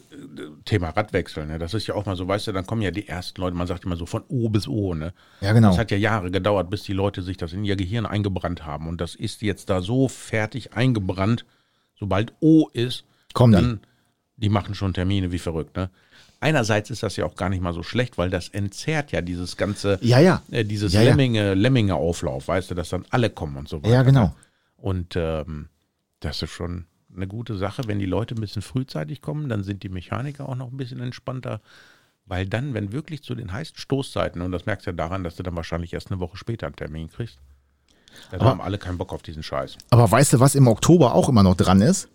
[0.66, 1.58] Thema Radwechsel, ne?
[1.60, 3.66] das ist ja auch mal so, weißt du, dann kommen ja die ersten Leute, man
[3.68, 5.14] sagt immer so von O bis O, ne?
[5.41, 5.70] Ja, genau.
[5.70, 8.88] Das hat ja Jahre gedauert, bis die Leute sich das in ihr Gehirn eingebrannt haben.
[8.88, 11.45] Und das ist jetzt da so fertig eingebrannt,
[12.00, 13.62] sobald O ist, Kommen die.
[13.62, 13.80] dann,
[14.38, 15.89] die machen schon Termine wie verrückt, ne?
[16.41, 19.58] Einerseits ist das ja auch gar nicht mal so schlecht, weil das entzerrt ja dieses
[19.58, 20.41] ganze, Ja, ja.
[20.52, 21.02] äh, dieses Ja.
[21.02, 23.93] Lemminge, Lemminge-Auflauf, weißt du, dass dann alle kommen und so weiter.
[23.93, 24.26] Ja, genau.
[24.28, 24.34] Ne?
[24.78, 25.68] Und ähm,
[26.22, 26.86] das ist schon
[27.16, 27.84] eine gute Sache.
[27.88, 30.99] Wenn die Leute ein bisschen frühzeitig kommen, dann sind die Mechaniker auch noch ein bisschen
[30.99, 31.62] entspannter.
[32.26, 35.36] Weil dann, wenn wirklich zu den heißen Stoßzeiten, und das merkst du ja daran, dass
[35.36, 37.39] du dann wahrscheinlich erst eine Woche später einen Termin kriegst,
[38.32, 39.78] dann haben alle keinen Bock auf diesen Scheiß.
[39.89, 42.10] Aber weißt du, was im Oktober auch immer noch dran ist?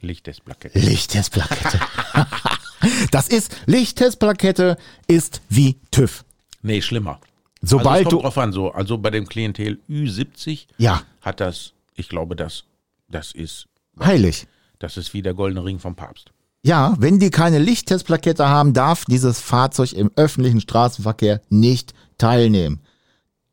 [0.00, 0.78] Lichtesplakette.
[0.78, 1.80] Lichttestplakette.
[3.10, 4.76] das ist, Lichttestplakette
[5.06, 6.24] ist wie TÜV.
[6.62, 7.20] Nee, schlimmer.
[7.62, 12.08] Sobald also du, drauf an, so, also bei dem Klientel Ü70 ja, hat das, ich
[12.08, 12.64] glaube, das,
[13.08, 13.66] das ist,
[14.00, 14.46] heilig.
[14.78, 16.32] das ist wie der goldene Ring vom Papst.
[16.62, 22.80] Ja, wenn die keine Lichttestplakette haben, darf dieses Fahrzeug im öffentlichen Straßenverkehr nicht teilnehmen.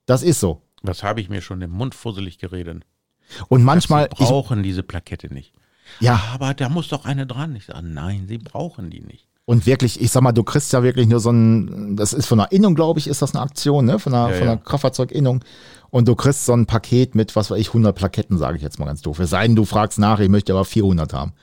[0.07, 0.61] Das ist so.
[0.81, 2.83] Was habe ich mir schon im Mund fusselig geredet?
[3.49, 5.53] Und manchmal, Sie ich, brauchen diese Plakette nicht.
[5.99, 7.55] ja, Aber da muss doch eine dran.
[7.55, 9.27] Ich sage, nein, sie brauchen die nicht.
[9.45, 12.37] Und wirklich, ich sag mal, du kriegst ja wirklich nur so ein, das ist von
[12.37, 14.61] der Innung, glaube ich, ist das eine Aktion, ne, von der, Ja, von der ja.
[14.63, 15.43] Kraftfahrzeuginnung.
[15.89, 18.79] Und du kriegst so ein Paket mit, was weiß ich, 100 Plaketten, sage ich jetzt
[18.79, 19.19] mal ganz doof.
[19.19, 21.33] Es sei denn, du fragst nach, ich möchte aber 400 haben.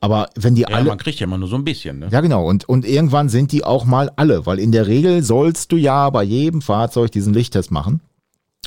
[0.00, 1.98] Aber wenn die Ja, alle, man kriegt ja immer nur so ein bisschen.
[1.98, 2.08] Ne?
[2.10, 2.48] Ja, genau.
[2.48, 6.08] Und, und irgendwann sind die auch mal alle, weil in der Regel sollst du ja
[6.08, 8.00] bei jedem Fahrzeug diesen Lichttest machen.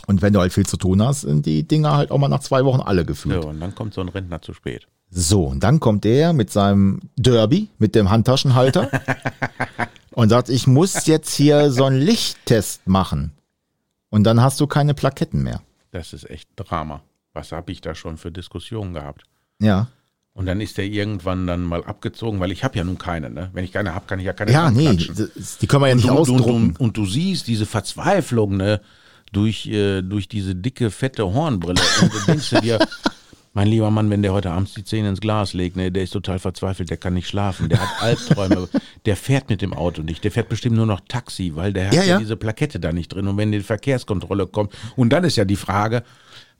[0.06, 2.42] Und wenn du halt viel zu tun hast, sind die Dinger halt auch mal nach
[2.42, 3.42] zwei Wochen alle gefühlt.
[3.42, 4.88] So, und dann kommt so ein Rentner zu spät.
[5.16, 8.90] So, und dann kommt der mit seinem Derby, mit dem Handtaschenhalter.
[10.12, 13.32] und sagt, ich muss jetzt hier so einen Lichttest machen.
[14.10, 15.62] Und dann hast du keine Plaketten mehr.
[15.92, 17.04] Das ist echt Drama.
[17.34, 19.24] Was habe ich da schon für Diskussionen gehabt?
[19.60, 19.88] Ja.
[20.34, 23.30] Und dann ist der irgendwann dann mal abgezogen, weil ich habe ja nun keine.
[23.30, 23.52] Ne?
[23.54, 26.08] Wenn ich keine habe, kann ich ja keine Ja, nee, die können wir ja nicht
[26.08, 26.74] du, ausdrucken.
[26.74, 28.82] du, und du siehst diese Verzweiflung ne,
[29.32, 31.82] durch, äh, durch diese dicke, fette Hornbrille.
[32.02, 32.80] Und du denkst dir,
[33.54, 36.12] mein lieber Mann, wenn der heute abends die Zähne ins Glas legt, ne, der ist
[36.12, 38.68] total verzweifelt, der kann nicht schlafen, der hat Albträume,
[39.06, 41.94] der fährt mit dem Auto nicht, der fährt bestimmt nur noch Taxi, weil der hat
[41.94, 42.20] Ja, ja, ja.
[42.20, 43.28] diese Plakette da nicht drin.
[43.28, 46.04] Und wenn die Verkehrskontrolle kommt, und dann ist ja die Frage,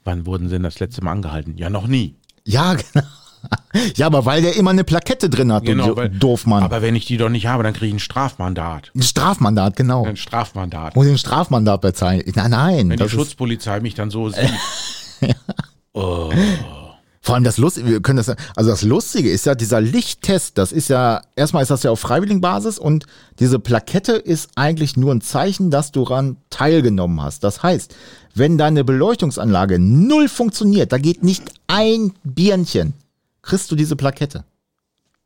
[0.04, 1.56] wann wurden sie denn das letzte Mal angehalten?
[1.58, 2.14] Ja, noch nie.
[2.44, 3.06] Ja, genau.
[3.96, 6.62] Ja, aber weil der immer eine Plakette drin hat, du Genau, weil- Doofmann.
[6.62, 8.90] Aber wenn ich die doch nicht habe, dann kriege ich ein Strafmandat.
[8.94, 10.04] ein Strafmandat, genau.
[10.06, 10.96] Ein Strafmandat.
[10.96, 12.22] Muss ich ein Strafmandat bezahlen?
[12.34, 12.88] Nein, nein.
[12.88, 14.48] Wenn die Schutzpolizei mich dann so sieht.
[15.92, 16.32] oh.
[17.24, 20.72] Vor allem das Lustige, wir können das, also das Lustige ist ja dieser Lichttest, das
[20.72, 23.06] ist ja, erstmal ist das ja auf freiwilligen Basis und
[23.38, 27.42] diese Plakette ist eigentlich nur ein Zeichen, dass du daran teilgenommen hast.
[27.42, 27.96] Das heißt,
[28.34, 32.92] wenn deine Beleuchtungsanlage null funktioniert, da geht nicht ein Birnchen,
[33.40, 34.44] kriegst du diese Plakette.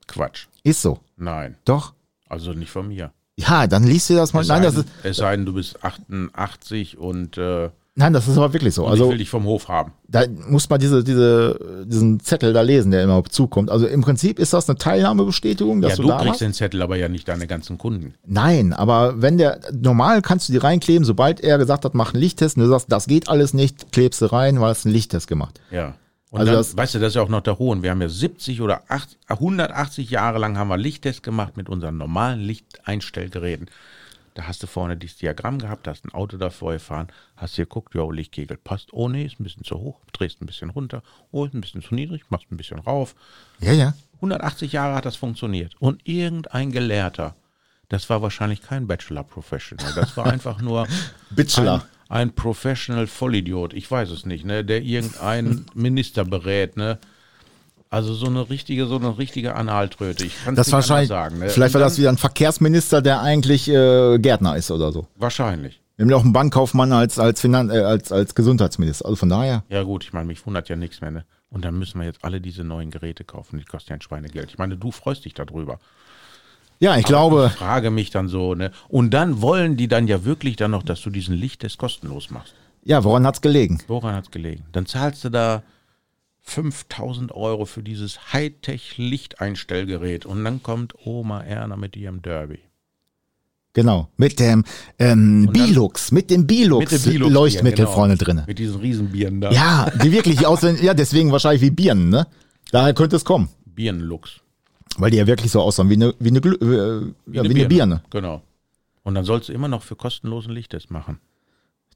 [0.06, 0.46] Quatsch.
[0.62, 1.00] Ist so.
[1.16, 1.56] Nein.
[1.64, 1.94] Doch.
[2.28, 3.10] Also nicht von mir.
[3.34, 4.42] Ja, dann liest dir das mal.
[4.42, 8.12] Es Nein, sei das denn, ist, es sei denn, du bist 88 und, äh, nein,
[8.14, 8.84] das ist aber wirklich so.
[8.86, 9.92] und ich Also, will dich vom Hof haben.
[10.08, 13.70] da muss man diese, diese, diesen Zettel da lesen, der immer zukommt.
[13.70, 16.40] Also im Prinzip ist das eine Teilnahmebestätigung, dass Ja, du, du da kriegst warst.
[16.40, 18.14] den Zettel, aber ja nicht deine ganzen Kunden.
[18.26, 22.20] Nein, aber wenn der, normal kannst du die reinkleben, sobald er gesagt hat, mach einen
[22.22, 25.26] Lichttest und du sagst, das geht alles nicht, klebst du rein, weil es einen Lichttest
[25.28, 25.60] gemacht.
[25.70, 25.94] Ja.
[26.30, 27.82] Und Also dann, das- weißt du, das ist ja auch noch der Hohen.
[27.82, 31.96] Wir haben ja 70 oder 8, 180 Jahre lang haben wir Lichttest gemacht mit unseren
[31.96, 33.66] normalen Lichteinstellgeräten.
[34.38, 37.96] Da hast du vorne dieses Diagramm gehabt, hast ein Auto davor gefahren, hast dir geguckt,
[37.96, 38.92] jo, Lichtkegel passt.
[38.92, 41.02] Oh nee, ist ein bisschen zu hoch, drehst ein bisschen runter.
[41.32, 43.16] Oh, ist ein bisschen zu niedrig, machst ein bisschen rauf.
[43.58, 43.94] Ja, ja.
[44.18, 45.74] 180 Jahre hat das funktioniert.
[45.80, 47.34] Und irgendein Gelehrter,
[47.88, 50.86] das war wahrscheinlich kein Bachelor Professional, das war einfach nur
[51.30, 51.84] Bachelor.
[52.08, 57.00] ein, ein Professional Vollidiot, ich weiß es nicht, ne, der irgendeinen Minister berät, ne.
[57.90, 60.26] Also so eine richtige, so eine richtige Analtröte.
[60.26, 61.38] Ich kann es Das nicht wahrscheinlich, sagen.
[61.38, 61.48] Ne?
[61.48, 65.06] vielleicht Und war das dann- wieder ein Verkehrsminister, der eigentlich äh, Gärtner ist oder so.
[65.16, 65.80] Wahrscheinlich.
[65.96, 69.06] Nämlich auch ein Bankkaufmann als, als, Finan äh, als, als Gesundheitsminister.
[69.06, 69.64] Also von daher.
[69.68, 71.24] Ja gut, ich meine, mich wundert ja nichts mehr, ne.
[71.50, 74.50] Und dann müssen wir jetzt alle diese neuen Geräte kaufen, die kosten ja ein Schweinegeld.
[74.50, 75.78] Ich meine, du freust dich darüber.
[76.80, 78.70] Ja, ich glaube, Ich frage mich dann so, ne?
[78.88, 82.54] Und dann wollen die dann ja wirklich dann noch, dass du diesen Lichttest kostenlos machst.
[82.84, 83.80] ja, woran hat's gelegen?
[83.88, 84.64] Woran hat's gelegen?
[84.72, 85.62] Dann zahlst du da
[86.48, 92.60] 5000 Euro für dieses Hightech-Lichteinstellgerät und dann kommt Oma Erna mit ihrem Derby.
[93.74, 94.08] Genau.
[94.16, 94.64] Mit dem
[94.98, 97.94] ähm, Bilux, mit dem Bilux, Bilux Leuchtmittel genau.
[97.94, 98.44] vorne drinne.
[98.46, 99.52] Mit diesen Riesenbieren da.
[99.52, 102.26] Ja, die wirklich aussehen, ja, deswegen wahrscheinlich wie Birnen, ne?
[102.72, 103.48] Daher könnte es kommen.
[103.66, 104.40] Birnenlux.
[104.96, 108.02] Weil die ja wirklich so aussehen wie eine, wie eine, äh, ja, wie eine Birne.
[108.10, 108.42] Genau.
[109.04, 111.20] Und dann sollst du immer noch für kostenlosen Lichttest machen.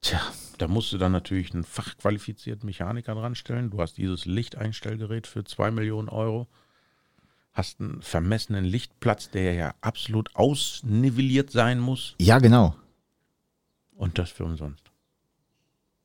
[0.02, 0.20] Tja,
[0.62, 3.70] Da musst du dann natürlich einen fachqualifizierten Mechaniker dran stellen.
[3.70, 6.46] Du hast dieses Lichteinstellgerät für 2 Millionen Euro.
[7.52, 12.14] Hast einen vermessenen Lichtplatz, der ja absolut ausnivelliert sein muss.
[12.20, 12.76] ja, genau.
[13.96, 14.84] Und das für umsonst.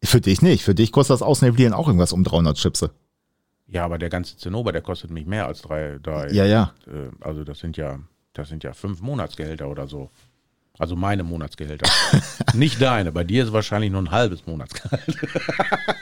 [0.03, 0.63] Für dich nicht.
[0.63, 2.89] Für dich kostet das Ausnivellieren auch irgendwas um 300 Chipse.
[3.67, 5.99] Ja, aber der ganze Zinnober, der kostet mich mehr als drei.
[6.01, 6.73] drei Ja, ja.
[6.87, 7.99] äh, also das sind ja,
[8.33, 10.09] das sind ja fünf Monatsgehälter oder so.
[10.79, 11.89] Also meine Monatsgehälter.
[12.53, 13.11] Nicht deine.
[13.11, 15.03] Bei dir ist wahrscheinlich nur ein halbes Monatsgehalt.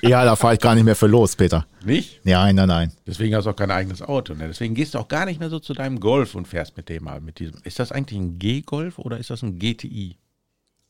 [0.01, 1.65] Ja, da fahre ich gar nicht mehr für los, Peter.
[1.83, 2.19] Nicht?
[2.25, 2.91] Nein, nein, nein.
[3.07, 4.35] Deswegen hast du auch kein eigenes Auto.
[4.35, 4.47] Ne?
[4.47, 7.05] Deswegen gehst du auch gar nicht mehr so zu deinem Golf und fährst mit dem
[7.05, 7.21] mal.
[7.21, 7.55] Mit diesem.
[7.63, 10.17] Ist das eigentlich ein G-Golf oder ist das ein GTI?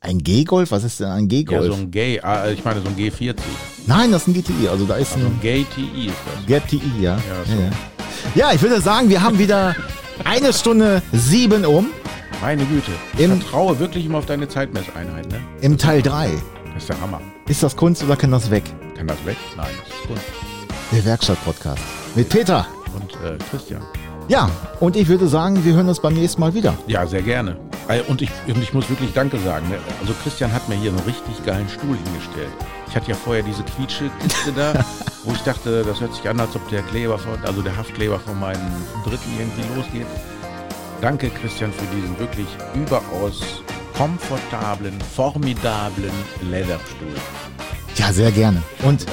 [0.01, 0.71] Ein G-Golf?
[0.71, 1.65] Was ist denn ein Ja, G-Golf?
[1.67, 3.35] so ein G, ah, ich meine so ein G40.
[3.87, 4.67] nein, das ist ein GTI.
[4.67, 6.15] Also da ist Also ein ein GTI ist
[6.49, 6.63] das.
[6.63, 7.15] GTI, ja.
[7.15, 7.51] Ja, so.
[7.53, 7.71] ja, ja.
[8.49, 9.75] ja, ich würde sagen, wir haben wieder
[10.25, 11.87] eine Stunde sieben um
[12.41, 12.91] Meine Güte.
[13.13, 15.39] Ich Im- vertraue wirklich immer auf deine Zeitmesseinheit, ne?
[15.61, 16.29] im Teil 3.
[16.73, 17.21] Das ist der Hammer.
[17.47, 18.63] Ist das Kunst oder kann das weg?
[18.97, 19.37] Kann das weg?
[19.55, 20.23] Nein, das ist Kunst.
[20.91, 21.81] Der Werkstatt-Podcast.
[22.15, 22.65] Mit Peter.
[22.95, 23.81] Und äh, Christian.
[24.27, 26.73] Ja, und ich würde sagen, wir hören uns beim nächsten Mal wieder.
[26.87, 27.57] Ja, sehr gerne.
[27.87, 29.69] Äh, Und ich, und ich muss wirklich Danke sagen.
[29.69, 29.77] ne?
[30.01, 32.49] Also Christian hat mir hier einen richtig geilen Stuhl hingestellt.
[32.89, 34.73] Ich hatte ja vorher diese Quietsche-Kiste da,
[35.23, 38.19] wo ich dachte, das hört sich an, als ob der Kleber von, also der Haftkleber
[38.19, 38.61] von meinem
[39.03, 40.07] Dritten irgendwie losgeht.
[41.01, 43.41] Danke Christian für diesen wirklich überaus
[43.95, 46.11] komfortablen, formidablen
[46.41, 47.15] Lederstuhl.
[47.95, 48.61] Ja, sehr gerne.
[48.83, 49.05] Und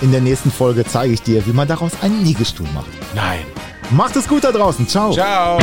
[0.00, 2.90] in der nächsten Folge zeige ich dir, wie man daraus einen Liegestuhl macht.
[3.14, 3.40] Nein.
[3.90, 4.86] Macht es gut da draußen.
[4.86, 5.12] Ciao.
[5.12, 5.58] Ciao.